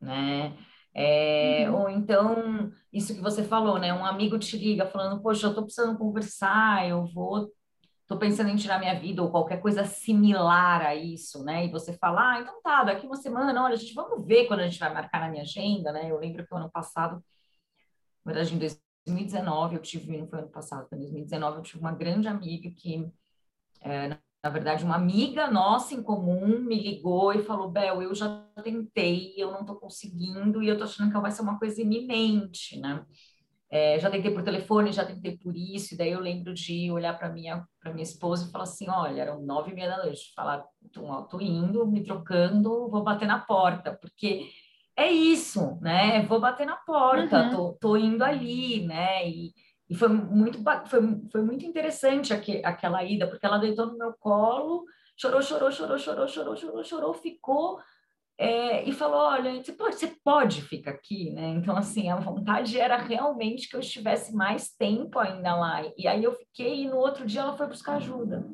né? 0.00 0.56
É, 0.94 1.70
uhum. 1.70 1.80
Ou 1.82 1.90
então, 1.90 2.72
isso 2.92 3.14
que 3.14 3.20
você 3.20 3.42
falou, 3.42 3.78
né? 3.78 3.92
Um 3.94 4.04
amigo 4.04 4.38
te 4.38 4.56
liga 4.58 4.86
falando, 4.86 5.22
poxa, 5.22 5.46
eu 5.46 5.54
tô 5.54 5.62
precisando 5.64 5.98
conversar, 5.98 6.86
eu 6.88 7.06
vou, 7.06 7.50
tô 8.06 8.18
pensando 8.18 8.50
em 8.50 8.56
tirar 8.56 8.78
minha 8.78 8.98
vida, 8.98 9.22
ou 9.22 9.30
qualquer 9.30 9.60
coisa 9.60 9.84
similar 9.84 10.82
a 10.82 10.94
isso, 10.94 11.42
né? 11.44 11.66
E 11.66 11.70
você 11.70 11.94
fala, 11.94 12.34
ah, 12.34 12.40
então 12.40 12.60
tá, 12.62 12.84
daqui 12.84 13.06
uma 13.06 13.16
semana, 13.16 13.64
olha, 13.64 13.74
a 13.74 13.76
gente 13.76 13.94
vamos 13.94 14.26
ver 14.26 14.46
quando 14.46 14.60
a 14.60 14.68
gente 14.68 14.78
vai 14.78 14.92
marcar 14.92 15.20
na 15.20 15.30
minha 15.30 15.42
agenda, 15.42 15.92
né? 15.92 16.10
Eu 16.10 16.18
lembro 16.18 16.46
que 16.46 16.54
o 16.54 16.56
ano 16.56 16.70
passado, 16.70 17.24
na 18.24 18.32
verdade, 18.32 18.54
em 18.54 18.58
2019, 18.58 19.76
eu 19.76 19.82
tive, 19.82 20.16
não 20.18 20.28
foi 20.28 20.40
ano 20.40 20.48
passado, 20.48 20.88
foi 20.88 20.98
em 20.98 21.02
2019, 21.02 21.58
eu 21.58 21.62
tive 21.62 21.80
uma 21.80 21.92
grande 21.92 22.28
amiga 22.28 22.70
que 22.70 23.10
é, 23.80 24.18
na 24.42 24.50
verdade, 24.50 24.84
uma 24.84 24.96
amiga 24.96 25.48
nossa 25.48 25.94
em 25.94 26.02
comum 26.02 26.58
me 26.58 26.74
ligou 26.76 27.32
e 27.32 27.42
falou: 27.44 27.70
Bel, 27.70 28.02
eu 28.02 28.14
já 28.14 28.44
tentei, 28.62 29.34
eu 29.36 29.52
não 29.52 29.60
estou 29.60 29.76
conseguindo 29.76 30.62
e 30.62 30.68
eu 30.68 30.74
estou 30.74 30.88
achando 30.88 31.12
que 31.12 31.20
vai 31.20 31.30
ser 31.30 31.42
uma 31.42 31.58
coisa 31.58 31.80
iminente, 31.80 32.78
né? 32.80 33.04
É, 33.70 33.98
já 34.00 34.10
tentei 34.10 34.30
por 34.30 34.42
telefone, 34.42 34.92
já 34.92 35.04
tentei 35.04 35.38
por 35.38 35.56
isso, 35.56 35.94
e 35.94 35.96
daí 35.96 36.10
eu 36.10 36.20
lembro 36.20 36.52
de 36.52 36.90
olhar 36.90 37.16
para 37.16 37.30
minha 37.30 37.66
para 37.80 37.92
minha 37.92 38.02
esposa 38.02 38.46
e 38.46 38.50
falar 38.50 38.64
assim: 38.64 38.88
olha, 38.88 39.22
eram 39.22 39.42
nove 39.42 39.70
e 39.70 39.74
meia 39.74 39.90
da 39.90 40.04
noite, 40.04 40.32
falar, 40.34 40.64
tô, 40.92 41.22
tô 41.24 41.40
indo, 41.40 41.86
me 41.86 42.02
trocando, 42.02 42.90
vou 42.90 43.04
bater 43.04 43.26
na 43.26 43.38
porta, 43.38 43.96
porque 44.00 44.50
é 44.96 45.10
isso, 45.10 45.78
né? 45.80 46.22
Vou 46.26 46.40
bater 46.40 46.66
na 46.66 46.76
porta, 46.76 47.44
uhum. 47.44 47.50
tô, 47.50 47.72
tô 47.74 47.96
indo 47.96 48.22
ali, 48.24 48.84
né? 48.86 49.28
E, 49.28 49.52
E 49.92 49.94
foi 49.94 50.08
muito, 50.08 50.58
foi, 50.86 51.00
foi 51.30 51.42
muito 51.42 51.66
interessante 51.66 52.32
aqu, 52.32 52.62
aquela 52.64 53.04
ida, 53.04 53.26
porque 53.26 53.44
ela 53.44 53.58
deitou 53.58 53.88
no 53.88 53.98
meu 53.98 54.14
colo, 54.14 54.86
chorou, 55.14 55.42
chorou, 55.42 55.70
chorou, 55.70 55.98
chorou, 55.98 56.26
chorou, 56.26 56.56
chorou, 56.56 56.82
chorou, 56.82 57.12
ficou 57.12 57.78
é, 58.38 58.88
e 58.88 58.92
falou: 58.92 59.18
olha, 59.20 59.62
você 59.62 59.70
pode, 59.72 59.96
você 59.96 60.06
pode 60.24 60.62
ficar 60.62 60.92
aqui, 60.92 61.30
né? 61.32 61.46
Então, 61.48 61.76
assim, 61.76 62.08
a 62.08 62.16
vontade 62.16 62.80
era 62.80 62.96
realmente 62.96 63.68
que 63.68 63.76
eu 63.76 63.80
estivesse 63.80 64.34
mais 64.34 64.70
tempo 64.70 65.18
ainda 65.18 65.54
lá. 65.54 65.82
E 65.98 66.08
aí 66.08 66.24
eu 66.24 66.32
fiquei, 66.32 66.84
e 66.84 66.88
no 66.88 66.96
outro 66.96 67.26
dia 67.26 67.42
ela 67.42 67.54
foi 67.54 67.66
buscar 67.66 67.96
ajuda. 67.96 68.48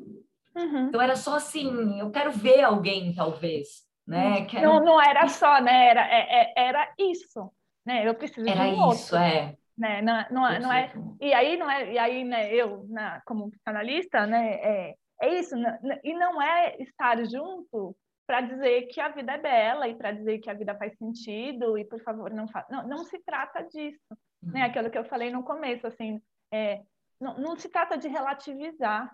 Uhum. 0.53 0.87
Então 0.89 1.01
era 1.01 1.15
só 1.15 1.37
assim, 1.37 2.01
eu 2.01 2.11
quero 2.11 2.33
ver 2.33 2.63
alguém, 2.63 3.15
talvez. 3.15 3.87
Né? 4.05 4.43
Quero... 4.43 4.67
Não, 4.67 4.83
não 4.83 5.01
era 5.01 5.25
só, 5.29 5.61
né? 5.61 5.87
Era, 5.87 6.01
é, 6.01 6.51
é 6.57 6.67
era 6.67 6.93
isso. 6.99 7.49
Né? 7.85 8.05
Eu 8.05 8.13
preciso 8.13 8.45
era 8.45 8.65
de 8.65 8.71
um 8.71 8.91
isso, 8.91 9.15
outro. 9.15 9.17
é. 9.19 9.55
Né? 9.79 10.01
Não, 10.01 10.25
não, 10.29 10.59
não 10.59 10.73
é, 10.73 10.91
e 11.21 11.33
aí 11.33 11.55
não 11.55 11.71
é, 11.71 11.93
e 11.93 11.97
aí, 11.97 12.25
né, 12.25 12.53
eu, 12.53 12.85
na, 12.89 13.21
como 13.21 13.49
psicanalista, 13.49 14.27
né, 14.27 14.55
é, 14.55 14.95
é 15.21 15.39
isso, 15.39 15.55
e 16.03 16.13
não 16.13 16.41
é 16.41 16.75
estar 16.81 17.23
junto 17.25 17.95
para 18.27 18.41
dizer 18.41 18.87
que 18.87 18.99
a 18.99 19.07
vida 19.07 19.31
é 19.31 19.37
bela 19.37 19.87
e 19.87 19.95
para 19.95 20.11
dizer 20.11 20.39
que 20.39 20.49
a 20.49 20.53
vida 20.53 20.75
faz 20.75 20.95
sentido 20.97 21.77
e 21.77 21.85
por 21.85 21.99
favor 22.01 22.29
não 22.31 22.47
faça. 22.47 22.71
Não, 22.71 22.87
não 22.87 23.03
se 23.05 23.17
trata 23.23 23.63
disso, 23.63 24.05
uhum. 24.11 24.51
né? 24.51 24.63
Aquilo 24.63 24.91
que 24.91 24.97
eu 24.97 25.05
falei 25.05 25.31
no 25.31 25.43
começo, 25.43 25.87
assim, 25.87 26.21
é, 26.53 26.83
não, 27.19 27.39
não 27.39 27.55
se 27.55 27.69
trata 27.69 27.97
de 27.97 28.07
relativizar, 28.07 29.11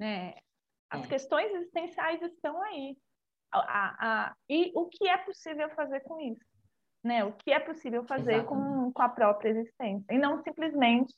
né? 0.00 0.34
As 0.88 1.04
é. 1.04 1.08
questões 1.08 1.52
existenciais 1.52 2.22
estão 2.22 2.62
aí. 2.62 2.96
A, 3.52 3.58
a, 3.58 3.96
a, 4.00 4.36
e 4.48 4.72
o 4.74 4.86
que 4.86 5.08
é 5.08 5.18
possível 5.18 5.68
fazer 5.70 6.00
com 6.00 6.18
isso? 6.20 6.44
Né? 7.02 7.24
O 7.24 7.32
que 7.32 7.52
é 7.52 7.60
possível 7.60 8.04
fazer 8.04 8.44
com, 8.44 8.92
com 8.92 9.02
a 9.02 9.08
própria 9.08 9.50
existência? 9.50 10.12
E 10.12 10.18
não 10.18 10.42
simplesmente 10.42 11.14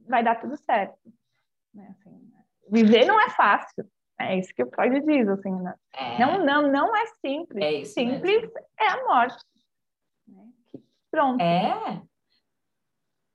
vai 0.00 0.22
dar 0.22 0.36
tudo 0.40 0.56
certo. 0.56 0.98
Né? 1.74 1.94
Assim, 1.98 2.32
viver 2.70 3.04
não 3.04 3.20
é 3.20 3.30
fácil. 3.30 3.84
É 4.18 4.38
isso 4.38 4.54
que 4.54 4.62
o 4.62 4.70
Freud 4.70 5.04
diz, 5.04 5.28
assim, 5.28 5.52
né? 5.60 5.74
é. 5.92 6.18
não, 6.18 6.44
não, 6.44 6.72
não 6.72 6.96
é 6.96 7.06
simples. 7.06 7.62
É 7.62 7.84
simples 7.84 8.22
mesmo. 8.22 8.52
é 8.80 8.88
a 8.88 9.04
morte. 9.04 9.44
Né? 10.26 10.48
Pronto. 11.10 11.42
É. 11.42 12.02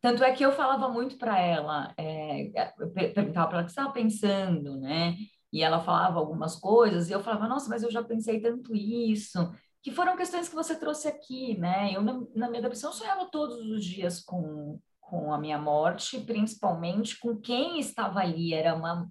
Tanto 0.02 0.24
é 0.24 0.32
que 0.34 0.44
eu 0.44 0.52
falava 0.52 0.90
muito 0.90 1.18
para 1.20 1.40
ela, 1.40 1.94
é, 1.96 2.48
eu 2.80 2.92
perguntava 3.14 3.48
para 3.48 3.58
ela 3.58 3.64
o 3.64 3.66
que 3.68 3.72
você 3.72 3.80
estava 3.80 3.94
pensando, 3.94 4.80
né? 4.80 5.16
e 5.52 5.62
ela 5.62 5.82
falava 5.82 6.18
algumas 6.20 6.56
coisas, 6.56 7.10
e 7.10 7.12
eu 7.12 7.22
falava, 7.22 7.48
nossa, 7.48 7.70
mas 7.70 7.84
eu 7.84 7.92
já 7.92 8.02
pensei 8.04 8.40
tanto 8.40 8.74
isso, 8.76 9.52
que 9.82 9.92
foram 9.92 10.16
questões 10.16 10.48
que 10.48 10.56
você 10.56 10.76
trouxe 10.76 11.08
aqui, 11.08 11.58
né? 11.58 11.92
Eu, 11.94 12.02
na, 12.02 12.50
minha 12.50 12.62
depressão, 12.62 12.94
sonhava 12.94 13.30
todos 13.32 13.58
os 13.58 13.84
dias 13.84 14.20
com, 14.20 14.80
com 15.00 15.34
a 15.34 15.40
minha 15.40 15.58
morte, 15.58 16.20
principalmente 16.20 17.20
com 17.20 17.36
quem 17.36 17.80
estava 17.80 18.20
ali, 18.20 18.54
era 18.54 18.76
uma, 18.76 19.10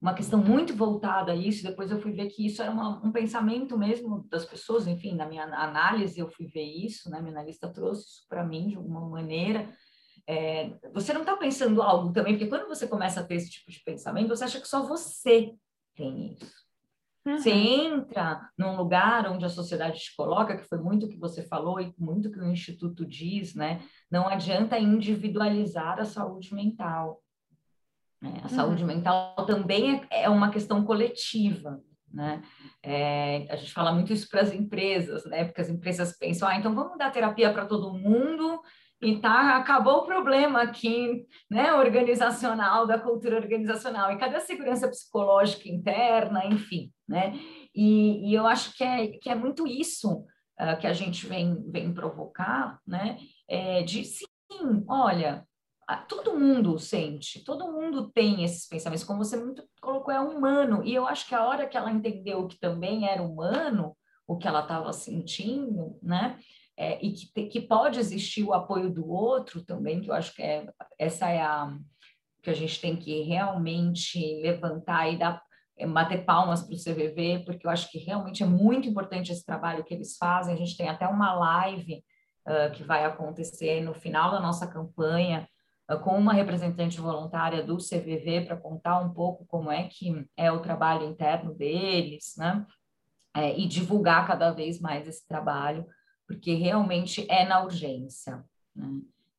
uma 0.00 0.14
questão 0.14 0.40
muito 0.40 0.74
voltada 0.76 1.32
a 1.32 1.36
isso, 1.36 1.64
depois 1.64 1.90
eu 1.90 2.00
fui 2.00 2.12
ver 2.12 2.28
que 2.28 2.46
isso 2.46 2.62
era 2.62 2.70
uma, 2.70 3.04
um 3.04 3.10
pensamento 3.10 3.76
mesmo 3.76 4.26
das 4.30 4.44
pessoas, 4.44 4.86
enfim, 4.86 5.14
na 5.16 5.26
minha 5.26 5.44
análise 5.44 6.20
eu 6.20 6.28
fui 6.28 6.46
ver 6.46 6.64
isso, 6.64 7.10
né? 7.10 7.20
Minha 7.20 7.32
analista 7.32 7.68
trouxe 7.68 8.02
isso 8.02 8.26
para 8.28 8.44
mim 8.44 8.68
de 8.68 8.76
alguma 8.76 9.08
maneira, 9.08 9.68
é, 10.26 10.78
você 10.94 11.12
não 11.12 11.22
está 11.22 11.36
pensando 11.36 11.82
algo 11.82 12.12
também, 12.12 12.34
porque 12.34 12.48
quando 12.48 12.68
você 12.68 12.86
começa 12.86 13.20
a 13.20 13.24
ter 13.24 13.34
esse 13.34 13.50
tipo 13.50 13.70
de 13.70 13.82
pensamento, 13.82 14.28
você 14.28 14.44
acha 14.44 14.60
que 14.60 14.68
só 14.68 14.86
você 14.86 15.52
tem 15.96 16.34
isso. 16.40 16.61
Uhum. 17.24 17.38
Você 17.38 17.50
entra 17.50 18.48
num 18.58 18.76
lugar 18.76 19.30
onde 19.30 19.44
a 19.44 19.48
sociedade 19.48 20.00
te 20.00 20.14
coloca, 20.16 20.56
que 20.56 20.68
foi 20.68 20.78
muito 20.78 21.06
o 21.06 21.08
que 21.08 21.16
você 21.16 21.42
falou 21.42 21.80
e 21.80 21.94
muito 21.96 22.28
o 22.28 22.32
que 22.32 22.40
o 22.40 22.50
Instituto 22.50 23.06
diz, 23.06 23.54
né? 23.54 23.80
Não 24.10 24.28
adianta 24.28 24.78
individualizar 24.78 26.00
a 26.00 26.04
saúde 26.04 26.52
mental. 26.52 27.22
Né? 28.20 28.34
A 28.40 28.42
uhum. 28.42 28.48
saúde 28.48 28.84
mental 28.84 29.34
também 29.46 30.04
é, 30.10 30.24
é 30.24 30.28
uma 30.28 30.50
questão 30.50 30.84
coletiva, 30.84 31.80
né? 32.12 32.42
É, 32.82 33.46
a 33.48 33.56
gente 33.56 33.72
fala 33.72 33.92
muito 33.92 34.12
isso 34.12 34.28
para 34.28 34.40
as 34.40 34.52
empresas, 34.52 35.24
né? 35.24 35.44
Porque 35.44 35.60
as 35.60 35.68
empresas 35.68 36.18
pensam, 36.18 36.48
ah, 36.48 36.56
então 36.56 36.74
vamos 36.74 36.98
dar 36.98 37.12
terapia 37.12 37.52
para 37.52 37.66
todo 37.66 37.94
mundo 37.94 38.60
e 39.02 39.20
tá, 39.20 39.56
acabou 39.56 39.98
o 39.98 40.06
problema 40.06 40.62
aqui, 40.62 41.26
né, 41.50 41.74
organizacional, 41.74 42.86
da 42.86 42.96
cultura 42.96 43.36
organizacional, 43.36 44.12
e 44.12 44.16
cadê 44.16 44.36
a 44.36 44.40
segurança 44.40 44.88
psicológica 44.88 45.68
interna, 45.68 46.46
enfim, 46.46 46.92
né, 47.08 47.34
e, 47.74 48.30
e 48.30 48.34
eu 48.34 48.46
acho 48.46 48.76
que 48.76 48.84
é, 48.84 49.08
que 49.08 49.28
é 49.28 49.34
muito 49.34 49.66
isso 49.66 50.24
uh, 50.60 50.78
que 50.80 50.86
a 50.86 50.92
gente 50.92 51.26
vem, 51.26 51.68
vem 51.68 51.92
provocar, 51.92 52.78
né, 52.86 53.18
é 53.48 53.82
de 53.82 54.04
sim, 54.04 54.84
olha, 54.88 55.44
todo 56.08 56.38
mundo 56.38 56.78
sente, 56.78 57.42
todo 57.44 57.72
mundo 57.72 58.08
tem 58.12 58.44
esses 58.44 58.68
pensamentos, 58.68 59.04
como 59.04 59.24
você 59.24 59.36
muito 59.36 59.64
colocou, 59.80 60.14
é 60.14 60.20
humano, 60.20 60.80
e 60.84 60.94
eu 60.94 61.08
acho 61.08 61.26
que 61.26 61.34
a 61.34 61.44
hora 61.44 61.66
que 61.66 61.76
ela 61.76 61.90
entendeu 61.90 62.46
que 62.46 62.58
também 62.60 63.08
era 63.08 63.20
humano, 63.20 63.96
o 64.28 64.38
que 64.38 64.46
ela 64.46 64.60
estava 64.60 64.92
sentindo, 64.92 65.98
né, 66.00 66.38
é, 66.82 66.98
e 67.00 67.12
que, 67.12 67.46
que 67.46 67.60
pode 67.60 68.00
existir 68.00 68.42
o 68.42 68.52
apoio 68.52 68.90
do 68.90 69.08
outro 69.08 69.64
também, 69.64 70.00
que 70.00 70.10
eu 70.10 70.14
acho 70.14 70.34
que 70.34 70.42
é, 70.42 70.66
essa 70.98 71.28
é 71.28 71.40
a 71.40 71.72
que 72.42 72.50
a 72.50 72.54
gente 72.54 72.80
tem 72.80 72.96
que 72.96 73.22
realmente 73.22 74.18
levantar 74.42 75.08
e 75.08 75.16
dar 75.16 75.40
é, 75.78 75.86
bater 75.86 76.24
palmas 76.24 76.60
para 76.60 76.74
o 76.74 76.76
CVV, 76.76 77.44
porque 77.46 77.68
eu 77.68 77.70
acho 77.70 77.88
que 77.88 77.98
realmente 77.98 78.42
é 78.42 78.46
muito 78.46 78.88
importante 78.88 79.30
esse 79.30 79.46
trabalho 79.46 79.84
que 79.84 79.94
eles 79.94 80.16
fazem. 80.16 80.52
A 80.52 80.56
gente 80.56 80.76
tem 80.76 80.88
até 80.88 81.06
uma 81.06 81.32
live 81.32 82.02
uh, 82.48 82.72
que 82.72 82.82
vai 82.82 83.04
acontecer 83.04 83.80
no 83.80 83.94
final 83.94 84.32
da 84.32 84.40
nossa 84.40 84.66
campanha 84.66 85.48
com 86.02 86.18
uma 86.18 86.32
representante 86.32 87.00
voluntária 87.00 87.62
do 87.62 87.76
CVV 87.76 88.46
para 88.46 88.56
contar 88.56 88.98
um 88.98 89.14
pouco 89.14 89.46
como 89.46 89.70
é 89.70 89.84
que 89.84 90.26
é 90.36 90.50
o 90.50 90.58
trabalho 90.58 91.06
interno 91.06 91.54
deles, 91.54 92.34
né? 92.36 92.66
É, 93.36 93.56
e 93.56 93.68
divulgar 93.68 94.26
cada 94.26 94.50
vez 94.50 94.80
mais 94.80 95.06
esse 95.06 95.26
trabalho 95.28 95.86
porque 96.32 96.54
realmente 96.54 97.26
é 97.30 97.44
na 97.44 97.62
urgência. 97.62 98.42
Né? 98.74 98.86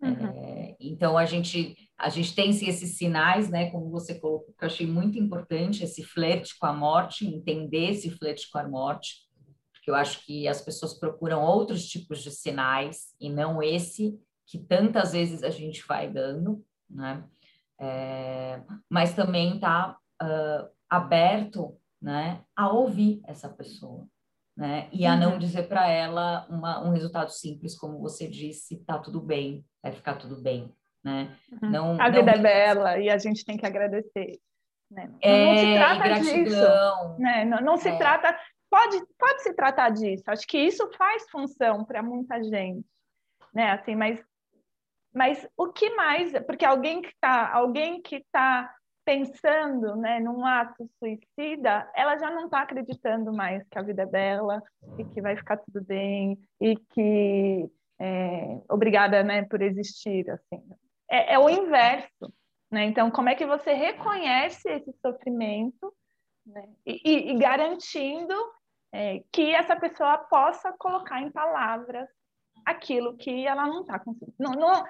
Uhum. 0.02 0.28
É, 0.28 0.76
então 0.80 1.18
a 1.18 1.26
gente 1.26 1.76
a 1.98 2.10
gente 2.10 2.36
tem 2.36 2.52
sim, 2.52 2.68
esses 2.68 2.98
sinais, 2.98 3.50
né? 3.50 3.72
Como 3.72 3.89
você 3.89 4.20
colocou, 4.20 4.54
que 4.58 4.64
eu 4.64 4.68
achei 4.68 4.86
muito 4.86 5.18
importante 5.18 5.84
esse 5.84 6.04
flerte 6.04 6.58
com 6.60 6.66
a 6.66 6.74
morte, 6.74 7.26
entender 7.26 7.91
esse 7.91 8.10
flerte 8.12 8.52
com 8.52 8.58
a 8.58 8.68
morte, 8.68 9.26
porque 9.72 9.89
eu 9.89 9.96
acho 9.96 10.26
que 10.26 10.48
as 10.48 10.62
pessoas 10.62 10.94
procuram 10.94 11.41
outros 11.41 11.88
tipos 11.88 12.22
de 12.22 12.30
sinais 12.30 13.16
e 13.20 13.30
não 13.30 13.64
esse 13.64 14.20
que 14.46 14.60
tantas 14.60 15.14
vezes 15.14 15.44
a 15.44 15.50
gente 15.50 15.84
vai 15.88 16.12
dando, 16.12 16.64
né? 16.89 17.24
É, 17.80 18.62
mas 18.89 19.16
também 19.16 19.56
está 19.56 19.98
uh, 20.22 20.70
aberto, 20.89 21.78
né, 22.02 22.44
a 22.56 22.70
ouvir 22.70 23.22
essa 23.26 23.50
pessoa 23.50 24.06
né? 24.56 24.88
E 24.91 25.06
a 25.06 25.16
não 25.16 25.34
uhum. 25.34 25.39
dizer 25.39 25.68
para 25.68 25.88
ela 25.88 26.45
uma, 26.49 26.84
um 26.84 26.91
resultado 26.91 27.32
simples, 27.32 27.78
como 27.78 27.99
você 27.99 28.28
disse, 28.28 28.84
tá 28.86 28.99
tudo 28.99 29.20
bem, 29.20 29.66
vai 29.82 29.91
ficar 29.91 30.16
tudo 30.16 30.39
bem, 30.41 30.72
né? 31.04 31.36
Uhum. 31.51 31.70
Não, 31.70 32.01
a 32.01 32.10
vida 32.10 32.24
não... 32.24 32.34
é 32.34 32.38
bela 32.38 32.99
e 32.99 33.10
a 33.10 33.18
gente 33.18 33.43
tem 33.43 33.58
que 33.58 33.66
agradecer. 33.66 34.39
Né? 34.91 35.12
É, 35.22 35.45
não 35.45 35.58
se 35.58 35.74
trata 35.74 36.20
disso. 36.22 37.20
Né? 37.20 37.45
Não, 37.45 37.62
não 37.62 37.78
se 37.78 37.89
é. 37.89 37.97
trata. 37.97 38.38
Pode, 38.70 39.04
pode 39.18 39.41
se 39.41 39.54
tratar 39.54 39.89
disso. 39.89 40.24
Acho 40.28 40.47
que 40.47 40.58
isso 40.58 40.89
faz 40.97 41.30
função 41.30 41.84
para 41.84 42.01
muita 42.01 42.41
gente, 42.43 42.86
né? 43.54 43.72
Assim, 43.72 43.95
mas, 43.95 44.24
mas 45.14 45.47
o 45.58 45.72
que 45.72 45.95
mais? 45.95 46.32
Porque 46.45 46.66
alguém 46.66 47.01
que 47.01 47.10
está, 47.10 47.54
alguém 47.54 48.01
que 48.01 48.18
está 48.18 48.74
pensando 49.06 49.95
né, 49.95 50.20
num 50.20 50.45
ato 50.45 50.89
suicida, 50.99 51.89
ela 51.95 52.18
já 52.18 52.32
não 52.32 52.45
está 52.45 52.62
acreditando 52.62 53.34
mais 53.34 53.68
que 53.68 53.78
a 53.78 53.82
vida 53.82 54.04
é 54.04 54.06
bela 54.06 54.62
e 54.97 55.06
que 55.06 55.22
vai 55.22 55.36
ficar 55.36 55.58
tudo 55.58 55.84
bem 55.84 56.38
e 56.60 56.76
que 56.76 57.70
é, 57.99 58.62
obrigada 58.70 59.24
né, 59.24 59.43
por 59.45 59.62
existir. 59.62 60.30
Assim. 60.30 60.62
É, 61.10 61.34
é, 61.34 61.39
o 61.39 61.49
inverso. 61.49 62.34
Né? 62.72 62.86
Então, 62.86 63.12
como 63.12 63.30
é 63.30 63.36
que 63.36 63.45
você 63.45 63.74
reconhece 63.74 64.68
esse 64.70 64.91
sofrimento 65.01 65.93
né, 66.45 66.68
e, 66.86 67.32
e, 67.32 67.38
garantindo 67.38 68.34
é, 68.91 69.24
que 69.32 69.54
essa 69.54 69.76
pessoa 69.76 70.18
possa 70.18 70.74
colocar 70.78 71.22
em 71.22 71.32
palavras 71.32 72.10
aquilo 72.66 73.18
que 73.18 73.45
ela 73.45 73.68
não 73.68 73.82
está 73.82 73.99
conseguindo. 73.99 74.36
Não, 74.39 74.51
não, 74.51 74.84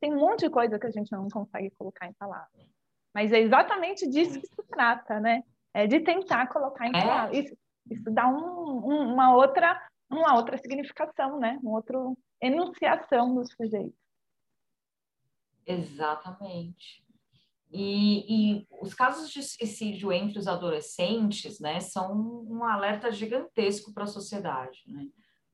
tem 0.00 0.14
um 0.14 0.20
monte 0.20 0.40
de 0.40 0.50
coisa 0.50 0.78
que 0.78 0.86
a 0.86 0.90
gente 0.90 1.12
não 1.12 1.28
consegue 1.28 1.70
colocar 1.72 2.06
em 2.06 2.12
palavras. 2.14 2.66
Mas 3.18 3.32
é 3.32 3.40
exatamente 3.40 4.06
disso 4.06 4.40
que 4.40 4.46
se 4.46 4.62
trata, 4.70 5.18
né? 5.18 5.42
É 5.74 5.88
de 5.88 5.98
tentar 5.98 6.46
colocar 6.46 6.86
em 6.86 6.92
palavras. 6.92 7.36
É. 7.36 7.40
Isso, 7.40 7.58
isso 7.90 8.10
dá 8.12 8.28
um, 8.28 8.78
um, 8.78 9.12
uma, 9.12 9.34
outra, 9.34 9.76
uma 10.08 10.36
outra 10.36 10.56
significação, 10.56 11.40
né? 11.40 11.58
Uma 11.60 11.78
outra 11.78 11.98
enunciação 12.40 13.34
do 13.34 13.44
sujeito. 13.44 13.92
Exatamente. 15.66 17.04
E, 17.72 18.60
e, 18.60 18.66
os 18.80 18.94
casos 18.94 19.30
de 19.30 19.42
suicídio 19.42 20.12
entre 20.12 20.38
os 20.38 20.46
adolescentes, 20.46 21.58
né, 21.58 21.80
são 21.80 22.44
um 22.48 22.62
alerta 22.62 23.10
gigantesco 23.10 23.92
para 23.92 24.04
a 24.04 24.06
sociedade, 24.06 24.84
né? 24.86 25.08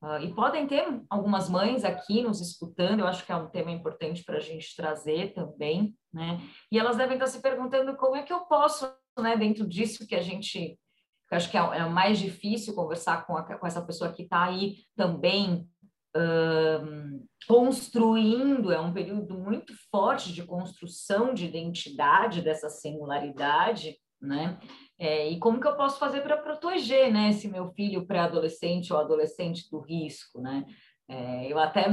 Uh, 0.05 0.23
e 0.23 0.35
podem 0.35 0.67
ter 0.67 0.85
algumas 1.09 1.49
mães 1.49 1.83
aqui 1.83 2.21
nos 2.21 2.39
escutando, 2.39 3.01
eu 3.01 3.07
acho 3.07 3.25
que 3.25 3.33
é 3.33 3.37
um 3.37 3.49
tema 3.49 3.71
importante 3.71 4.23
para 4.23 4.37
a 4.37 4.41
gente 4.41 4.77
trazer 4.77 5.33
também, 5.33 5.97
né? 6.13 6.43
E 6.71 6.79
elas 6.79 6.99
devem 6.99 7.15
estar 7.15 7.27
se 7.27 7.41
perguntando 7.41 7.97
como 7.97 8.15
é 8.15 8.23
que 8.23 8.33
eu 8.33 8.41
posso, 8.41 8.87
né, 9.19 9.35
dentro 9.35 9.67
disso 9.67 10.07
que 10.07 10.15
a 10.15 10.21
gente, 10.21 10.79
que 11.27 11.35
acho 11.35 11.51
que 11.51 11.57
é, 11.57 11.61
é 11.61 11.89
mais 11.89 12.19
difícil 12.19 12.75
conversar 12.75 13.27
com, 13.27 13.35
a, 13.35 13.45
com 13.45 13.67
essa 13.67 13.81
pessoa 13.81 14.13
que 14.13 14.25
está 14.25 14.45
aí 14.45 14.77
também 14.95 15.67
uh, 16.15 17.27
construindo, 17.49 18.75
é 18.75 18.81
um 18.81 18.93
período 18.93 19.39
muito 19.39 19.73
forte 19.91 20.35
de 20.35 20.43
construção 20.43 21.33
de 21.33 21.47
identidade, 21.47 22.43
dessa 22.43 22.69
singularidade, 22.69 23.97
né? 24.25 24.59
É, 24.99 25.29
e 25.29 25.39
como 25.39 25.61
que 25.61 25.66
eu 25.66 25.77
posso 25.77 25.99
fazer 25.99 26.20
para 26.20 26.37
proteger, 26.37 27.12
né, 27.12 27.31
esse 27.31 27.49
meu 27.49 27.72
filho 27.72 28.07
pré-adolescente 28.07 28.93
ou 28.93 28.99
adolescente 28.99 29.68
do 29.70 29.81
risco, 29.81 30.41
né? 30.41 30.64
É, 31.09 31.53
eu 31.53 31.59
até, 31.59 31.85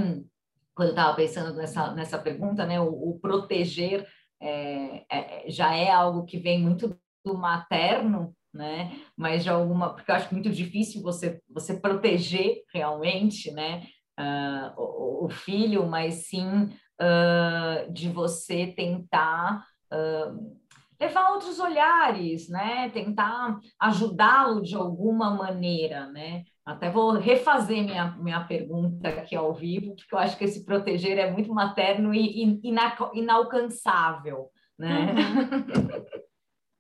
quando 0.75 0.89
estava 0.89 1.15
pensando 1.15 1.53
nessa, 1.55 1.93
nessa 1.93 2.19
pergunta, 2.19 2.65
né, 2.65 2.79
o, 2.79 2.88
o 2.88 3.19
proteger 3.19 4.07
é, 4.39 5.05
é, 5.11 5.49
já 5.49 5.75
é 5.75 5.91
algo 5.91 6.25
que 6.25 6.38
vem 6.38 6.59
muito 6.59 6.97
do 7.23 7.38
materno, 7.38 8.36
né? 8.53 8.99
Mas 9.15 9.43
de 9.43 9.49
alguma, 9.49 9.93
porque 9.93 10.11
eu 10.11 10.15
acho 10.15 10.34
muito 10.34 10.49
difícil 10.49 11.01
você 11.01 11.39
você 11.49 11.79
proteger 11.79 12.63
realmente, 12.73 13.51
né? 13.51 13.86
Uh, 14.19 14.82
o, 14.82 15.25
o, 15.25 15.29
filho, 15.29 15.88
mas 15.88 16.27
sim 16.27 16.65
uh, 16.65 17.91
de 17.91 18.09
você 18.09 18.67
tentar 18.67 19.65
uh, 19.91 20.61
levar 21.01 21.31
outros 21.31 21.59
olhares, 21.59 22.47
né? 22.47 22.89
Tentar 22.91 23.59
ajudá-lo 23.79 24.61
de 24.61 24.75
alguma 24.75 25.31
maneira, 25.31 26.05
né? 26.07 26.43
Até 26.63 26.91
vou 26.91 27.13
refazer 27.13 27.83
minha, 27.83 28.11
minha 28.17 28.43
pergunta 28.45 29.09
aqui 29.09 29.35
ao 29.35 29.51
vivo, 29.51 29.95
porque 29.95 30.13
eu 30.13 30.19
acho 30.19 30.37
que 30.37 30.43
esse 30.43 30.63
proteger 30.63 31.17
é 31.17 31.31
muito 31.31 31.51
materno 31.51 32.13
e, 32.13 32.43
e 32.43 32.59
ina, 32.63 32.95
inalcançável, 33.15 34.51
né? 34.77 35.15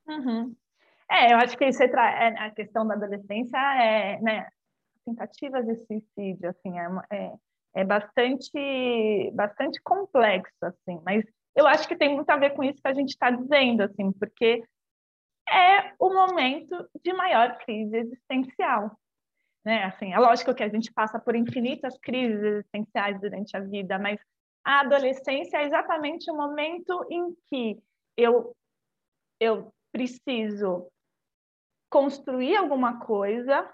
Uhum. 0.07 0.15
uhum. 0.45 0.55
É, 1.09 1.33
eu 1.33 1.37
acho 1.37 1.57
que 1.57 1.65
isso 1.65 1.81
é, 1.81 2.27
a 2.37 2.51
questão 2.51 2.87
da 2.87 2.93
adolescência 2.93 3.57
é, 3.57 4.21
né, 4.21 4.47
tentativas 5.03 5.65
de 5.65 5.75
suicídio, 5.77 6.47
assim, 6.47 6.79
é, 6.79 6.87
é, 7.11 7.33
é 7.81 7.83
bastante, 7.83 9.31
bastante 9.33 9.81
complexo, 9.81 10.63
assim, 10.63 11.01
mas 11.03 11.25
eu 11.55 11.67
acho 11.67 11.87
que 11.87 11.95
tem 11.95 12.13
muito 12.13 12.29
a 12.29 12.37
ver 12.37 12.51
com 12.51 12.63
isso 12.63 12.81
que 12.81 12.87
a 12.87 12.93
gente 12.93 13.09
está 13.09 13.29
dizendo, 13.29 13.83
assim, 13.83 14.11
porque 14.13 14.63
é 15.49 15.93
o 15.99 16.13
momento 16.13 16.89
de 17.03 17.13
maior 17.13 17.57
crise 17.57 17.97
existencial. 17.97 18.97
Né? 19.65 19.83
Assim, 19.83 20.13
é 20.13 20.19
lógico 20.19 20.55
que 20.55 20.63
a 20.63 20.69
gente 20.69 20.91
passa 20.93 21.19
por 21.19 21.35
infinitas 21.35 21.97
crises 21.99 22.41
existenciais 22.41 23.19
durante 23.19 23.55
a 23.55 23.59
vida, 23.59 23.99
mas 23.99 24.19
a 24.63 24.81
adolescência 24.81 25.57
é 25.57 25.65
exatamente 25.65 26.31
o 26.31 26.35
momento 26.35 27.05
em 27.09 27.35
que 27.49 27.81
eu, 28.17 28.55
eu 29.39 29.73
preciso 29.91 30.87
construir 31.89 32.55
alguma 32.55 32.99
coisa, 32.99 33.69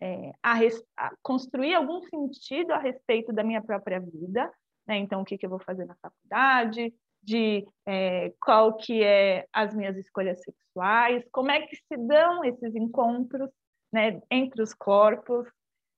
é, 0.00 0.32
a, 0.42 0.54
a, 0.96 1.12
construir 1.22 1.74
algum 1.74 2.00
sentido 2.02 2.72
a 2.72 2.78
respeito 2.78 3.32
da 3.32 3.44
minha 3.44 3.62
própria 3.62 4.00
vida, 4.00 4.50
né? 4.90 4.98
Então, 4.98 5.20
o 5.20 5.24
que, 5.24 5.38
que 5.38 5.46
eu 5.46 5.50
vou 5.50 5.60
fazer 5.60 5.84
na 5.84 5.94
faculdade, 6.02 6.92
de 7.22 7.64
é, 7.86 8.32
qual 8.40 8.76
que 8.76 9.04
é 9.04 9.46
as 9.52 9.72
minhas 9.72 9.96
escolhas 9.96 10.42
sexuais, 10.42 11.22
como 11.30 11.52
é 11.52 11.60
que 11.60 11.76
se 11.76 11.96
dão 11.96 12.44
esses 12.44 12.74
encontros 12.74 13.48
né, 13.92 14.20
entre 14.28 14.60
os 14.60 14.74
corpos, 14.74 15.46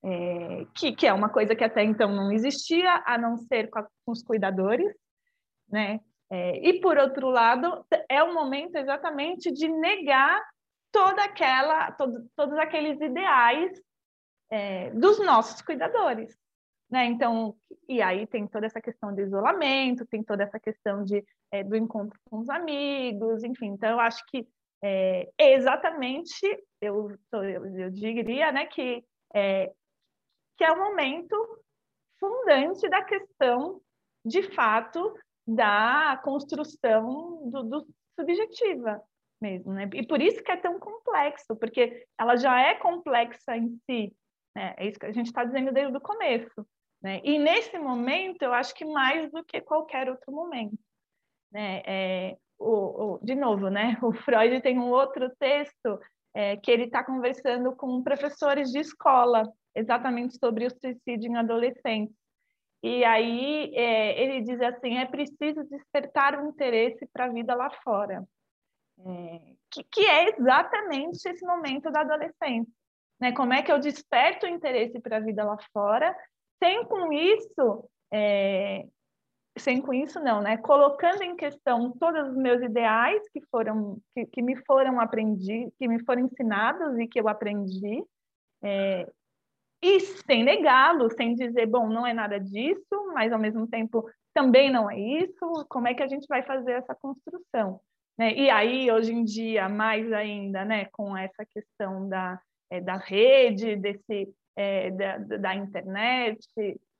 é, 0.03 0.67
que, 0.75 0.95
que 0.95 1.07
é 1.07 1.13
uma 1.13 1.29
coisa 1.29 1.55
que 1.55 1.63
até 1.63 1.83
então 1.83 2.13
não 2.13 2.31
existia, 2.31 3.01
a 3.03 3.17
não 3.17 3.35
ser 3.35 3.67
com, 3.71 3.79
a, 3.79 3.83
com 3.83 4.11
os 4.11 4.21
cuidadores, 4.21 4.93
né? 5.67 5.99
É, 6.29 6.57
e 6.67 6.79
por 6.79 6.97
outro 6.97 7.29
lado, 7.29 7.85
é 8.09 8.21
o 8.21 8.33
momento 8.33 8.75
exatamente 8.75 9.51
de 9.51 9.67
negar 9.67 10.39
toda 10.91 11.23
aquela, 11.23 11.91
todo, 11.93 12.27
todos 12.35 12.57
aqueles 12.57 12.99
ideais 13.01 13.71
é, 14.51 14.91
dos 14.91 15.19
nossos 15.19 15.61
cuidadores, 15.61 16.35
né? 16.93 17.05
Então, 17.05 17.55
e 17.89 18.03
aí 18.03 18.27
tem 18.27 18.45
toda 18.45 18.67
essa 18.67 18.79
questão 18.79 19.11
de 19.15 19.23
isolamento, 19.23 20.05
tem 20.05 20.23
toda 20.23 20.43
essa 20.43 20.59
questão 20.59 21.03
de, 21.03 21.25
é, 21.51 21.63
do 21.63 21.75
encontro 21.75 22.19
com 22.29 22.37
os 22.37 22.49
amigos, 22.49 23.43
enfim. 23.43 23.69
Então, 23.69 23.89
eu 23.89 23.99
acho 23.99 24.23
que 24.27 24.47
é, 24.83 25.27
exatamente, 25.39 26.45
eu, 26.79 27.09
eu, 27.31 27.65
eu, 27.79 27.89
diria, 27.89 28.51
né, 28.51 28.67
que 28.67 29.03
é, 29.33 29.71
que 30.55 30.63
é 30.63 30.71
o 30.71 30.77
momento 30.77 31.35
fundante 32.19 32.87
da 32.87 33.03
questão, 33.03 33.81
de 34.23 34.43
fato, 34.53 35.17
da 35.47 36.21
construção 36.23 37.49
do, 37.49 37.63
do 37.63 37.87
subjetiva 38.19 39.01
mesmo, 39.41 39.73
né? 39.73 39.89
E 39.95 40.05
por 40.05 40.21
isso 40.21 40.43
que 40.43 40.51
é 40.51 40.57
tão 40.57 40.79
complexo, 40.79 41.55
porque 41.55 42.05
ela 42.19 42.35
já 42.35 42.61
é 42.61 42.75
complexa 42.75 43.57
em 43.57 43.79
si, 43.89 44.15
né? 44.55 44.75
É 44.77 44.87
isso 44.87 44.99
que 44.99 45.07
a 45.07 45.11
gente 45.11 45.25
está 45.25 45.43
dizendo 45.43 45.73
desde 45.73 45.97
o 45.97 45.99
começo. 45.99 46.63
Né? 47.03 47.19
E 47.23 47.37
nesse 47.37 47.77
momento, 47.77 48.41
eu 48.41 48.53
acho 48.53 48.73
que 48.73 48.85
mais 48.85 49.29
do 49.29 49.43
que 49.43 49.59
qualquer 49.59 50.09
outro 50.09 50.31
momento. 50.31 50.79
Né? 51.51 51.81
É, 51.85 52.37
o, 52.57 53.15
o, 53.15 53.19
de 53.21 53.35
novo, 53.35 53.69
né? 53.69 53.97
o 54.01 54.13
Freud 54.13 54.61
tem 54.61 54.79
um 54.79 54.89
outro 54.89 55.29
texto 55.37 55.99
é, 56.33 56.55
que 56.57 56.71
ele 56.71 56.85
está 56.85 57.03
conversando 57.03 57.75
com 57.75 58.01
professores 58.01 58.71
de 58.71 58.79
escola, 58.79 59.43
exatamente 59.75 60.37
sobre 60.37 60.65
o 60.65 60.71
suicídio 60.71 61.29
em 61.29 61.35
adolescentes. 61.35 62.15
E 62.81 63.03
aí 63.03 63.73
é, 63.75 64.21
ele 64.21 64.41
diz 64.41 64.59
assim: 64.61 64.97
é 64.97 65.05
preciso 65.05 65.63
despertar 65.69 66.39
o 66.39 66.47
interesse 66.47 67.05
para 67.11 67.25
a 67.25 67.29
vida 67.29 67.53
lá 67.53 67.69
fora, 67.83 68.23
é, 68.99 69.53
que, 69.69 69.83
que, 69.83 70.05
é 70.05 70.29
exatamente 70.29 71.27
esse 71.27 71.45
momento 71.45 71.91
da 71.91 72.01
adolescência. 72.01 72.73
Né? 73.19 73.31
Como 73.33 73.53
é 73.53 73.61
que 73.61 73.71
eu 73.71 73.79
desperto 73.79 74.45
o 74.45 74.49
interesse 74.49 74.99
para 74.99 75.17
a 75.17 75.19
vida 75.19 75.43
lá 75.43 75.57
fora 75.71 76.15
sem 76.63 76.85
com 76.85 77.11
isso, 77.11 77.89
é, 78.13 78.85
sem 79.57 79.81
com 79.81 79.93
isso 79.93 80.17
não, 80.21 80.41
né? 80.41 80.55
Colocando 80.55 81.21
em 81.21 81.35
questão 81.35 81.91
todos 81.99 82.29
os 82.29 82.37
meus 82.37 82.61
ideais 82.61 83.21
que 83.33 83.41
foram, 83.51 83.99
que, 84.15 84.25
que 84.27 84.41
me 84.41 84.55
foram 84.65 85.01
aprendi, 85.01 85.69
que 85.77 85.89
me 85.89 86.01
foram 86.05 86.21
ensinados 86.21 86.97
e 86.97 87.05
que 87.05 87.19
eu 87.19 87.27
aprendi, 87.27 88.01
é, 88.63 89.05
e 89.81 89.99
sem 89.99 90.45
negá-los, 90.45 91.13
sem 91.15 91.35
dizer, 91.35 91.65
bom, 91.65 91.89
não 91.89 92.07
é 92.07 92.13
nada 92.13 92.39
disso, 92.39 93.11
mas 93.13 93.33
ao 93.33 93.39
mesmo 93.39 93.67
tempo 93.67 94.09
também 94.33 94.71
não 94.71 94.89
é 94.89 94.97
isso. 94.97 95.65
Como 95.67 95.89
é 95.89 95.93
que 95.93 96.01
a 96.01 96.07
gente 96.07 96.25
vai 96.29 96.41
fazer 96.43 96.71
essa 96.71 96.95
construção? 96.95 97.81
Né? 98.17 98.33
E 98.33 98.49
aí, 98.49 98.89
hoje 98.89 99.11
em 99.11 99.25
dia, 99.25 99.67
mais 99.67 100.09
ainda, 100.13 100.63
né, 100.63 100.85
com 100.93 101.17
essa 101.17 101.45
questão 101.53 102.07
da, 102.07 102.39
é, 102.69 102.79
da 102.79 102.95
rede, 102.95 103.75
desse 103.75 104.33
é, 104.55 104.91
da, 104.91 105.17
da, 105.17 105.55
internet, 105.55 106.39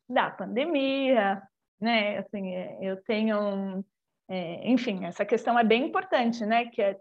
da 0.10 0.32
pandemia, 0.32 1.42
né? 1.80 2.18
Assim, 2.18 2.56
é, 2.56 2.78
eu 2.82 3.02
tenho, 3.04 3.84
é, 4.30 4.70
enfim, 4.70 5.06
essa 5.06 5.26
questão 5.26 5.58
é 5.58 5.64
bem 5.64 5.88
importante, 5.88 6.46
né? 6.46 6.66
Que 6.68 6.82
é 6.82 7.00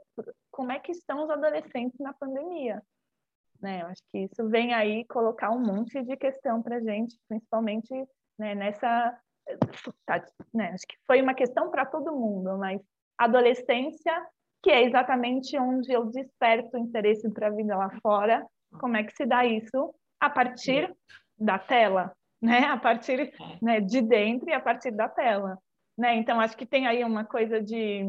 como 0.51 0.73
é 0.73 0.79
que 0.79 0.93
estão 0.93 1.25
os 1.25 1.31
adolescentes 1.31 1.99
na 1.99 2.13
pandemia, 2.13 2.83
né? 3.61 3.83
Eu 3.83 3.87
acho 3.87 4.03
que 4.11 4.19
isso 4.19 4.49
vem 4.49 4.75
aí 4.75 5.05
colocar 5.07 5.51
um 5.51 5.61
monte 5.61 6.03
de 6.03 6.17
questão 6.17 6.63
para 6.63 6.81
gente, 6.81 7.17
principalmente 7.29 7.93
né, 8.39 8.55
nessa, 8.55 9.19
tá, 10.05 10.25
né? 10.53 10.71
Acho 10.73 10.87
que 10.87 10.97
foi 11.07 11.23
uma 11.23 11.35
questão 11.35 11.71
para 11.71 11.87
todo 11.87 12.17
mundo, 12.17 12.59
mas 12.59 12.81
adolescência 13.19 14.13
que 14.63 14.71
é 14.71 14.85
exatamente 14.85 15.59
onde 15.59 15.93
eu 15.93 16.07
desperto 16.07 16.77
o 16.77 16.81
interesse 16.81 17.29
para 17.31 17.49
a 17.49 17.51
vida 17.51 17.77
lá 17.77 17.91
fora. 18.01 18.47
Como 18.79 18.97
é 18.97 19.03
que 19.03 19.13
se 19.13 19.27
dá 19.27 19.45
isso? 19.45 19.93
A 20.23 20.31
partir 20.31 20.89
da 21.37 21.59
tela, 21.59 22.13
né? 22.41 22.61
A 22.67 22.77
partir 22.77 23.21
é. 23.21 23.59
né, 23.61 23.81
de 23.81 24.01
dentro 24.01 24.49
e 24.49 24.53
a 24.53 24.61
partir 24.61 24.93
da 24.93 25.09
tela, 25.09 25.59
né? 25.99 26.15
Então 26.15 26.41
acho 26.41 26.57
que 26.57 26.65
tem 26.65 26.87
aí 26.87 27.03
uma 27.03 27.25
coisa 27.25 27.61
de, 27.61 28.09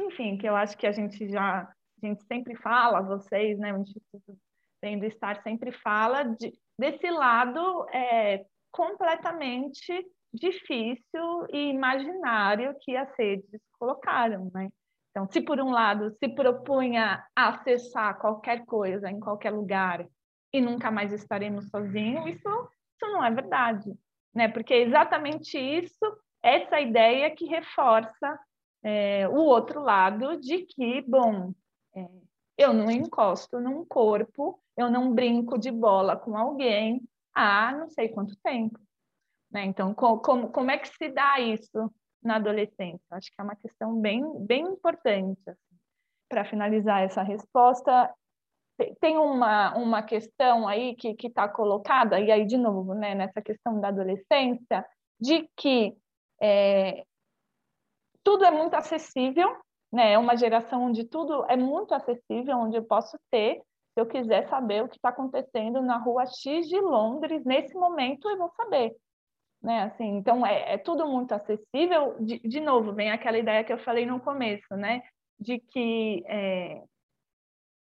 enfim, 0.00 0.38
que 0.38 0.48
eu 0.48 0.56
acho 0.56 0.78
que 0.78 0.86
a 0.86 0.92
gente 0.92 1.28
já, 1.28 1.60
a 1.60 2.06
gente 2.06 2.24
sempre 2.24 2.56
fala, 2.56 3.02
vocês, 3.02 3.58
né? 3.58 3.74
O 3.74 3.82
Instituto 3.82 4.38
Tendo 4.80 5.04
Estar 5.04 5.42
sempre 5.42 5.72
fala 5.72 6.22
de, 6.22 6.58
desse 6.78 7.10
lado 7.10 7.86
é, 7.92 8.46
completamente 8.70 10.06
difícil 10.32 11.46
e 11.50 11.68
imaginário 11.68 12.74
que 12.80 12.96
as 12.96 13.10
redes 13.18 13.60
colocaram, 13.78 14.50
né? 14.54 14.70
Então, 15.10 15.28
se 15.30 15.42
por 15.42 15.60
um 15.60 15.70
lado 15.70 16.14
se 16.18 16.28
propunha 16.28 17.22
acessar 17.34 18.18
qualquer 18.18 18.64
coisa 18.64 19.10
em 19.10 19.20
qualquer 19.20 19.50
lugar 19.50 20.06
e 20.52 20.60
nunca 20.60 20.90
mais 20.90 21.12
estaremos 21.12 21.68
sozinhos, 21.68 22.26
isso, 22.26 22.48
isso 22.48 23.12
não 23.12 23.24
é 23.24 23.30
verdade, 23.30 23.92
né? 24.34 24.48
Porque 24.48 24.74
é 24.74 24.82
exatamente 24.82 25.58
isso, 25.58 26.04
essa 26.42 26.80
ideia 26.80 27.34
que 27.34 27.44
reforça 27.46 28.38
é, 28.82 29.28
o 29.28 29.36
outro 29.36 29.82
lado 29.82 30.38
de 30.40 30.62
que, 30.62 31.02
bom, 31.02 31.52
é, 31.94 32.08
eu 32.56 32.72
não 32.72 32.90
encosto 32.90 33.60
num 33.60 33.84
corpo, 33.84 34.60
eu 34.76 34.90
não 34.90 35.12
brinco 35.12 35.58
de 35.58 35.70
bola 35.70 36.16
com 36.16 36.36
alguém 36.36 37.02
há 37.34 37.72
não 37.72 37.88
sei 37.90 38.08
quanto 38.08 38.36
tempo. 38.36 38.78
Né? 39.50 39.64
Então, 39.64 39.94
como, 39.94 40.50
como 40.50 40.70
é 40.70 40.78
que 40.78 40.88
se 40.88 41.08
dá 41.08 41.38
isso 41.38 41.92
na 42.22 42.36
adolescência? 42.36 43.04
Acho 43.10 43.30
que 43.30 43.40
é 43.40 43.44
uma 43.44 43.56
questão 43.56 44.00
bem, 44.00 44.22
bem 44.44 44.62
importante. 44.64 45.40
Assim. 45.46 45.76
Para 46.28 46.44
finalizar 46.44 47.02
essa 47.02 47.22
resposta, 47.22 48.12
tem 49.00 49.16
uma, 49.16 49.74
uma 49.76 50.02
questão 50.02 50.68
aí 50.68 50.94
que 50.94 51.14
está 51.26 51.48
colocada, 51.48 52.20
e 52.20 52.30
aí, 52.30 52.44
de 52.44 52.56
novo, 52.56 52.94
né, 52.94 53.14
nessa 53.14 53.40
questão 53.40 53.80
da 53.80 53.88
adolescência, 53.88 54.84
de 55.20 55.48
que 55.56 55.96
é, 56.40 57.04
tudo 58.22 58.44
é 58.44 58.50
muito 58.50 58.74
acessível, 58.74 59.48
né? 59.92 60.12
É 60.12 60.18
uma 60.18 60.36
geração 60.36 60.84
onde 60.84 61.04
tudo 61.04 61.44
é 61.48 61.56
muito 61.56 61.94
acessível, 61.94 62.58
onde 62.58 62.76
eu 62.76 62.84
posso 62.84 63.16
ter, 63.30 63.62
se 63.94 64.00
eu 64.00 64.06
quiser 64.06 64.48
saber 64.48 64.82
o 64.84 64.88
que 64.88 64.96
está 64.96 65.08
acontecendo 65.08 65.80
na 65.80 65.96
rua 65.96 66.26
X 66.26 66.68
de 66.68 66.78
Londres, 66.78 67.44
nesse 67.44 67.74
momento 67.74 68.28
eu 68.28 68.36
vou 68.36 68.50
saber. 68.56 68.94
Né? 69.62 69.84
Assim, 69.84 70.04
então, 70.16 70.44
é, 70.44 70.74
é 70.74 70.78
tudo 70.78 71.06
muito 71.06 71.32
acessível. 71.32 72.14
De, 72.20 72.38
de, 72.40 72.60
novo, 72.60 72.92
vem 72.92 73.10
aquela 73.10 73.38
ideia 73.38 73.64
que 73.64 73.72
eu 73.72 73.78
falei 73.78 74.04
no 74.04 74.20
começo, 74.20 74.76
né? 74.76 75.02
de 75.38 75.58
que 75.58 76.22
é, 76.26 76.82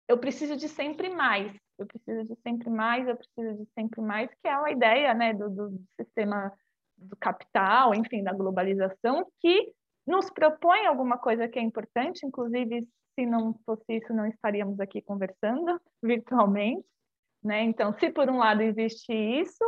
eu 0.08 0.18
preciso 0.18 0.56
de 0.56 0.68
sempre 0.68 1.10
mais, 1.10 1.54
eu 1.78 1.86
preciso 1.86 2.24
de 2.24 2.40
sempre 2.40 2.70
mais, 2.70 3.06
eu 3.06 3.16
preciso 3.16 3.62
de 3.62 3.70
sempre 3.74 4.00
mais, 4.00 4.30
que 4.30 4.48
é 4.48 4.52
a 4.52 4.70
ideia 4.70 5.14
né, 5.14 5.34
do, 5.34 5.50
do 5.50 5.80
sistema 6.00 6.52
do 6.96 7.16
capital, 7.16 7.94
enfim, 7.94 8.22
da 8.24 8.32
globalização, 8.32 9.30
que 9.40 9.72
nos 10.06 10.30
propõe 10.30 10.86
alguma 10.86 11.18
coisa 11.18 11.46
que 11.46 11.58
é 11.58 11.62
importante, 11.62 12.26
inclusive, 12.26 12.88
se 13.14 13.26
não 13.26 13.54
fosse 13.64 13.84
isso, 13.88 14.12
não 14.12 14.26
estaríamos 14.26 14.80
aqui 14.80 15.02
conversando 15.02 15.80
virtualmente. 16.02 16.84
Né? 17.44 17.62
Então, 17.62 17.92
se 17.98 18.10
por 18.10 18.28
um 18.28 18.38
lado 18.38 18.62
existe 18.62 19.12
isso, 19.12 19.64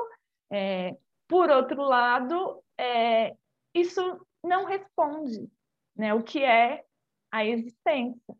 é, 0.51 0.97
por 1.28 1.51
outro 1.51 1.82
lado, 1.82 2.62
é, 2.78 3.36
isso 3.74 4.26
não 4.43 4.64
responde 4.64 5.49
né, 5.95 6.14
o 6.14 6.22
que 6.22 6.43
é 6.43 6.82
a 7.30 7.45
existência. 7.45 8.34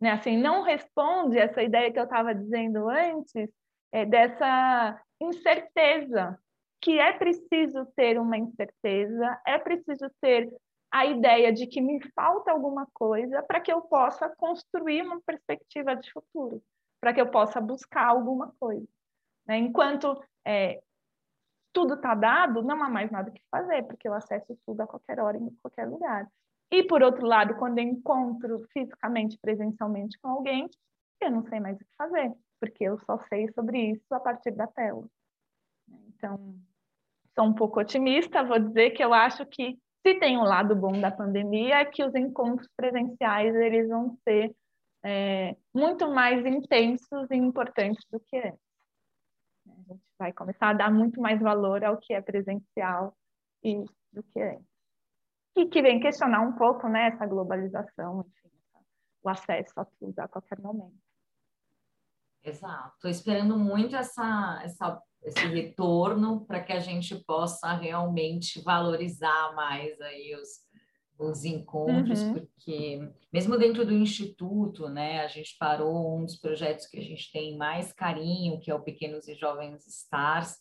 Né? 0.00 0.10
Assim, 0.10 0.36
não 0.36 0.62
responde 0.62 1.38
essa 1.38 1.62
ideia 1.62 1.92
que 1.92 1.98
eu 1.98 2.04
estava 2.04 2.34
dizendo 2.34 2.88
antes, 2.88 3.50
é, 3.92 4.04
dessa 4.04 5.00
incerteza, 5.20 6.38
que 6.80 6.98
é 6.98 7.12
preciso 7.12 7.86
ter 7.96 8.18
uma 8.18 8.36
incerteza, 8.36 9.40
é 9.46 9.58
preciso 9.58 10.10
ter 10.20 10.52
a 10.90 11.04
ideia 11.04 11.52
de 11.52 11.66
que 11.66 11.80
me 11.80 12.00
falta 12.14 12.50
alguma 12.50 12.86
coisa 12.92 13.42
para 13.42 13.60
que 13.60 13.72
eu 13.72 13.82
possa 13.82 14.28
construir 14.36 15.02
uma 15.02 15.20
perspectiva 15.20 15.96
de 15.96 16.10
futuro, 16.12 16.62
para 17.00 17.12
que 17.12 17.20
eu 17.20 17.30
possa 17.30 17.60
buscar 17.60 18.06
alguma 18.06 18.54
coisa. 18.58 18.86
Né? 19.46 19.58
Enquanto 19.58 20.22
é, 20.44 20.80
tudo 21.72 21.94
está 21.94 22.14
dado, 22.14 22.62
não 22.62 22.82
há 22.82 22.88
mais 22.88 23.10
nada 23.10 23.30
que 23.30 23.42
fazer, 23.50 23.82
porque 23.84 24.08
eu 24.08 24.14
acesso 24.14 24.56
tudo 24.64 24.80
a 24.80 24.86
qualquer 24.86 25.20
hora, 25.20 25.36
em 25.36 25.50
qualquer 25.62 25.86
lugar. 25.88 26.26
E, 26.70 26.82
por 26.84 27.02
outro 27.02 27.26
lado, 27.26 27.54
quando 27.56 27.78
eu 27.78 27.84
encontro 27.84 28.66
fisicamente, 28.72 29.38
presencialmente 29.40 30.18
com 30.18 30.28
alguém, 30.28 30.68
eu 31.20 31.30
não 31.30 31.44
sei 31.44 31.60
mais 31.60 31.76
o 31.76 31.78
que 31.78 31.96
fazer, 31.96 32.32
porque 32.60 32.84
eu 32.84 32.98
só 33.00 33.18
sei 33.28 33.50
sobre 33.52 33.92
isso 33.92 34.12
a 34.12 34.20
partir 34.20 34.50
da 34.52 34.66
tela. 34.66 35.06
Então, 36.08 36.56
sou 37.34 37.44
um 37.44 37.54
pouco 37.54 37.80
otimista, 37.80 38.42
vou 38.42 38.58
dizer 38.58 38.90
que 38.90 39.04
eu 39.04 39.14
acho 39.14 39.46
que 39.46 39.78
se 40.04 40.18
tem 40.18 40.36
um 40.36 40.42
lado 40.42 40.74
bom 40.74 41.00
da 41.00 41.10
pandemia 41.10 41.80
é 41.80 41.84
que 41.84 42.04
os 42.04 42.14
encontros 42.14 42.68
presenciais 42.76 43.54
eles 43.54 43.88
vão 43.88 44.16
ser 44.24 44.54
é, 45.04 45.56
muito 45.74 46.08
mais 46.08 46.44
intensos 46.44 47.30
e 47.30 47.36
importantes 47.36 48.04
do 48.10 48.20
que 48.20 48.36
antes. 48.36 48.60
A 49.68 49.92
gente 49.92 50.04
vai 50.18 50.32
começar 50.32 50.70
a 50.70 50.74
dar 50.74 50.92
muito 50.92 51.20
mais 51.20 51.40
valor 51.40 51.84
ao 51.84 51.98
que 51.98 52.12
é 52.12 52.20
presencial 52.20 53.16
e 53.64 53.84
do 54.12 54.22
que 54.22 54.40
antes 54.40 54.75
e 55.56 55.66
que 55.66 55.82
vem 55.82 55.98
questionar 55.98 56.42
um 56.42 56.52
pouco 56.52 56.88
né, 56.88 57.08
essa 57.08 57.26
globalização, 57.26 58.20
enfim, 58.20 58.54
o 59.22 59.28
acesso 59.28 59.72
a 59.76 59.84
tudo 59.84 60.18
a 60.18 60.28
qualquer 60.28 60.60
momento. 60.60 61.06
Exato. 62.44 62.94
Estou 62.94 63.10
esperando 63.10 63.58
muito 63.58 63.96
essa, 63.96 64.60
essa, 64.62 65.02
esse 65.24 65.46
retorno 65.46 66.46
para 66.46 66.62
que 66.62 66.72
a 66.72 66.78
gente 66.78 67.16
possa 67.24 67.72
realmente 67.72 68.62
valorizar 68.62 69.52
mais 69.54 70.00
aí 70.00 70.36
os, 70.36 70.66
os 71.18 71.44
encontros, 71.44 72.20
uhum. 72.20 72.34
porque 72.34 73.10
mesmo 73.32 73.58
dentro 73.58 73.84
do 73.84 73.92
instituto, 73.92 74.88
né, 74.88 75.22
a 75.22 75.26
gente 75.26 75.56
parou 75.58 76.18
um 76.18 76.24
dos 76.24 76.36
projetos 76.36 76.86
que 76.86 76.98
a 76.98 77.02
gente 77.02 77.32
tem 77.32 77.56
mais 77.56 77.92
carinho, 77.92 78.60
que 78.60 78.70
é 78.70 78.74
o 78.74 78.82
Pequenos 78.82 79.26
e 79.26 79.34
Jovens 79.34 79.84
Stars, 79.86 80.56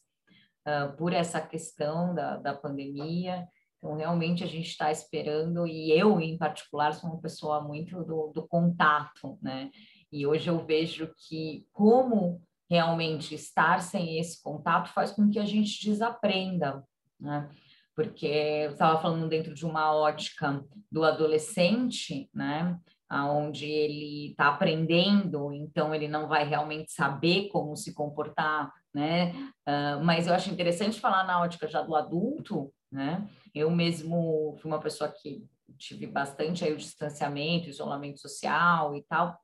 uh, 0.66 0.96
por 0.98 1.14
essa 1.14 1.40
questão 1.40 2.16
da, 2.16 2.38
da 2.38 2.56
pandemia. 2.56 3.48
Então, 3.78 3.96
realmente, 3.96 4.44
a 4.44 4.48
gente 4.48 4.68
está 4.68 4.92
esperando, 4.92 5.68
e 5.68 5.92
eu, 5.92 6.20
em 6.20 6.38
particular, 6.38 6.94
sou 6.94 7.10
uma 7.10 7.22
pessoa 7.22 7.62
muito 7.62 8.04
do, 8.04 8.32
do 8.34 8.48
contato, 8.48 9.38
né? 9.42 9.70
E 10.12 10.26
hoje 10.26 10.50
eu 10.50 10.66
vejo 10.66 11.14
que 11.28 11.66
como 11.74 12.42
realmente 12.70 13.36
estar 13.36 13.82
sem 13.82 14.18
esse 14.18 14.42
contato 14.42 14.92
faz 14.94 15.12
com 15.12 15.30
que 15.30 15.40
a 15.40 15.46
gente 15.46 15.84
desaprenda, 15.86 16.84
né? 17.20 17.50
Porque 17.96 18.26
eu 18.26 18.72
estava 18.72 19.02
falando 19.02 19.30
dentro 19.30 19.54
de 19.54 19.66
uma 19.66 19.94
ótica 19.94 20.64
do 20.92 21.04
adolescente, 21.04 22.30
né? 22.34 22.78
Onde 23.10 23.66
ele 23.66 24.32
está 24.32 24.48
aprendendo, 24.50 25.54
então 25.54 25.94
ele 25.94 26.08
não 26.08 26.28
vai 26.28 26.44
realmente 26.44 26.92
saber 26.92 27.50
como 27.50 27.76
se 27.76 27.94
comportar, 27.94 28.72
né? 28.94 29.32
Uh, 29.68 30.04
mas 30.04 30.28
eu 30.28 30.34
acho 30.34 30.50
interessante 30.50 31.00
falar 31.00 31.24
na 31.24 31.42
ótica 31.42 31.68
já 31.68 31.82
do 31.82 31.96
adulto, 31.96 32.74
né? 32.92 33.26
Eu 33.56 33.72
mesmo 33.72 34.56
fui 34.60 34.70
uma 34.70 34.82
pessoa 34.82 35.10
que 35.10 35.48
tive 35.78 36.06
bastante 36.06 36.66
aí 36.66 36.74
o 36.74 36.78
distanciamento, 36.78 37.70
isolamento 37.70 38.20
social 38.20 38.96
e 38.96 39.02
tal. 39.04 39.40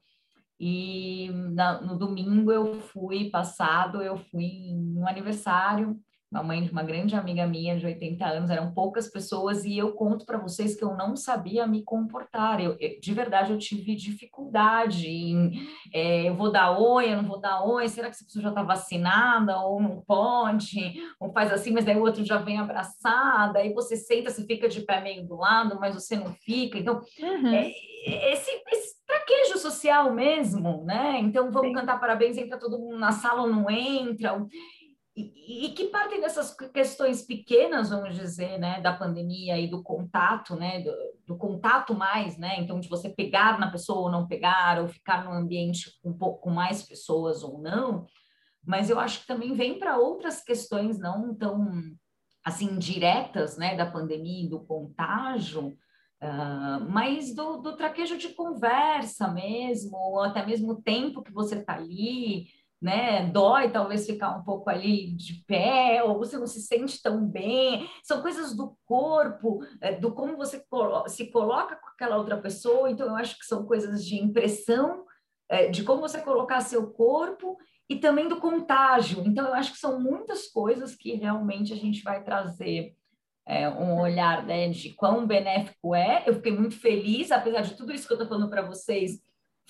E 0.59 1.31
na, 1.31 1.81
no 1.81 1.97
domingo 1.97 2.51
eu 2.51 2.79
fui 2.81 3.31
passado, 3.31 4.01
eu 4.01 4.17
fui 4.17 4.43
em 4.43 4.97
um 4.97 5.07
aniversário 5.07 5.99
uma 6.31 6.41
mãe 6.41 6.63
de 6.63 6.71
uma 6.71 6.81
grande 6.81 7.13
amiga 7.13 7.45
minha 7.45 7.77
de 7.77 7.85
80 7.85 8.25
anos, 8.25 8.49
eram 8.49 8.73
poucas 8.73 9.09
pessoas 9.09 9.65
e 9.65 9.77
eu 9.77 9.91
conto 9.91 10.25
para 10.25 10.37
vocês 10.37 10.75
que 10.75 10.83
eu 10.83 10.95
não 10.95 11.13
sabia 11.13 11.67
me 11.67 11.83
comportar. 11.83 12.61
Eu, 12.61 12.77
eu, 12.79 12.99
de 13.01 13.13
verdade, 13.13 13.51
eu 13.51 13.57
tive 13.57 13.93
dificuldade 13.95 15.09
em 15.09 15.67
é, 15.93 16.29
eu 16.29 16.35
vou 16.35 16.49
dar 16.49 16.79
oi, 16.79 17.11
eu 17.11 17.17
não 17.17 17.27
vou 17.27 17.37
dar 17.37 17.61
oi, 17.63 17.89
será 17.89 18.07
que 18.07 18.15
essa 18.15 18.23
pessoa 18.23 18.43
já 18.43 18.49
está 18.49 18.63
vacinada 18.63 19.59
ou 19.59 19.81
não 19.81 20.01
pode? 20.01 21.01
Ou 21.19 21.33
faz 21.33 21.51
assim, 21.51 21.71
mas 21.71 21.83
daí 21.83 21.97
o 21.97 22.01
outro 22.01 22.23
já 22.23 22.37
vem 22.37 22.57
abraçada, 22.57 23.59
aí 23.59 23.73
você 23.73 23.97
senta, 23.97 24.29
você 24.29 24.45
fica 24.45 24.69
de 24.69 24.81
pé 24.81 25.01
meio 25.01 25.27
do 25.27 25.35
lado, 25.35 25.77
mas 25.81 25.95
você 25.95 26.15
não 26.15 26.33
fica. 26.33 26.77
Então, 26.77 27.01
uhum. 27.19 27.53
é, 27.53 27.73
esse, 28.31 28.49
esse 28.71 28.95
traquejo 29.05 29.57
social 29.57 30.13
mesmo, 30.13 30.85
né? 30.85 31.19
Então, 31.19 31.51
vamos 31.51 31.69
Sim. 31.69 31.73
cantar 31.75 31.99
parabéns, 31.99 32.37
entra 32.37 32.57
todo 32.57 32.79
mundo 32.79 32.97
na 32.97 33.11
sala 33.11 33.41
ou 33.41 33.49
não 33.49 33.69
entra 33.69 34.33
e, 35.15 35.65
e, 35.65 35.69
que 35.73 35.89
partem 35.89 36.21
dessas 36.21 36.55
questões 36.71 37.21
pequenas, 37.21 37.89
vamos 37.89 38.15
dizer, 38.15 38.57
né, 38.57 38.79
da 38.79 38.93
pandemia 38.93 39.59
e 39.59 39.67
do 39.67 39.83
contato, 39.83 40.55
né, 40.55 40.79
do, 40.81 40.91
do, 41.27 41.37
contato 41.37 41.93
mais, 41.93 42.37
né, 42.37 42.55
então 42.59 42.79
de 42.79 42.87
você 42.87 43.09
pegar 43.09 43.59
na 43.59 43.69
pessoa 43.69 44.01
ou 44.01 44.11
não 44.11 44.27
pegar, 44.27 44.79
ou 44.79 44.87
ficar 44.87 45.25
num 45.25 45.33
ambiente 45.33 45.91
um 46.03 46.13
pouco 46.13 46.41
com 46.41 46.49
mais 46.49 46.83
pessoas 46.83 47.43
ou 47.43 47.59
não, 47.59 48.05
mas 48.63 48.89
eu 48.89 48.99
acho 48.99 49.21
que 49.21 49.27
também 49.27 49.53
vem 49.53 49.77
para 49.77 49.97
outras 49.97 50.41
questões 50.41 50.97
não 50.97 51.35
tão, 51.35 51.81
assim, 52.45 52.77
diretas, 52.77 53.57
né, 53.57 53.75
da 53.75 53.85
pandemia 53.85 54.45
e 54.45 54.49
do 54.49 54.61
contágio, 54.61 55.77
uh, 56.21 56.89
mas 56.89 57.35
do, 57.35 57.57
do 57.57 57.75
traquejo 57.75 58.17
de 58.17 58.29
conversa 58.29 59.27
mesmo, 59.27 59.97
ou 59.97 60.21
até 60.21 60.45
mesmo 60.45 60.71
o 60.71 60.81
tempo 60.81 61.21
que 61.21 61.33
você 61.33 61.55
está 61.55 61.73
ali, 61.73 62.45
né? 62.81 63.27
Dói 63.27 63.69
talvez 63.69 64.07
ficar 64.07 64.35
um 64.35 64.43
pouco 64.43 64.69
ali 64.69 65.11
de 65.11 65.43
pé, 65.45 66.03
ou 66.03 66.17
você 66.17 66.37
não 66.37 66.47
se 66.47 66.61
sente 66.61 66.99
tão 67.01 67.23
bem. 67.27 67.87
São 68.03 68.21
coisas 68.21 68.55
do 68.55 68.75
corpo, 68.85 69.59
é, 69.79 69.93
do 69.93 70.11
como 70.13 70.35
você 70.35 70.65
se 71.07 71.31
coloca 71.31 71.75
com 71.75 71.87
aquela 71.89 72.17
outra 72.17 72.37
pessoa. 72.37 72.89
Então, 72.89 73.07
eu 73.07 73.15
acho 73.15 73.37
que 73.37 73.45
são 73.45 73.65
coisas 73.67 74.03
de 74.03 74.15
impressão, 74.15 75.05
é, 75.47 75.67
de 75.67 75.83
como 75.83 76.01
você 76.01 76.19
colocar 76.21 76.61
seu 76.61 76.89
corpo 76.91 77.55
e 77.87 77.97
também 77.97 78.27
do 78.27 78.39
contágio. 78.39 79.21
Então, 79.27 79.47
eu 79.47 79.53
acho 79.53 79.73
que 79.73 79.77
são 79.77 80.01
muitas 80.01 80.47
coisas 80.47 80.95
que 80.95 81.13
realmente 81.13 81.71
a 81.71 81.77
gente 81.77 82.01
vai 82.01 82.23
trazer. 82.23 82.95
É, 83.43 83.67
um 83.67 83.99
olhar 83.99 84.45
né, 84.45 84.69
de 84.69 84.91
quão 84.91 85.25
benéfico 85.25 85.95
é. 85.95 86.23
Eu 86.27 86.35
fiquei 86.35 86.51
muito 86.51 86.79
feliz, 86.79 87.31
apesar 87.31 87.61
de 87.61 87.75
tudo 87.75 87.91
isso 87.91 88.07
que 88.07 88.13
eu 88.13 88.15
estou 88.15 88.29
falando 88.29 88.49
para 88.49 88.61
vocês, 88.61 89.19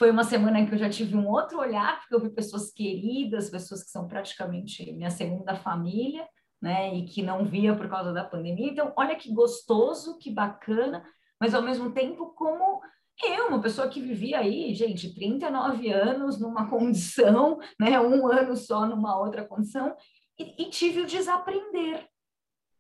foi 0.02 0.10
uma 0.10 0.24
semana 0.24 0.60
em 0.60 0.66
que 0.66 0.74
eu 0.74 0.80
já 0.80 0.90
tive 0.90 1.16
um 1.16 1.30
outro 1.30 1.60
olhar, 1.60 2.00
porque 2.00 2.16
eu 2.16 2.20
vi 2.20 2.32
pessoas 2.32 2.72
queridas, 2.72 3.52
pessoas 3.52 3.84
que 3.84 3.92
são 3.92 4.08
praticamente 4.08 4.92
minha 4.94 5.12
segunda 5.12 5.56
família, 5.56 6.28
né, 6.60 6.92
e 6.96 7.06
que 7.06 7.22
não 7.22 7.46
via 7.46 7.76
por 7.76 7.88
causa 7.88 8.12
da 8.12 8.24
pandemia. 8.24 8.72
Então, 8.72 8.92
olha 8.98 9.16
que 9.16 9.32
gostoso, 9.32 10.18
que 10.18 10.32
bacana, 10.32 11.06
mas 11.40 11.54
ao 11.54 11.62
mesmo 11.62 11.92
tempo 11.92 12.34
como 12.34 12.82
eu, 13.24 13.50
uma 13.50 13.62
pessoa 13.62 13.90
que 13.90 14.02
vivia 14.02 14.40
aí, 14.40 14.74
gente, 14.74 15.14
39 15.14 15.92
anos 15.92 16.40
numa 16.40 16.68
condição, 16.68 17.60
né, 17.80 18.00
um 18.00 18.26
ano 18.26 18.56
só 18.56 18.88
numa 18.88 19.20
outra 19.20 19.46
condição, 19.46 19.96
e, 20.40 20.64
e 20.64 20.70
tive 20.72 21.02
o 21.02 21.06
desaprender, 21.06 22.10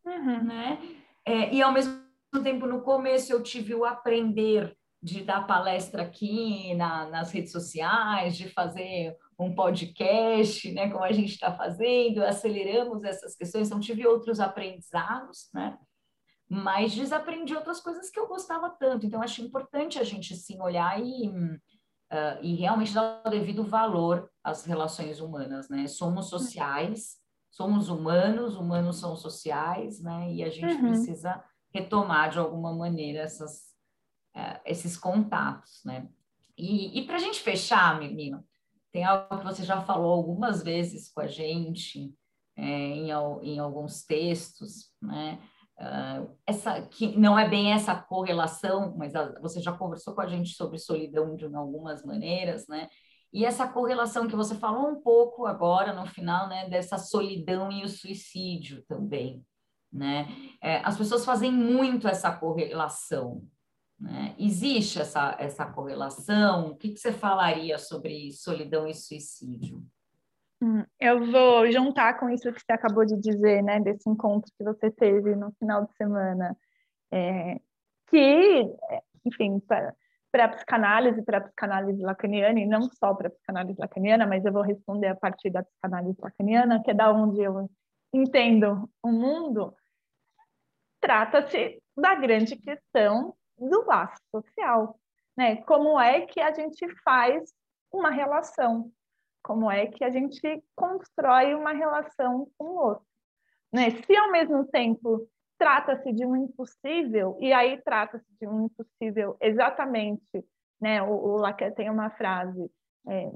uhum. 0.03 0.43
né? 0.43 0.79
É, 1.23 1.53
e 1.53 1.61
ao 1.61 1.71
mesmo 1.71 2.01
tempo, 2.41 2.65
no 2.65 2.81
começo, 2.81 3.31
eu 3.31 3.43
tive 3.43 3.75
o 3.75 3.85
aprender 3.85 4.75
de 5.01 5.23
dar 5.23 5.47
palestra 5.47 6.03
aqui 6.03 6.75
na, 6.75 7.09
nas 7.09 7.31
redes 7.31 7.51
sociais, 7.51 8.37
de 8.37 8.47
fazer 8.49 9.17
um 9.39 9.55
podcast, 9.55 10.71
né, 10.71 10.89
como 10.91 11.03
a 11.03 11.11
gente 11.11 11.31
está 11.31 11.51
fazendo, 11.51 12.23
aceleramos 12.23 13.03
essas 13.03 13.35
questões, 13.35 13.67
então 13.67 13.79
tive 13.79 14.05
outros 14.05 14.39
aprendizados, 14.39 15.49
né, 15.51 15.75
mas 16.47 16.93
desaprendi 16.93 17.55
outras 17.55 17.79
coisas 17.79 18.11
que 18.11 18.19
eu 18.19 18.27
gostava 18.27 18.69
tanto, 18.69 19.05
então 19.05 19.21
acho 19.21 19.41
importante 19.41 19.97
a 19.97 20.03
gente, 20.03 20.35
sim, 20.35 20.61
olhar 20.61 21.01
e, 21.01 21.29
uh, 21.29 22.37
e 22.43 22.53
realmente 22.53 22.93
dar 22.93 23.23
o 23.25 23.29
devido 23.29 23.63
valor 23.63 24.29
às 24.43 24.65
relações 24.65 25.19
humanas, 25.19 25.67
né, 25.67 25.87
somos 25.87 26.27
sociais, 26.29 27.15
somos 27.49 27.89
humanos, 27.89 28.55
humanos 28.55 28.99
são 28.99 29.15
sociais, 29.15 29.99
né, 29.99 30.31
e 30.31 30.43
a 30.43 30.49
gente 30.51 30.75
uhum. 30.75 30.89
precisa 30.89 31.43
retomar 31.73 32.29
de 32.29 32.37
alguma 32.37 32.75
maneira 32.75 33.21
essas 33.21 33.70
uh, 34.35 34.59
esses 34.65 34.97
contatos, 34.97 35.81
né? 35.85 36.07
E, 36.57 36.99
e 36.99 37.05
para 37.05 37.15
a 37.15 37.19
gente 37.19 37.39
fechar, 37.39 37.99
menino, 37.99 38.43
tem 38.91 39.03
algo 39.03 39.37
que 39.37 39.45
você 39.45 39.63
já 39.63 39.81
falou 39.81 40.13
algumas 40.13 40.61
vezes 40.63 41.11
com 41.11 41.21
a 41.21 41.27
gente 41.27 42.13
é, 42.55 42.63
em, 42.63 43.09
em 43.43 43.59
alguns 43.59 44.03
textos, 44.03 44.91
né? 45.01 45.39
Uh, 45.79 46.37
essa 46.45 46.79
que 46.83 47.17
não 47.17 47.39
é 47.39 47.49
bem 47.49 47.73
essa 47.73 47.95
correlação, 47.95 48.93
mas 48.95 49.15
a, 49.15 49.39
você 49.39 49.59
já 49.59 49.71
conversou 49.71 50.13
com 50.13 50.21
a 50.21 50.27
gente 50.27 50.53
sobre 50.53 50.77
solidão 50.77 51.35
de 51.35 51.45
algumas 51.45 52.05
maneiras, 52.05 52.67
né? 52.67 52.87
E 53.33 53.45
essa 53.45 53.67
correlação 53.67 54.27
que 54.27 54.35
você 54.35 54.53
falou 54.53 54.89
um 54.89 55.01
pouco 55.01 55.47
agora 55.47 55.93
no 55.93 56.05
final, 56.05 56.49
né, 56.49 56.69
dessa 56.69 56.97
solidão 56.97 57.71
e 57.71 57.83
o 57.83 57.89
suicídio 57.89 58.83
também, 58.87 59.43
né? 59.91 60.27
É, 60.61 60.77
as 60.85 60.97
pessoas 60.97 61.25
fazem 61.25 61.51
muito 61.51 62.07
essa 62.07 62.31
correlação, 62.31 63.41
né? 64.01 64.35
Existe 64.37 64.99
essa, 64.99 65.35
essa 65.39 65.65
correlação? 65.65 66.71
O 66.71 66.75
que, 66.75 66.89
que 66.89 66.99
você 66.99 67.11
falaria 67.11 67.77
sobre 67.77 68.31
solidão 68.31 68.87
e 68.87 68.93
suicídio? 68.93 69.85
Hum, 70.61 70.83
eu 70.99 71.31
vou 71.31 71.71
juntar 71.71 72.19
com 72.19 72.29
isso 72.29 72.51
que 72.51 72.59
você 72.59 72.71
acabou 72.71 73.05
de 73.05 73.15
dizer, 73.17 73.63
né, 73.63 73.79
desse 73.79 74.09
encontro 74.09 74.51
que 74.57 74.63
você 74.63 74.91
teve 74.91 75.35
no 75.35 75.51
final 75.53 75.85
de 75.85 75.95
semana, 75.95 76.55
é, 77.11 77.59
que, 78.07 78.69
enfim, 79.25 79.59
para 79.59 80.45
a 80.45 80.49
psicanálise, 80.49 81.23
para 81.23 81.39
a 81.39 81.41
psicanálise 81.41 82.01
lacaniana, 82.01 82.59
e 82.59 82.65
não 82.65 82.83
só 82.83 83.13
para 83.13 83.27
a 83.27 83.31
psicanálise 83.31 83.79
lacaniana, 83.79 84.27
mas 84.27 84.45
eu 84.45 84.53
vou 84.53 84.61
responder 84.61 85.07
a 85.07 85.15
partir 85.15 85.49
da 85.49 85.63
psicanálise 85.63 86.17
lacaniana, 86.19 86.81
que 86.83 86.91
é 86.91 86.93
da 86.93 87.11
onde 87.11 87.41
eu 87.41 87.69
entendo 88.13 88.89
o 89.03 89.11
mundo, 89.11 89.75
trata-se 90.99 91.81
da 91.97 92.13
grande 92.15 92.55
questão 92.55 93.35
do 93.69 93.85
laço 93.85 94.21
social, 94.31 94.99
né? 95.37 95.57
Como 95.63 95.99
é 95.99 96.21
que 96.21 96.39
a 96.39 96.51
gente 96.51 96.87
faz 97.03 97.53
uma 97.91 98.09
relação? 98.09 98.91
Como 99.43 99.69
é 99.69 99.87
que 99.87 100.03
a 100.03 100.09
gente 100.09 100.63
constrói 100.75 101.55
uma 101.55 101.73
relação 101.73 102.47
com 102.57 102.65
o 102.65 102.75
outro? 102.75 103.05
Né? 103.73 103.89
Se 103.91 104.15
ao 104.15 104.31
mesmo 104.31 104.65
tempo 104.67 105.27
trata-se 105.57 106.11
de 106.11 106.25
um 106.25 106.35
impossível, 106.35 107.37
e 107.39 107.53
aí 107.53 107.81
trata-se 107.81 108.25
de 108.39 108.47
um 108.47 108.65
impossível 108.65 109.37
exatamente, 109.39 110.45
né? 110.79 111.03
O, 111.03 111.11
o 111.11 111.37
Lacan 111.37 111.71
tem 111.71 111.89
uma 111.89 112.09
frase, 112.09 112.71
é, 113.07 113.31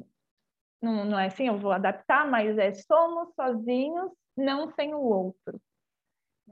não, 0.82 1.05
não 1.05 1.19
é 1.19 1.28
assim, 1.28 1.47
eu 1.47 1.57
vou 1.57 1.71
adaptar, 1.71 2.30
mas 2.30 2.57
é 2.57 2.73
somos 2.73 3.34
sozinhos, 3.36 4.11
não 4.36 4.71
sem 4.73 4.93
o 4.93 4.99
outro. 4.99 5.61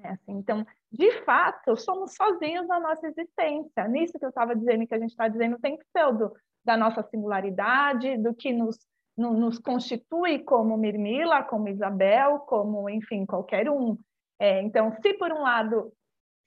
É 0.01 0.09
assim, 0.09 0.31
então, 0.31 0.65
de 0.91 1.11
fato, 1.23 1.75
somos 1.77 2.15
sozinhos 2.15 2.67
na 2.67 2.79
nossa 2.79 3.07
existência. 3.07 3.87
Nisso 3.87 4.17
que 4.17 4.25
eu 4.25 4.29
estava 4.29 4.55
dizendo, 4.55 4.87
que 4.87 4.95
a 4.95 4.99
gente 4.99 5.11
está 5.11 5.27
dizendo 5.27 5.55
o 5.55 5.61
tempo 5.61 5.83
todo, 5.93 6.33
da 6.65 6.75
nossa 6.75 7.03
singularidade, 7.03 8.17
do 8.17 8.33
que 8.33 8.51
nos, 8.51 8.77
no, 9.17 9.33
nos 9.33 9.59
constitui 9.59 10.39
como 10.39 10.77
Mirmila, 10.77 11.43
como 11.43 11.69
Isabel, 11.69 12.39
como, 12.39 12.89
enfim, 12.89 13.25
qualquer 13.25 13.69
um. 13.69 13.97
É, 14.39 14.61
então, 14.61 14.91
se 15.01 15.13
por 15.13 15.31
um 15.31 15.41
lado 15.41 15.93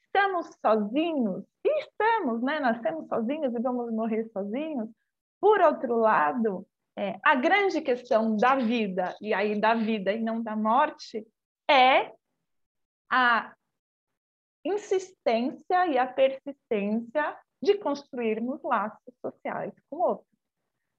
estamos 0.04 0.50
sozinhos, 0.60 1.44
e 1.64 1.80
estamos, 1.80 2.42
né? 2.42 2.58
Nascemos 2.58 3.06
sozinhos 3.08 3.54
e 3.54 3.60
vamos 3.60 3.92
morrer 3.92 4.24
sozinhos, 4.32 4.88
por 5.40 5.60
outro 5.60 5.96
lado, 5.96 6.66
é, 6.96 7.18
a 7.22 7.34
grande 7.34 7.80
questão 7.82 8.36
da 8.36 8.56
vida, 8.56 9.14
e 9.20 9.34
aí 9.34 9.60
da 9.60 9.74
vida 9.74 10.12
e 10.12 10.20
não 10.20 10.42
da 10.42 10.56
morte, 10.56 11.26
é 11.70 12.10
a 13.10 13.54
insistência 14.64 15.86
e 15.86 15.98
a 15.98 16.06
persistência 16.06 17.36
de 17.62 17.78
construirmos 17.78 18.62
laços 18.62 19.14
sociais 19.20 19.72
com 19.88 19.96
outros. 19.96 20.36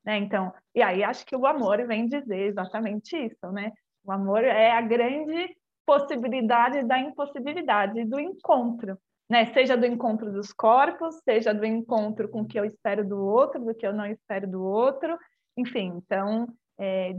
Né? 0.04 0.18
Então, 0.18 0.54
e 0.74 0.82
aí 0.82 1.04
acho 1.04 1.26
que 1.26 1.36
o 1.36 1.46
amor 1.46 1.86
vem 1.86 2.08
dizer 2.08 2.48
exatamente 2.48 3.18
isso, 3.18 3.52
né? 3.52 3.74
O 4.04 4.12
amor 4.12 4.44
é 4.44 4.72
a 4.72 4.82
grande 4.82 5.54
possibilidade 5.86 6.84
da 6.84 6.98
impossibilidade 6.98 8.06
do 8.06 8.20
encontro, 8.20 8.98
né? 9.30 9.46
Seja 9.54 9.76
do 9.76 9.86
encontro 9.86 10.32
dos 10.32 10.54
corpos, 10.54 11.20
seja 11.26 11.54
do 11.54 11.66
encontro 11.66 12.30
com 12.30 12.42
o 12.42 12.48
que 12.48 12.58
eu 12.58 12.64
espero 12.64 13.06
do 13.06 13.22
outro, 13.22 13.64
do 13.64 13.76
que 13.76 13.86
eu 13.86 13.94
não 13.94 14.06
espero 14.06 14.50
do 14.50 14.64
outro, 14.64 15.18
enfim. 15.58 15.94
Então, 15.98 16.48
é, 16.78 17.12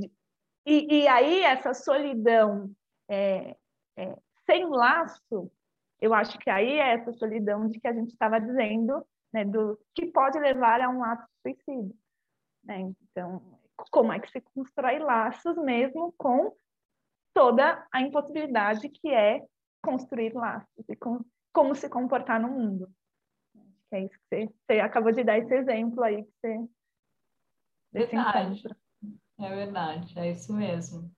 e, 0.66 1.00
e, 1.00 1.08
aí 1.08 1.42
essa 1.42 1.74
solidão 1.74 2.70
é, 3.08 3.56
é, 3.98 4.16
sem 4.48 4.66
laço, 4.66 5.50
eu 6.00 6.14
acho 6.14 6.38
que 6.38 6.48
aí 6.48 6.78
é 6.78 6.94
essa 6.94 7.12
solidão 7.12 7.68
de 7.68 7.78
que 7.78 7.88
a 7.88 7.92
gente 7.92 8.12
estava 8.12 8.40
dizendo, 8.40 9.04
né, 9.32 9.44
do 9.44 9.78
que 9.94 10.06
pode 10.06 10.38
levar 10.38 10.80
a 10.80 10.88
um 10.88 11.04
ato 11.04 11.22
de 11.22 11.54
suicídio. 11.54 11.96
Né? 12.64 12.80
Então, 12.80 13.42
como 13.90 14.12
é 14.12 14.18
que 14.18 14.30
se 14.30 14.40
constrói 14.40 14.98
laços 14.98 15.56
mesmo 15.56 16.14
com 16.16 16.54
toda 17.34 17.86
a 17.92 18.00
impossibilidade 18.00 18.88
que 18.88 19.08
é 19.08 19.44
construir 19.82 20.34
laços 20.34 20.88
e 20.88 20.96
com, 20.96 21.24
como 21.52 21.74
se 21.74 21.88
comportar 21.88 22.40
no 22.40 22.48
mundo. 22.48 22.90
Que 23.88 23.96
é 23.96 24.04
isso 24.04 24.14
que 24.18 24.24
você, 24.28 24.54
você, 24.66 24.80
acabou 24.80 25.12
de 25.12 25.24
dar 25.24 25.38
esse 25.38 25.54
exemplo 25.54 26.02
aí 26.02 26.24
que 26.24 26.32
você 26.40 26.68
verdade. 27.92 28.76
É 29.38 29.48
verdade, 29.54 30.18
é 30.18 30.30
isso 30.32 30.52
mesmo. 30.52 31.10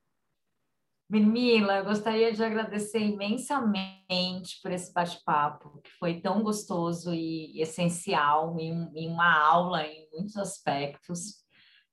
Mirmila, 1.11 1.79
eu 1.79 1.85
gostaria 1.85 2.33
de 2.33 2.41
agradecer 2.41 3.01
imensamente 3.01 4.61
por 4.63 4.71
esse 4.71 4.93
bate-papo, 4.95 5.81
que 5.83 5.91
foi 5.99 6.21
tão 6.21 6.41
gostoso 6.41 7.13
e 7.13 7.61
essencial, 7.61 8.57
em, 8.61 9.09
uma 9.09 9.37
aula 9.45 9.85
em 9.85 10.09
muitos 10.13 10.37
aspectos. 10.37 11.41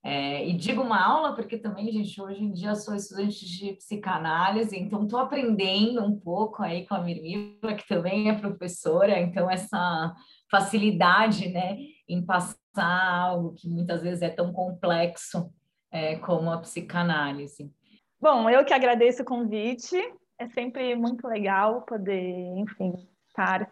É, 0.03 0.47
e 0.47 0.53
digo 0.55 0.83
uma 0.83 1.03
aula 1.03 1.33
porque 1.33 1.57
também, 1.57 1.91
gente, 1.91 2.21
hoje 2.21 2.43
em 2.43 2.53
dia 2.53 2.75
sou 2.75 2.93
estudante 2.93 3.43
de 3.43 3.73
psicanálise, 3.73 4.77
então 4.77 5.03
estou 5.03 5.19
aprendendo 5.19 6.03
um 6.05 6.19
pouco 6.19 6.61
aí 6.61 6.85
com 6.85 6.93
a 6.93 7.01
Mirmila, 7.01 7.73
que 7.73 7.87
também 7.87 8.29
é 8.29 8.37
professora, 8.37 9.19
então 9.19 9.49
essa 9.49 10.13
facilidade, 10.51 11.49
né, 11.49 11.75
em 12.07 12.23
passar 12.23 13.19
algo 13.19 13.55
que 13.55 13.67
muitas 13.67 14.03
vezes 14.03 14.21
é 14.21 14.29
tão 14.29 14.53
complexo 14.53 15.51
é, 15.91 16.17
como 16.17 16.51
a 16.51 16.59
psicanálise. 16.59 17.75
Bom, 18.19 18.49
eu 18.49 18.65
que 18.65 18.73
agradeço 18.73 19.21
o 19.21 19.25
convite. 19.25 19.95
É 20.39 20.47
sempre 20.49 20.95
muito 20.95 21.27
legal 21.27 21.83
poder, 21.83 22.57
enfim, 22.57 22.93
estar 23.27 23.69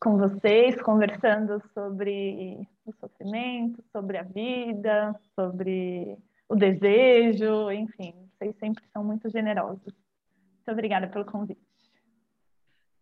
com 0.00 0.16
vocês, 0.16 0.80
conversando 0.80 1.62
sobre 1.74 2.66
o 2.86 2.92
sofrimento, 2.94 3.84
sobre 3.92 4.16
a 4.16 4.22
vida, 4.22 5.14
sobre 5.34 6.18
o 6.48 6.56
desejo, 6.56 7.70
enfim, 7.70 8.14
vocês 8.32 8.56
sempre 8.58 8.82
são 8.92 9.04
muito 9.04 9.30
generosos. 9.30 9.84
Muito 9.84 10.70
obrigada 10.70 11.06
pelo 11.06 11.24
convite. 11.24 11.60